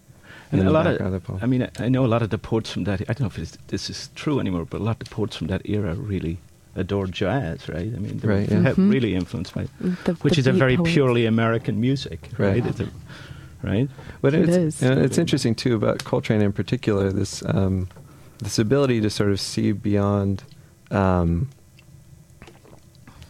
And 0.52 0.62
in 0.62 0.68
a 0.68 0.72
lot 0.72 0.86
background 0.86 1.14
of, 1.14 1.22
the 1.22 1.28
poem. 1.28 1.40
I 1.44 1.46
mean, 1.46 1.70
I 1.80 1.90
know 1.90 2.04
a 2.04 2.08
lot 2.08 2.22
of 2.24 2.32
the 2.32 2.38
poets 2.40 2.72
from 2.72 2.84
that. 2.86 3.02
I 3.02 3.14
don't 3.14 3.22
know 3.22 3.28
if 3.28 3.38
it's, 3.38 3.58
this 3.68 3.90
is 3.90 4.10
true 4.16 4.40
anymore, 4.40 4.66
but 4.66 4.82
a 4.82 4.84
lot 4.84 5.02
of 5.02 5.08
the 5.08 5.16
poets 5.16 5.36
from 5.36 5.48
that 5.48 5.62
era 5.70 5.94
really 5.94 6.40
adored 6.76 7.12
jazz, 7.12 7.70
right? 7.70 7.82
I 7.96 8.00
mean, 8.00 8.18
they 8.20 8.28
Right, 8.28 8.50
were 8.50 8.56
yeah. 8.56 8.74
he- 8.74 8.82
Mhm. 8.82 8.92
really 8.92 9.14
influenced 9.16 9.54
by, 9.54 9.68
The- 10.06 10.14
which 10.22 10.34
the 10.36 10.40
is 10.40 10.48
a 10.48 10.52
very 10.52 10.76
poets. 10.78 10.92
purely 10.94 11.26
American 11.28 11.80
music, 11.80 12.30
Right. 12.38 12.64
right? 12.64 12.66
It's 12.66 12.80
a, 12.80 12.88
right? 13.62 13.90
But 14.22 14.34
It 14.34 14.50
it's, 14.50 14.58
is. 14.58 14.82
and 14.82 15.00
it's 15.00 15.18
interesting 15.20 15.54
too 15.54 15.76
about 15.76 16.04
Coltrane 16.04 16.42
in 16.42 16.52
particular. 16.52 17.12
This 17.12 17.44
um, 17.46 17.88
this 18.40 18.58
ability 18.58 19.02
to 19.02 19.10
sort 19.10 19.30
of 19.32 19.40
see 19.40 19.72
beyond. 19.74 20.44
Um, 20.92 21.50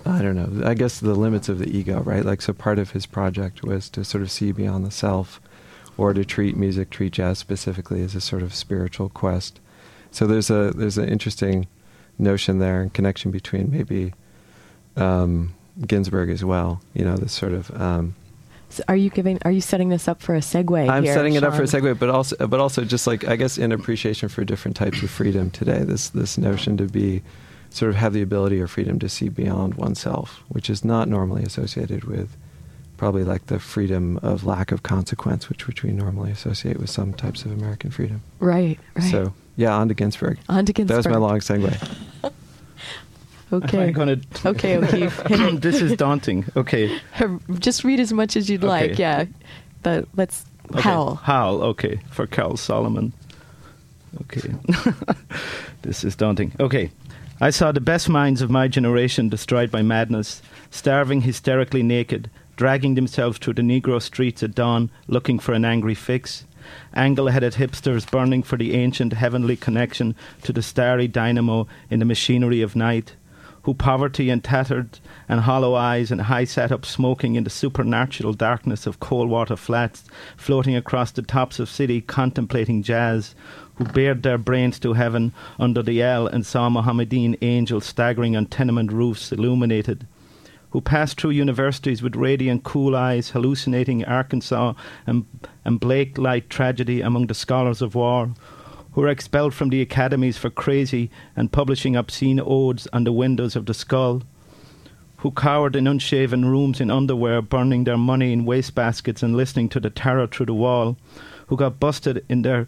I 0.09 0.21
don't 0.21 0.35
know. 0.35 0.67
I 0.67 0.73
guess 0.73 0.99
the 0.99 1.15
limits 1.15 1.49
of 1.49 1.59
the 1.59 1.69
ego, 1.69 2.01
right? 2.01 2.25
Like, 2.25 2.41
so 2.41 2.53
part 2.53 2.79
of 2.79 2.91
his 2.91 3.05
project 3.05 3.63
was 3.63 3.89
to 3.91 4.03
sort 4.03 4.21
of 4.21 4.31
see 4.31 4.51
beyond 4.51 4.85
the 4.85 4.91
self, 4.91 5.39
or 5.97 6.13
to 6.13 6.23
treat 6.23 6.55
music, 6.55 6.89
treat 6.89 7.13
jazz 7.13 7.37
specifically 7.39 8.01
as 8.01 8.15
a 8.15 8.21
sort 8.21 8.41
of 8.41 8.53
spiritual 8.53 9.09
quest. 9.09 9.59
So 10.11 10.25
there's 10.25 10.49
a 10.49 10.71
there's 10.75 10.97
an 10.97 11.09
interesting 11.09 11.67
notion 12.17 12.59
there 12.59 12.81
and 12.81 12.93
connection 12.93 13.31
between 13.31 13.71
maybe 13.71 14.13
um, 14.95 15.53
Ginsberg 15.85 16.29
as 16.29 16.43
well. 16.43 16.81
You 16.93 17.05
know, 17.05 17.15
this 17.15 17.33
sort 17.33 17.53
of 17.53 17.69
um, 17.79 18.15
So 18.69 18.83
are 18.87 18.95
you 18.95 19.09
giving? 19.09 19.39
Are 19.43 19.51
you 19.51 19.61
setting 19.61 19.89
this 19.89 20.07
up 20.07 20.21
for 20.21 20.35
a 20.35 20.39
segue? 20.39 20.89
I'm 20.89 21.03
here, 21.03 21.13
setting 21.13 21.33
it 21.33 21.43
up 21.43 21.55
for 21.55 21.63
a 21.63 21.65
segue, 21.65 21.97
but 21.97 22.09
also, 22.09 22.47
but 22.47 22.59
also 22.59 22.83
just 22.83 23.07
like 23.07 23.27
I 23.27 23.35
guess 23.35 23.57
in 23.57 23.71
appreciation 23.71 24.29
for 24.29 24.43
different 24.43 24.77
types 24.77 25.01
of 25.01 25.09
freedom 25.09 25.49
today. 25.49 25.79
This 25.83 26.09
this 26.09 26.37
notion 26.37 26.77
to 26.77 26.85
be 26.85 27.23
sort 27.69 27.89
of 27.89 27.95
have 27.95 28.13
the 28.13 28.21
ability 28.21 28.59
or 28.59 28.67
freedom 28.67 28.99
to 28.99 29.09
see 29.09 29.29
beyond 29.29 29.75
oneself, 29.75 30.41
which 30.49 30.69
is 30.69 30.83
not 30.83 31.07
normally 31.07 31.43
associated 31.43 32.03
with 32.05 32.35
probably 32.97 33.23
like 33.23 33.45
the 33.47 33.59
freedom 33.59 34.17
of 34.21 34.45
lack 34.45 34.71
of 34.71 34.83
consequence, 34.83 35.49
which 35.49 35.67
which 35.67 35.83
we 35.83 35.91
normally 35.91 36.31
associate 36.31 36.77
with 36.77 36.89
some 36.89 37.13
types 37.13 37.45
of 37.45 37.51
American 37.51 37.91
freedom. 37.91 38.21
Right. 38.39 38.79
Right. 38.95 39.11
So 39.11 39.33
yeah, 39.55 39.75
on 39.75 39.87
to 39.89 39.93
Ginsberg. 39.93 40.39
On 40.49 40.65
to 40.65 40.73
Ginsberg. 40.73 41.03
That 41.03 41.09
was 41.09 41.13
my 41.13 41.19
long 41.19 41.39
segue. 41.39 41.95
Okay. 43.51 43.87
I'm 43.87 43.93
gonna, 43.93 44.17
Okay, 44.45 44.77
O'Keefe, 44.77 45.23
this 45.59 45.81
is 45.81 45.95
daunting. 45.97 46.45
Okay. 46.55 46.99
Just 47.57 47.83
read 47.83 47.99
as 47.99 48.13
much 48.13 48.37
as 48.37 48.49
you'd 48.49 48.63
like. 48.63 48.99
Yeah. 48.99 49.25
But 49.81 50.07
let's 50.15 50.45
okay. 50.71 50.81
howl. 50.81 51.15
Howl, 51.15 51.63
okay. 51.63 51.99
For 52.11 52.27
Carl 52.27 52.57
Solomon. 52.57 53.11
Okay. 54.21 54.53
this 55.81 56.03
is 56.03 56.15
daunting. 56.15 56.53
Okay. 56.59 56.91
I 57.41 57.51
saw 57.51 57.71
the 57.71 57.79
best 57.79 58.09
minds 58.09 58.41
of 58.41 58.51
my 58.51 58.67
generation 58.67 59.29
destroyed 59.29 59.71
by 59.71 59.81
madness, 59.81 60.41
starving 60.71 61.21
hysterically 61.21 61.81
naked, 61.81 62.29
dragging 62.57 62.95
themselves 62.95 63.37
through 63.37 63.53
the 63.53 63.61
Negro 63.61 64.01
streets 64.01 64.43
at 64.43 64.53
dawn, 64.53 64.91
looking 65.07 65.39
for 65.39 65.53
an 65.53 65.63
angry 65.63 65.95
fix. 65.95 66.43
Angle 66.93 67.29
headed 67.29 67.53
hipsters 67.53 68.11
burning 68.11 68.43
for 68.43 68.57
the 68.57 68.73
ancient 68.75 69.13
heavenly 69.13 69.55
connection 69.55 70.15
to 70.43 70.51
the 70.51 70.61
starry 70.61 71.07
dynamo 71.07 71.65
in 71.89 71.99
the 71.99 72.05
machinery 72.05 72.61
of 72.61 72.75
night, 72.75 73.15
who 73.63 73.73
poverty 73.73 74.29
and 74.29 74.43
tattered 74.43 74.99
and 75.29 75.41
hollow 75.41 75.75
eyes 75.75 76.11
and 76.11 76.23
high 76.23 76.43
set 76.43 76.73
up 76.73 76.85
smoking 76.85 77.35
in 77.35 77.45
the 77.45 77.49
supernatural 77.49 78.33
darkness 78.33 78.85
of 78.85 78.99
Coldwater 78.99 79.55
Flats, 79.55 80.03
floating 80.35 80.75
across 80.75 81.11
the 81.11 81.21
tops 81.21 81.57
of 81.57 81.69
city 81.69 82.01
contemplating 82.01 82.83
jazz, 82.83 83.33
who 83.79 83.85
bared 83.85 84.21
their 84.21 84.37
brains 84.37 84.77
to 84.77 84.93
heaven 84.93 85.33
under 85.57 85.81
the 85.81 86.03
L 86.03 86.27
and 86.27 86.45
saw 86.45 86.69
Mohammedan 86.69 87.37
angels 87.41 87.85
staggering 87.85 88.35
on 88.35 88.45
tenement 88.45 88.91
roofs 88.91 89.31
illuminated 89.31 90.05
who 90.71 90.81
passed 90.81 91.19
through 91.19 91.31
universities 91.31 92.03
with 92.03 92.15
radiant 92.15 92.63
cool 92.63 92.95
eyes, 92.95 93.31
hallucinating 93.31 94.05
Arkansas 94.05 94.73
and, 95.07 95.25
and 95.65 95.79
Blake 95.79 96.17
light 96.17 96.49
tragedy 96.49 97.01
among 97.01 97.27
the 97.27 97.33
scholars 97.33 97.81
of 97.81 97.95
war, 97.95 98.29
who 98.91 99.01
were 99.01 99.07
expelled 99.07 99.53
from 99.53 99.69
the 99.69 99.81
academies 99.81 100.37
for 100.37 100.49
crazy 100.49 101.09
and 101.35 101.51
publishing 101.51 101.95
obscene 101.95 102.39
odes 102.43 102.87
on 102.93 103.03
the 103.03 103.11
windows 103.11 103.55
of 103.55 103.65
the 103.65 103.73
skull, 103.73 104.21
who 105.17 105.31
cowered 105.31 105.75
in 105.75 105.87
unshaven 105.87 106.45
rooms 106.45 106.79
in 106.79 106.91
underwear, 106.91 107.41
burning 107.41 107.83
their 107.83 107.97
money 107.97 108.31
in 108.31 108.45
wastebaskets 108.45 109.23
and 109.23 109.35
listening 109.35 109.69
to 109.69 109.79
the 109.79 109.89
terror 109.89 110.27
through 110.27 110.45
the 110.45 110.53
wall, 110.53 110.97
who 111.47 111.57
got 111.57 111.79
busted 111.79 112.23
in 112.29 112.43
their 112.43 112.67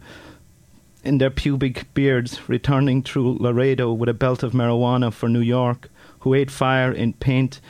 in 1.04 1.18
their 1.18 1.30
pubic 1.30 1.92
beards, 1.94 2.48
returning 2.48 3.02
through 3.02 3.38
Laredo 3.38 3.92
with 3.92 4.08
a 4.08 4.14
belt 4.14 4.42
of 4.42 4.52
marijuana 4.52 5.12
for 5.12 5.28
New 5.28 5.40
York, 5.40 5.90
who 6.20 6.34
ate 6.34 6.50
fire 6.50 6.92
in 6.92 7.12
paint 7.14 7.60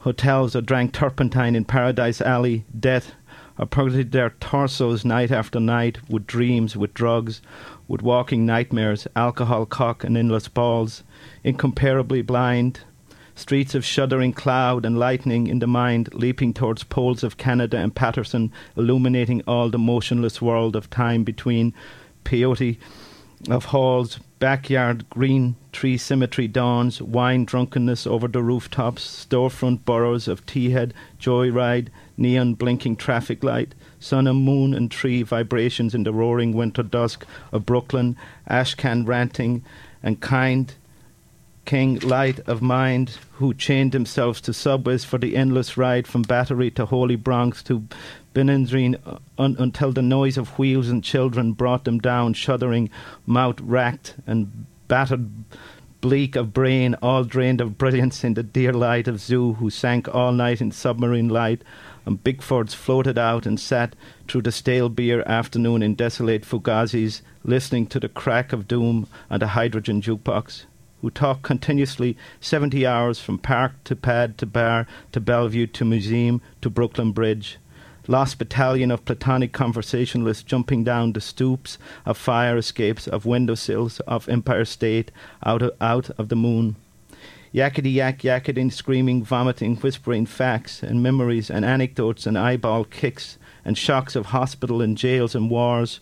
hotels 0.00 0.54
or 0.54 0.60
drank 0.60 0.92
turpentine 0.92 1.56
in 1.56 1.64
Paradise 1.64 2.20
Alley, 2.20 2.64
death, 2.78 3.12
or 3.58 3.66
purgated 3.66 4.12
their 4.12 4.30
torsos 4.38 5.04
night 5.04 5.32
after 5.32 5.58
night 5.58 5.98
with 6.08 6.26
dreams, 6.26 6.76
with 6.76 6.94
drugs, 6.94 7.42
with 7.88 8.02
walking 8.02 8.46
nightmares, 8.46 9.08
alcohol, 9.16 9.66
cock, 9.66 10.04
and 10.04 10.16
endless 10.16 10.46
balls, 10.46 11.02
incomparably 11.42 12.22
blind. 12.22 12.80
Streets 13.34 13.74
of 13.74 13.84
shuddering 13.84 14.32
cloud 14.32 14.86
and 14.86 14.98
lightning 14.98 15.46
in 15.46 15.58
the 15.58 15.66
mind, 15.66 16.08
leaping 16.14 16.54
towards 16.54 16.84
poles 16.84 17.22
of 17.22 17.36
Canada 17.36 17.76
and 17.76 17.94
Paterson, 17.94 18.52
illuminating 18.76 19.42
all 19.46 19.68
the 19.68 19.78
motionless 19.78 20.40
world 20.40 20.76
of 20.76 20.88
time 20.88 21.24
between 21.24 21.74
peyote 22.26 22.76
of 23.48 23.66
halls, 23.66 24.18
backyard 24.40 25.08
green 25.08 25.54
tree 25.70 25.96
symmetry 25.96 26.48
dawns, 26.48 27.00
wine 27.00 27.44
drunkenness 27.44 28.06
over 28.06 28.26
the 28.26 28.42
rooftops, 28.42 29.26
storefront 29.26 29.84
burrows 29.84 30.26
of 30.26 30.44
tea 30.44 30.70
teahead, 30.70 30.90
joyride, 31.20 31.88
neon 32.16 32.54
blinking 32.54 32.96
traffic 32.96 33.44
light, 33.44 33.74
sun 34.00 34.26
and 34.26 34.44
moon 34.44 34.74
and 34.74 34.90
tree 34.90 35.22
vibrations 35.22 35.94
in 35.94 36.02
the 36.02 36.12
roaring 36.12 36.52
winter 36.52 36.82
dusk 36.82 37.24
of 37.52 37.64
Brooklyn, 37.64 38.16
ashcan 38.50 39.06
ranting, 39.06 39.64
and 40.02 40.20
kind 40.20 40.74
king 41.64 41.98
light 41.98 42.40
of 42.40 42.62
mind 42.62 43.18
who 43.32 43.52
chained 43.52 43.92
themselves 43.92 44.40
to 44.40 44.52
subways 44.52 45.04
for 45.04 45.18
the 45.18 45.36
endless 45.36 45.76
ride 45.76 46.06
from 46.06 46.22
Battery 46.22 46.70
to 46.70 46.86
Holy 46.86 47.16
Bronx 47.16 47.62
to 47.64 47.86
Benzedrine 48.36 48.96
uh, 49.06 49.16
un- 49.38 49.56
until 49.58 49.92
the 49.92 50.02
noise 50.02 50.36
of 50.36 50.58
wheels 50.58 50.90
and 50.90 51.02
children 51.02 51.52
brought 51.52 51.86
them 51.86 51.98
down, 51.98 52.34
shuddering, 52.34 52.90
mouth 53.24 53.58
racked 53.62 54.14
and 54.26 54.66
battered 54.88 55.30
bleak 56.02 56.36
of 56.36 56.52
brain, 56.52 56.94
all 57.00 57.24
drained 57.24 57.62
of 57.62 57.78
brilliance 57.78 58.24
in 58.24 58.34
the 58.34 58.42
dear 58.42 58.74
light 58.74 59.08
of 59.08 59.20
Zoo, 59.20 59.54
who 59.54 59.70
sank 59.70 60.14
all 60.14 60.32
night 60.32 60.60
in 60.60 60.70
submarine 60.70 61.30
light, 61.30 61.64
and 62.04 62.22
Bickford's 62.22 62.74
floated 62.74 63.16
out 63.16 63.46
and 63.46 63.58
sat 63.58 63.96
through 64.28 64.42
the 64.42 64.52
stale 64.52 64.90
beer 64.90 65.22
afternoon 65.26 65.82
in 65.82 65.94
desolate 65.94 66.44
Fugazzi's, 66.44 67.22
listening 67.42 67.86
to 67.86 67.98
the 67.98 68.10
crack 68.10 68.52
of 68.52 68.68
doom 68.68 69.08
and 69.30 69.42
a 69.42 69.48
hydrogen 69.48 70.02
jukebox, 70.02 70.66
who 71.00 71.08
talked 71.08 71.42
continuously 71.42 72.18
seventy 72.38 72.84
hours 72.84 73.18
from 73.18 73.38
park 73.38 73.72
to 73.84 73.96
pad 73.96 74.36
to 74.36 74.44
bar 74.44 74.86
to 75.12 75.20
Bellevue 75.20 75.66
to 75.68 75.86
museum 75.86 76.42
to 76.60 76.68
Brooklyn 76.68 77.12
Bridge. 77.12 77.56
Lost 78.08 78.38
battalion 78.38 78.90
of 78.92 79.04
platonic 79.04 79.52
conversationalists 79.52 80.44
jumping 80.44 80.84
down 80.84 81.12
the 81.12 81.20
stoops 81.20 81.76
of 82.04 82.16
fire 82.16 82.56
escapes, 82.56 83.08
of 83.08 83.26
windowsills 83.26 83.98
of 84.00 84.28
Empire 84.28 84.64
State, 84.64 85.10
out 85.44 85.62
of, 85.62 85.72
out 85.80 86.10
of 86.10 86.28
the 86.28 86.36
moon. 86.36 86.76
Yakety 87.52 87.94
yak 87.94 88.18
yakketing, 88.22 88.70
screaming, 88.72 89.24
vomiting, 89.24 89.76
whispering 89.76 90.26
facts 90.26 90.82
and 90.82 91.02
memories 91.02 91.50
and 91.50 91.64
anecdotes 91.64 92.26
and 92.26 92.38
eyeball 92.38 92.84
kicks 92.84 93.38
and 93.64 93.76
shocks 93.76 94.14
of 94.14 94.26
hospital 94.26 94.80
and 94.80 94.96
jails 94.96 95.34
and 95.34 95.50
wars. 95.50 95.98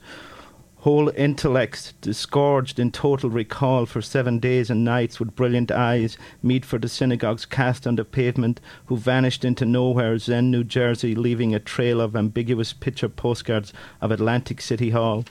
Whole 0.85 1.09
intellects 1.17 1.95
disgorged 2.03 2.79
in 2.79 2.93
total 2.93 3.31
recall 3.31 3.87
for 3.87 4.03
seven 4.03 4.39
days 4.39 4.69
and 4.69 4.85
nights 4.85 5.19
with 5.19 5.35
brilliant 5.35 5.71
eyes, 5.73 6.19
meet 6.43 6.63
for 6.63 6.79
the 6.79 6.91
synagogues 6.91 7.47
cast 7.47 7.87
on 7.87 7.97
the 7.97 8.05
pavement, 8.05 8.61
who 8.85 8.99
vanished 8.99 9.47
into 9.47 9.65
nowhere, 9.65 10.19
Zen, 10.19 10.51
New 10.51 10.63
Jersey, 10.63 11.15
leaving 11.15 11.55
a 11.55 11.59
trail 11.59 12.03
of 12.03 12.15
ambiguous 12.15 12.75
picture 12.75 13.09
postcards 13.09 13.73
of 14.03 14.11
Atlantic 14.11 14.61
City 14.61 14.91
Hall 14.91 15.25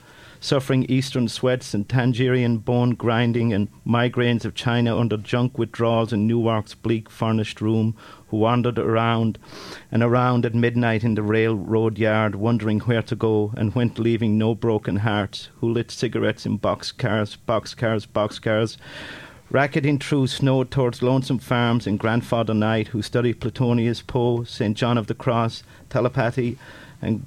suffering 0.44 0.84
eastern 0.90 1.26
sweats 1.26 1.72
and 1.72 1.88
Tangerian 1.88 2.62
bone 2.62 2.90
grinding 2.90 3.54
and 3.54 3.66
migraines 3.86 4.44
of 4.44 4.54
China 4.54 4.98
under 4.98 5.16
junk 5.16 5.56
withdrawals 5.56 6.12
in 6.12 6.26
Newark's 6.26 6.74
bleak 6.74 7.08
furnished 7.08 7.62
room, 7.62 7.96
who 8.28 8.36
wandered 8.36 8.78
around 8.78 9.38
and 9.90 10.02
around 10.02 10.44
at 10.44 10.54
midnight 10.54 11.02
in 11.02 11.14
the 11.14 11.22
railroad 11.22 11.98
yard, 11.98 12.34
wondering 12.34 12.80
where 12.80 13.00
to 13.00 13.16
go, 13.16 13.54
and 13.56 13.74
went 13.74 13.98
leaving 13.98 14.36
no 14.36 14.54
broken 14.54 14.96
hearts, 14.96 15.48
who 15.60 15.72
lit 15.72 15.90
cigarettes 15.90 16.44
in 16.44 16.58
boxcars, 16.58 17.38
boxcars, 17.48 18.06
boxcars, 18.06 18.76
racketing 19.50 19.98
through 19.98 20.26
snow 20.26 20.62
towards 20.62 21.02
lonesome 21.02 21.38
farms 21.38 21.86
in 21.86 21.96
grandfather 21.96 22.52
night, 22.52 22.88
who 22.88 23.00
studied 23.00 23.40
Plotinus 23.40 24.06
Poe, 24.06 24.44
St. 24.44 24.76
John 24.76 24.98
of 24.98 25.06
the 25.06 25.14
Cross, 25.14 25.62
telepathy, 25.88 26.58
and 27.00 27.24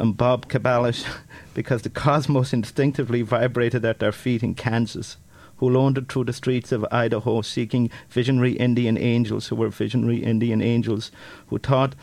and 0.00 0.16
Bob 0.16 0.48
Cabalish 0.48 1.04
because 1.54 1.82
the 1.82 1.90
cosmos 1.90 2.52
instinctively 2.52 3.22
vibrated 3.22 3.84
at 3.84 3.98
their 3.98 4.12
feet 4.12 4.42
in 4.42 4.54
Kansas, 4.54 5.16
who 5.58 5.72
wandered 5.72 6.08
through 6.08 6.24
the 6.24 6.32
streets 6.32 6.72
of 6.72 6.86
Idaho 6.90 7.42
seeking 7.42 7.90
visionary 8.08 8.52
Indian 8.52 8.98
angels 8.98 9.48
who 9.48 9.56
were 9.56 9.68
visionary 9.68 10.22
Indian 10.22 10.60
angels, 10.60 11.10
who 11.48 11.58
thought 11.58 11.94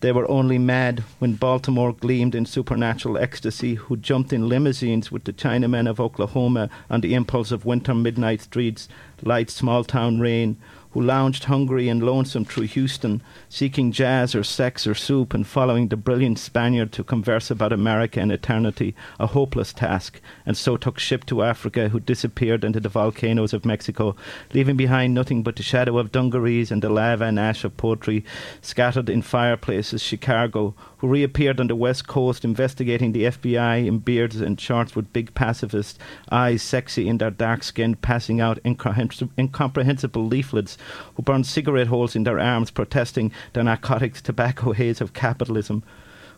they 0.00 0.12
were 0.12 0.30
only 0.30 0.58
mad 0.58 1.02
when 1.18 1.34
Baltimore 1.34 1.92
gleamed 1.92 2.34
in 2.34 2.46
supernatural 2.46 3.18
ecstasy, 3.18 3.74
who 3.74 3.96
jumped 3.96 4.32
in 4.32 4.48
limousines 4.48 5.10
with 5.10 5.24
the 5.24 5.32
Chinamen 5.32 5.88
of 5.88 5.98
Oklahoma 5.98 6.70
on 6.88 7.00
the 7.00 7.14
impulse 7.14 7.50
of 7.50 7.64
winter 7.64 7.94
midnight 7.94 8.40
streets, 8.40 8.88
light 9.22 9.50
small 9.50 9.82
town 9.82 10.20
rain, 10.20 10.56
who 10.92 11.00
lounged 11.00 11.44
hungry 11.44 11.88
and 11.88 12.02
lonesome 12.02 12.44
through 12.44 12.64
Houston, 12.64 13.22
seeking 13.48 13.92
jazz 13.92 14.34
or 14.34 14.42
sex 14.42 14.86
or 14.86 14.94
soup 14.94 15.34
and 15.34 15.46
following 15.46 15.88
the 15.88 15.96
brilliant 15.96 16.38
Spaniard 16.38 16.92
to 16.92 17.04
converse 17.04 17.50
about 17.50 17.72
America 17.72 18.20
and 18.20 18.32
eternity, 18.32 18.94
a 19.20 19.26
hopeless 19.26 19.72
task, 19.72 20.20
and 20.46 20.56
so 20.56 20.76
took 20.76 20.98
ship 20.98 21.26
to 21.26 21.42
Africa, 21.42 21.90
who 21.90 22.00
disappeared 22.00 22.64
into 22.64 22.80
the 22.80 22.88
volcanoes 22.88 23.52
of 23.52 23.64
Mexico, 23.64 24.16
leaving 24.54 24.76
behind 24.76 25.12
nothing 25.12 25.42
but 25.42 25.56
the 25.56 25.62
shadow 25.62 25.98
of 25.98 26.12
dungarees 26.12 26.70
and 26.70 26.82
the 26.82 26.88
lava 26.88 27.24
and 27.24 27.38
ash 27.38 27.64
of 27.64 27.76
poetry 27.76 28.24
scattered 28.62 29.08
in 29.08 29.22
fireplaces, 29.22 30.02
Chicago, 30.02 30.74
who 30.98 31.08
reappeared 31.08 31.60
on 31.60 31.68
the 31.68 31.76
west 31.76 32.06
coast 32.08 32.44
investigating 32.44 33.12
the 33.12 33.24
FBI 33.24 33.86
in 33.86 33.98
beards 33.98 34.40
and 34.40 34.60
shorts 34.60 34.96
with 34.96 35.12
big 35.12 35.32
pacifist 35.34 35.98
eyes 36.30 36.62
sexy 36.62 37.08
in 37.08 37.18
their 37.18 37.30
dark 37.30 37.62
skin, 37.62 37.94
passing 37.94 38.40
out 38.40 38.58
incomprehensible 38.64 40.26
leaflets, 40.26 40.76
who 41.14 41.22
burned 41.22 41.46
cigarette 41.46 41.88
holes 41.88 42.16
in 42.16 42.24
their 42.24 42.38
arms, 42.38 42.70
protesting 42.70 43.32
the 43.52 43.62
narcotics 43.62 44.22
tobacco 44.22 44.72
haze 44.72 45.00
of 45.00 45.12
capitalism, 45.12 45.82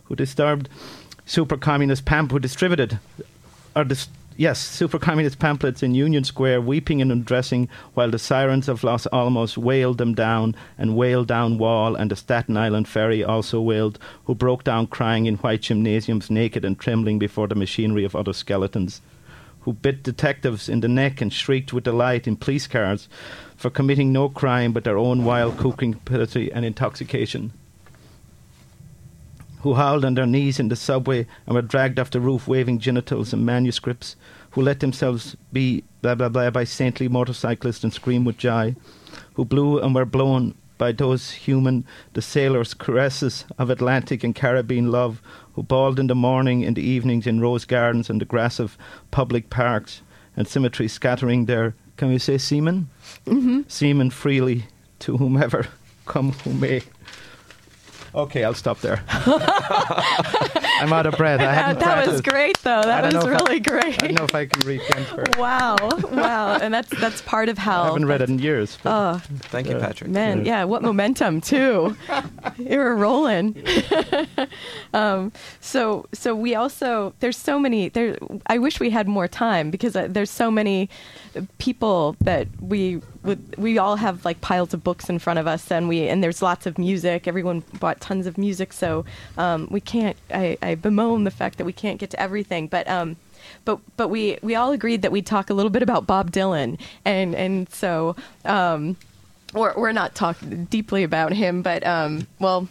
who 0.05 0.15
disturbed 0.15 0.69
super 1.25 1.57
communist 1.57 2.05
who 2.05 2.39
distributed 2.39 2.99
or 3.75 3.83
dis- 3.83 4.09
yes, 4.37 4.59
super 4.59 4.99
communist 4.99 5.39
pamphlets 5.39 5.83
in 5.83 5.95
Union 5.95 6.23
Square, 6.23 6.61
weeping 6.61 7.01
and 7.01 7.11
undressing, 7.11 7.69
while 7.93 8.09
the 8.09 8.19
sirens 8.19 8.67
of 8.67 8.83
Los 8.83 9.05
Alamos 9.07 9.57
wailed 9.57 9.97
them 9.97 10.13
down, 10.13 10.55
and 10.77 10.95
wailed 10.95 11.27
down 11.27 11.57
Wall, 11.57 11.95
and 11.95 12.11
the 12.11 12.15
Staten 12.15 12.57
Island 12.57 12.87
ferry 12.87 13.23
also 13.23 13.61
wailed, 13.61 13.99
who 14.25 14.35
broke 14.35 14.63
down 14.63 14.87
crying 14.87 15.25
in 15.25 15.35
white 15.37 15.61
gymnasiums, 15.61 16.29
naked 16.29 16.65
and 16.65 16.79
trembling 16.79 17.19
before 17.19 17.47
the 17.47 17.55
machinery 17.55 18.03
of 18.03 18.15
other 18.15 18.33
skeletons, 18.33 19.01
who 19.61 19.73
bit 19.73 20.03
detectives 20.03 20.67
in 20.67 20.79
the 20.79 20.87
neck 20.87 21.21
and 21.21 21.31
shrieked 21.31 21.71
with 21.71 21.83
delight 21.83 22.27
in 22.27 22.35
police 22.35 22.67
cars 22.67 23.07
for 23.61 23.69
committing 23.69 24.11
no 24.11 24.27
crime 24.27 24.71
but 24.71 24.83
their 24.83 24.97
own 24.97 25.23
wild 25.23 25.55
cupidity 25.59 26.51
and 26.51 26.65
intoxication. 26.65 27.53
Who 29.59 29.75
howled 29.75 30.03
on 30.03 30.15
their 30.15 30.25
knees 30.25 30.59
in 30.59 30.69
the 30.69 30.75
subway 30.75 31.27
and 31.45 31.53
were 31.53 31.61
dragged 31.61 31.99
off 31.99 32.09
the 32.09 32.19
roof 32.19 32.47
waving 32.47 32.79
genitals 32.79 33.33
and 33.33 33.45
manuscripts, 33.45 34.15
who 34.49 34.63
let 34.63 34.79
themselves 34.79 35.37
be 35.53 35.83
blah 36.01 36.15
blah 36.15 36.29
blah 36.29 36.49
by 36.49 36.63
saintly 36.63 37.07
motorcyclists 37.07 37.83
and 37.83 37.93
screamed 37.93 38.25
with 38.25 38.39
joy, 38.39 38.75
who 39.35 39.45
blew 39.45 39.79
and 39.79 39.93
were 39.93 40.05
blown 40.05 40.55
by 40.79 40.91
those 40.91 41.29
human, 41.29 41.85
the 42.13 42.21
sailors' 42.23 42.73
caresses 42.73 43.45
of 43.59 43.69
Atlantic 43.69 44.23
and 44.23 44.33
Caribbean 44.33 44.91
love, 44.91 45.21
who 45.53 45.61
bawled 45.61 45.99
in 45.99 46.07
the 46.07 46.15
morning, 46.15 46.61
in 46.61 46.73
the 46.73 46.81
evenings, 46.81 47.27
in 47.27 47.39
rose 47.39 47.65
gardens 47.65 48.09
and 48.09 48.19
the 48.19 48.25
grass 48.25 48.57
of 48.57 48.75
public 49.11 49.51
parks 49.51 50.01
and 50.35 50.47
symmetry 50.47 50.87
scattering 50.87 51.45
their, 51.45 51.75
can 51.97 52.09
we 52.09 52.17
say 52.17 52.37
semen? 52.37 52.89
Mm-hmm. 53.25 53.61
Semen 53.67 54.09
freely 54.09 54.65
to 54.99 55.17
whomever 55.17 55.67
come 56.05 56.31
who 56.31 56.53
may. 56.53 56.81
Okay, 58.13 58.43
I'll 58.43 58.53
stop 58.53 58.81
there. 58.81 59.01
I'm 59.09 60.91
out 60.91 61.05
of 61.05 61.15
breath. 61.15 61.39
I 61.39 61.45
That, 61.45 61.53
haven't 61.53 61.79
that 61.79 62.07
was 62.07 62.21
great, 62.21 62.57
though. 62.59 62.81
That 62.81 63.05
was 63.05 63.13
know 63.13 63.19
if 63.21 63.25
I- 63.27 63.43
really 63.43 63.59
great. 63.59 64.03
I 64.03 64.07
don't 64.07 64.17
know 64.17 64.23
if 64.25 64.35
I 64.35 64.45
can 64.47 64.67
read 64.67 64.81
Ginsberg. 64.91 65.37
Wow, 65.37 65.77
wow, 66.11 66.57
and 66.61 66.73
that's 66.73 66.89
that's 66.99 67.21
part 67.21 67.47
of 67.49 67.57
how. 67.57 67.83
I 67.83 67.85
haven't 67.85 68.05
read 68.07 68.21
it 68.21 68.29
in 68.29 68.39
years. 68.39 68.77
but- 68.83 68.91
Oh, 68.91 69.21
Thank 69.43 69.69
you, 69.69 69.77
Patrick. 69.77 70.09
man, 70.09 70.43
yeah, 70.45 70.63
what 70.65 70.81
momentum 70.81 71.39
too. 71.41 71.95
you 72.57 72.77
were 72.77 72.95
rolling. 72.95 73.63
um, 74.93 75.31
so 75.61 76.05
so 76.13 76.35
we 76.35 76.55
also 76.55 77.13
there's 77.19 77.37
so 77.37 77.57
many 77.59 77.89
there. 77.89 78.17
I 78.47 78.57
wish 78.57 78.79
we 78.79 78.89
had 78.89 79.07
more 79.07 79.27
time 79.29 79.71
because 79.71 79.95
uh, 79.95 80.07
there's 80.09 80.29
so 80.31 80.51
many 80.51 80.89
people 81.59 82.15
that 82.21 82.47
we 82.59 83.01
would 83.23 83.55
we 83.57 83.77
all 83.77 83.97
have 83.97 84.25
like 84.25 84.41
piles 84.41 84.73
of 84.73 84.83
books 84.83 85.09
in 85.09 85.19
front 85.19 85.39
of 85.39 85.47
us 85.47 85.71
and 85.71 85.87
we 85.87 86.07
and 86.07 86.23
there's 86.23 86.41
lots 86.41 86.65
of 86.65 86.77
music. 86.77 87.27
Everyone 87.27 87.63
bought 87.79 88.01
tons 88.01 88.27
of 88.27 88.37
music, 88.37 88.73
so 88.73 89.05
um, 89.37 89.67
we 89.69 89.79
can't. 89.81 90.17
I, 90.33 90.57
I 90.61 90.75
bemoan 90.75 91.23
the 91.23 91.31
fact 91.31 91.57
that 91.57 91.65
we 91.65 91.73
can't 91.73 91.99
get 91.99 92.09
to 92.11 92.19
everything, 92.19 92.67
but. 92.67 92.87
Um, 92.87 93.17
but 93.65 93.79
but 93.97 94.09
we, 94.09 94.37
we 94.41 94.55
all 94.55 94.71
agreed 94.71 95.01
that 95.01 95.11
we'd 95.11 95.25
talk 95.25 95.49
a 95.49 95.53
little 95.53 95.71
bit 95.71 95.81
about 95.81 96.05
Bob 96.05 96.31
Dylan, 96.31 96.79
and 97.05 97.35
and 97.35 97.69
so 97.69 98.15
um, 98.45 98.97
we're 99.53 99.73
we're 99.75 99.91
not 99.91 100.15
talking 100.15 100.65
deeply 100.65 101.03
about 101.03 101.33
him, 101.33 101.61
but 101.61 101.85
um, 101.85 102.27
well, 102.39 102.67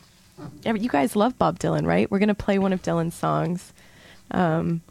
yeah, 0.62 0.72
but 0.72 0.80
you 0.80 0.88
guys 0.88 1.16
love 1.16 1.36
Bob 1.38 1.58
Dylan, 1.58 1.86
right? 1.86 2.10
We're 2.10 2.20
gonna 2.20 2.34
play 2.34 2.58
one 2.58 2.72
of 2.72 2.82
Dylan's 2.82 3.14
songs. 3.14 3.72
Um, 4.30 4.82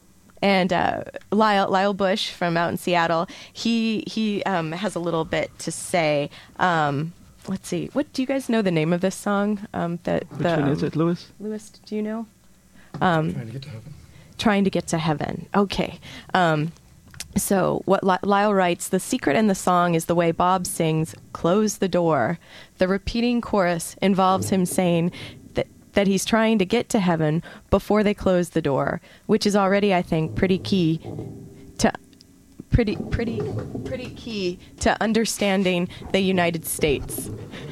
and 0.42 0.72
uh, 0.72 1.04
Lyle 1.32 1.70
Lyle 1.70 1.94
Bush 1.94 2.32
from 2.32 2.58
out 2.58 2.70
in 2.70 2.78
Seattle, 2.78 3.28
he 3.52 4.04
he 4.08 4.44
um, 4.44 4.72
has 4.72 4.96
a 4.96 5.00
little 5.00 5.26
bit 5.26 5.58
to 5.60 5.72
say. 5.72 6.30
Um, 6.58 7.14
let's 7.48 7.68
see, 7.68 7.90
what 7.94 8.12
do 8.14 8.22
you 8.22 8.28
guys 8.28 8.50
know 8.50 8.62
the 8.62 8.72
name 8.72 8.94
of 8.94 9.02
this 9.02 9.16
song? 9.16 9.68
Um, 9.74 10.00
that 10.04 10.30
Which 10.32 10.42
the, 10.42 10.50
one 10.50 10.70
is 10.70 10.84
um, 10.84 10.88
it, 10.88 10.96
Lewis? 10.96 11.28
Lewis, 11.40 11.70
do 11.86 11.96
you 11.96 12.02
know? 12.02 12.28
Um, 13.02 13.34
trying 13.34 13.48
to 13.48 13.54
get 13.54 13.62
to 13.64 13.70
heaven. 13.70 13.94
Trying 14.38 14.64
to 14.64 14.70
get 14.70 14.88
to 14.88 14.98
heaven. 14.98 15.46
Okay. 15.56 16.00
Um, 16.34 16.72
so 17.38 17.82
what 17.86 18.04
Li- 18.04 18.18
Lyle 18.24 18.54
writes: 18.54 18.88
the 18.88 19.00
secret 19.00 19.36
in 19.36 19.48
the 19.48 19.56
song 19.56 19.96
is 19.96 20.06
the 20.06 20.16
way 20.16 20.32
Bob 20.32 20.66
sings 20.66 21.16
"Close 21.34 21.78
the 21.78 21.88
door." 21.88 22.40
The 22.78 22.88
repeating 22.88 23.42
chorus 23.42 23.96
involves 24.02 24.50
him 24.50 24.66
saying 24.66 25.12
that 25.94 26.08
he's 26.08 26.26
trying 26.26 26.60
to 26.60 26.66
get 26.66 26.90
to 26.90 27.00
heaven 27.00 27.42
before 27.70 28.04
they 28.04 28.14
close 28.14 28.50
the 28.50 28.62
door, 28.62 29.02
which 29.26 29.46
is 29.46 29.56
already, 29.56 29.94
I 29.94 30.02
think, 30.02 30.36
pretty 30.36 30.58
key 30.60 31.00
to 31.80 31.92
pretty 32.72 32.96
pretty 33.10 33.42
pretty 33.84 34.12
key 34.12 34.60
to 34.80 34.96
understanding 35.02 35.90
the 36.12 36.20
United 36.20 36.66
States. 36.66 37.30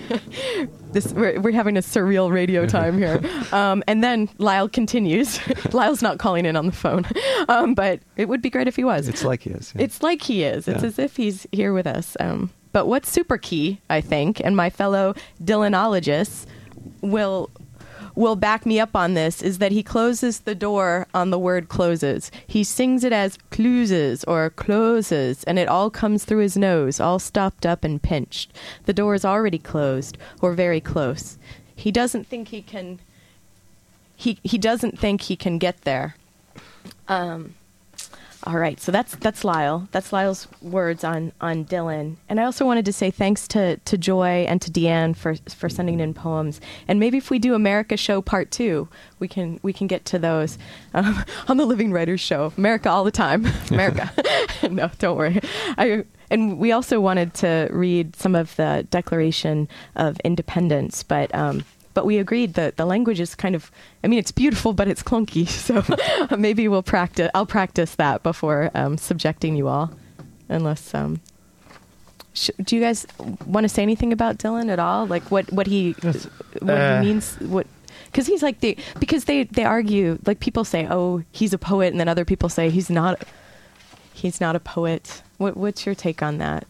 this 0.91 1.13
we're, 1.13 1.39
we're 1.39 1.51
having 1.51 1.77
a 1.77 1.81
surreal 1.81 2.31
radio 2.31 2.65
time 2.77 2.97
here. 2.97 3.21
Um, 3.51 3.83
and 3.87 4.03
then 4.03 4.29
Lyle 4.39 4.67
continues. 4.67 5.39
Lyle's 5.73 6.01
not 6.01 6.17
calling 6.17 6.45
in 6.45 6.55
on 6.55 6.65
the 6.65 6.71
phone, 6.71 7.05
um, 7.47 7.75
but 7.75 7.99
it 8.15 8.27
would 8.27 8.41
be 8.41 8.49
great 8.49 8.67
if 8.67 8.75
he 8.75 8.83
was. 8.83 9.07
It's 9.07 9.23
like 9.23 9.43
he 9.43 9.51
is. 9.51 9.73
yeah. 9.75 9.83
It's 9.83 10.01
like 10.01 10.21
he 10.23 10.43
is. 10.43 10.67
It's 10.67 10.81
Yeah. 10.81 10.87
as 10.87 10.99
if 10.99 11.15
he's 11.17 11.45
here 11.51 11.73
with 11.73 11.85
us. 11.87 12.17
Um, 12.19 12.49
but 12.71 12.87
what's 12.87 13.09
super 13.09 13.37
key, 13.37 13.79
I 13.89 14.01
think, 14.01 14.39
and 14.43 14.55
my 14.55 14.69
fellow 14.69 15.13
Dylanologists 15.43 16.45
will 17.01 17.49
will 18.17 18.35
back 18.35 18.65
me 18.65 18.79
up 18.79 18.95
on 18.95 19.13
this 19.13 19.41
is 19.41 19.59
that 19.59 19.71
he 19.71 19.83
closes 19.83 20.39
the 20.39 20.55
door 20.55 21.07
on 21.13 21.29
the 21.29 21.37
word 21.39 21.69
closes. 21.69 22.31
He 22.47 22.63
sings 22.63 23.03
it 23.03 23.13
as 23.13 23.37
closes 23.51 24.23
or 24.23 24.49
closes, 24.49 25.43
and 25.43 25.59
it 25.59 25.67
all 25.67 25.89
comes 25.89 26.25
through 26.25 26.39
his 26.39 26.57
nose, 26.57 26.99
all 26.99 27.19
stopped 27.19 27.65
up 27.65 27.83
and 27.83 28.01
pinched. 28.01 28.51
The 28.85 28.93
door 28.93 29.13
is 29.13 29.23
already 29.23 29.59
closed 29.59 30.17
or 30.41 30.53
very 30.53 30.81
close. 30.81 31.37
He 31.75 31.91
doesn't 31.91 32.25
think 32.25 32.47
he 32.47 32.63
can. 32.63 32.99
He 34.15 34.39
he 34.43 34.57
doesn't 34.57 34.97
think 34.97 35.21
he 35.21 35.35
can 35.35 35.59
get 35.59 35.81
there. 35.81 36.15
Um, 37.07 37.53
all 38.47 38.57
right, 38.59 38.79
so 38.79 38.93
that's 38.93 39.13
that's 39.17 39.43
Lyle. 39.43 39.89
That's 39.91 40.13
Lyle's 40.13 40.47
words 40.61 41.03
on 41.03 41.33
on 41.41 41.65
Dylan. 41.65 42.15
And 42.29 42.39
I 42.39 42.45
also 42.45 42.65
wanted 42.65 42.85
to 42.85 42.93
say 42.93 43.11
thanks 43.11 43.45
to 43.49 43.75
to 43.75 43.97
Joy 43.97 44.45
and 44.47 44.61
to 44.61 44.71
Deanne 44.71 45.17
for 45.17 45.35
for 45.49 45.67
sending 45.67 45.99
in 45.99 46.13
poems. 46.13 46.61
And 46.87 46.97
maybe 46.97 47.17
if 47.17 47.29
we 47.29 47.39
do 47.39 47.55
America 47.55 47.97
Show 47.97 48.21
Part 48.21 48.49
Two, 48.49 48.87
we 49.19 49.27
can 49.27 49.59
we 49.63 49.73
can 49.73 49.87
get 49.87 50.05
to 50.05 50.17
those 50.17 50.57
um, 50.93 51.25
on 51.49 51.57
the 51.57 51.65
Living 51.65 51.91
Writers 51.91 52.21
Show. 52.21 52.53
America 52.57 52.89
all 52.89 53.03
the 53.03 53.11
time. 53.11 53.45
America. 53.69 54.09
no, 54.71 54.89
don't 54.97 55.17
worry. 55.17 55.41
I 55.77 56.05
and 56.31 56.57
we 56.57 56.71
also 56.71 57.01
wanted 57.01 57.33
to 57.35 57.67
read 57.69 58.15
some 58.15 58.33
of 58.33 58.55
the 58.55 58.87
Declaration 58.89 59.67
of 59.97 60.21
Independence, 60.21 61.03
but. 61.03 61.35
Um, 61.35 61.65
but 61.97 62.05
we 62.05 62.19
agreed 62.19 62.53
that 62.53 62.77
the 62.77 62.85
language 62.85 63.19
is 63.19 63.33
kind 63.33 63.55
of 63.55 63.71
i 64.03 64.07
mean 64.07 64.19
it's 64.19 64.31
beautiful 64.31 64.71
but 64.71 64.87
it's 64.87 65.01
clunky. 65.01 65.47
So 65.67 65.73
maybe 66.37 66.67
we'll 66.67 66.83
practice 66.83 67.31
i'll 67.33 67.47
practice 67.47 67.95
that 67.95 68.21
before 68.21 68.69
um, 68.75 68.99
subjecting 68.99 69.55
you 69.55 69.67
all 69.67 69.89
unless 70.47 70.93
um 70.93 71.19
sh- 72.37 72.51
do 72.63 72.75
you 72.75 72.81
guys 72.83 73.07
want 73.47 73.63
to 73.63 73.69
say 73.69 73.81
anything 73.81 74.13
about 74.13 74.37
dylan 74.37 74.69
at 74.69 74.77
all? 74.77 75.07
Like 75.07 75.31
what 75.31 75.51
what 75.51 75.65
he 75.67 75.93
what 76.01 76.69
uh, 76.69 77.01
he 77.01 77.07
means 77.07 77.35
what 77.39 77.65
because 78.11 78.27
he's 78.27 78.43
like 78.43 78.59
the 78.59 78.77
because 78.99 79.25
they 79.25 79.45
they 79.45 79.63
argue 79.63 80.19
like 80.25 80.39
people 80.39 80.63
say 80.63 80.87
oh 80.89 81.23
he's 81.31 81.53
a 81.53 81.57
poet 81.57 81.87
and 81.87 81.99
then 81.99 82.07
other 82.07 82.25
people 82.25 82.49
say 82.49 82.69
he's 82.69 82.89
not 82.89 83.23
he's 84.13 84.39
not 84.39 84.55
a 84.55 84.59
poet. 84.59 85.23
What 85.37 85.57
what's 85.57 85.85
your 85.85 85.95
take 85.95 86.21
on 86.21 86.37
that? 86.37 86.67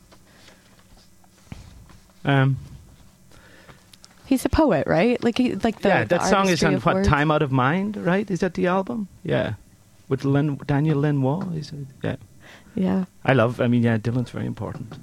Um, 2.23 2.57
he's 4.27 4.45
a 4.45 4.49
poet 4.49 4.85
right 4.87 5.23
like 5.23 5.37
he, 5.37 5.55
like 5.55 5.81
the 5.81 5.89
yeah, 5.89 6.03
the 6.03 6.17
that 6.17 6.29
song 6.29 6.49
is 6.49 6.63
on 6.63 6.75
what 6.81 6.95
words. 6.95 7.07
Time 7.07 7.31
Out 7.31 7.41
of 7.41 7.51
Mind, 7.51 7.97
right? 7.97 8.29
Is 8.29 8.39
that 8.41 8.53
the 8.53 8.67
album? 8.67 9.07
Yeah, 9.23 9.53
with 10.09 10.25
Lin, 10.25 10.59
Daniel 10.65 11.01
Lanois. 11.01 11.43
Is 11.55 11.71
it? 11.71 11.87
Yeah, 12.03 12.15
yeah 12.75 13.05
I 13.25 13.33
love. 13.33 13.59
I 13.61 13.67
mean, 13.67 13.83
yeah, 13.83 13.97
Dylan's 13.97 14.31
very 14.31 14.45
important. 14.45 14.95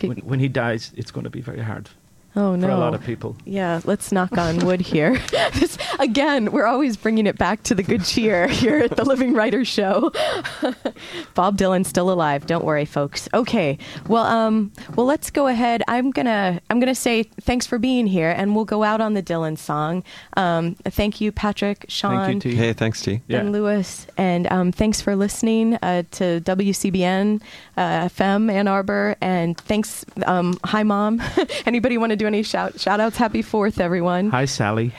When, 0.00 0.18
when 0.18 0.40
he 0.40 0.48
dies, 0.48 0.92
it's 0.96 1.10
going 1.10 1.24
to 1.24 1.30
be 1.30 1.42
very 1.42 1.60
hard 1.60 1.90
Oh 2.36 2.54
no! 2.54 2.68
for 2.68 2.72
a 2.72 2.78
lot 2.78 2.94
of 2.94 3.02
people. 3.02 3.36
Yeah, 3.44 3.80
let's 3.84 4.12
knock 4.12 4.38
on 4.38 4.58
wood 4.58 4.80
here. 4.80 5.20
this, 5.54 5.76
again, 5.98 6.52
we're 6.52 6.66
always 6.66 6.96
bringing 6.96 7.26
it 7.26 7.36
back 7.36 7.62
to 7.64 7.74
the 7.74 7.82
good 7.82 8.04
cheer 8.04 8.46
here 8.46 8.78
at 8.78 8.96
the 8.96 9.04
Living 9.04 9.34
Writers 9.34 9.66
Show. 9.66 10.10
Bob 11.34 11.58
Dylan's 11.58 11.88
still 11.88 12.10
alive. 12.10 12.46
Don't 12.46 12.64
worry, 12.64 12.84
folks. 12.84 13.28
Okay, 13.34 13.78
well, 14.06 14.24
um, 14.24 14.72
well, 14.94 15.06
let's 15.06 15.30
go 15.30 15.48
ahead. 15.48 15.82
I'm 15.88 16.10
gonna, 16.10 16.60
I'm 16.70 16.78
gonna 16.78 16.94
say 16.94 17.24
thanks 17.24 17.66
for 17.66 17.78
being 17.78 18.06
here, 18.06 18.30
and 18.30 18.54
we'll 18.54 18.64
go 18.64 18.84
out 18.84 19.00
on 19.00 19.14
the 19.14 19.22
Dylan 19.22 19.58
song. 19.58 20.04
Um, 20.36 20.76
thank 20.84 21.20
you, 21.20 21.32
Patrick, 21.32 21.86
Sean, 21.88 22.26
Thank 22.26 22.44
you, 22.44 22.52
T. 22.52 22.56
Hey, 22.56 22.72
thanks, 22.72 23.02
T. 23.02 23.22
Yeah. 23.26 23.38
Ben 23.38 23.50
Lewis, 23.50 24.06
and 24.16 24.50
um, 24.52 24.70
thanks 24.70 25.00
for 25.00 25.16
listening 25.16 25.74
uh, 25.82 26.04
to 26.12 26.40
WCBN 26.42 27.42
uh, 27.76 28.08
FM 28.08 28.52
Ann 28.52 28.68
Arbor, 28.68 29.16
and 29.20 29.56
thanks, 29.58 30.04
um, 30.26 30.58
hi 30.64 30.82
mom. 30.82 31.20
Anybody 31.66 31.98
want 31.98 32.10
to 32.10 32.16
do 32.20 32.26
any 32.26 32.42
shout 32.42 32.78
shout 32.78 33.00
outs? 33.00 33.16
Happy 33.16 33.40
Fourth, 33.40 33.80
everyone. 33.80 34.28
Hi, 34.28 34.44
Sally. 34.44 34.92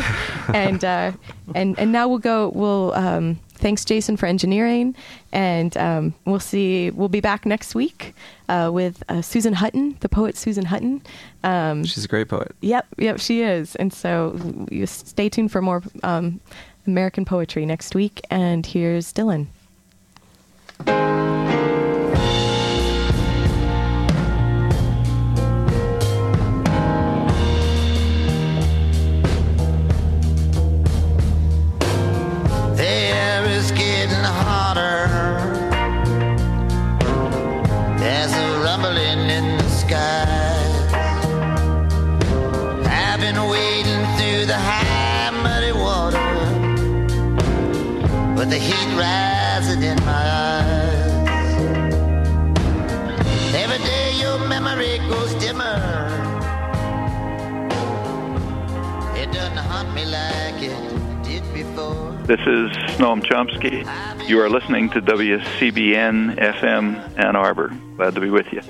and 0.54 0.84
uh, 0.84 1.10
and 1.54 1.76
and 1.76 1.90
now 1.90 2.06
we'll 2.06 2.18
go. 2.18 2.50
We'll 2.54 2.94
um, 2.94 3.40
thanks 3.54 3.84
Jason 3.84 4.16
for 4.16 4.26
engineering, 4.26 4.94
and 5.32 5.76
um, 5.76 6.14
we'll 6.24 6.38
see. 6.38 6.90
We'll 6.90 7.08
be 7.08 7.20
back 7.20 7.44
next 7.44 7.74
week 7.74 8.14
uh, 8.48 8.70
with 8.72 9.02
uh, 9.08 9.22
Susan 9.22 9.54
Hutton, 9.54 9.96
the 10.00 10.08
poet 10.08 10.36
Susan 10.36 10.66
Hutton. 10.66 11.02
Um, 11.42 11.84
She's 11.84 12.04
a 12.04 12.08
great 12.08 12.28
poet. 12.28 12.54
Yep, 12.60 12.86
yep, 12.98 13.18
she 13.18 13.42
is. 13.42 13.74
And 13.74 13.92
so 13.92 14.38
you 14.70 14.86
stay 14.86 15.28
tuned 15.28 15.50
for 15.50 15.60
more 15.60 15.82
um, 16.04 16.40
American 16.86 17.24
poetry 17.24 17.66
next 17.66 17.96
week. 17.96 18.20
And 18.30 18.64
here's 18.64 19.12
Dylan. 19.12 19.48
This 62.28 62.40
is 62.40 62.70
Noam 62.98 63.22
Chomsky. 63.22 63.88
You 64.28 64.38
are 64.42 64.50
listening 64.50 64.90
to 64.90 65.00
WCBN 65.00 66.36
FM 66.36 67.18
Ann 67.18 67.36
Arbor. 67.36 67.74
Glad 67.96 68.16
to 68.16 68.20
be 68.20 68.28
with 68.28 68.52
you. 68.52 68.60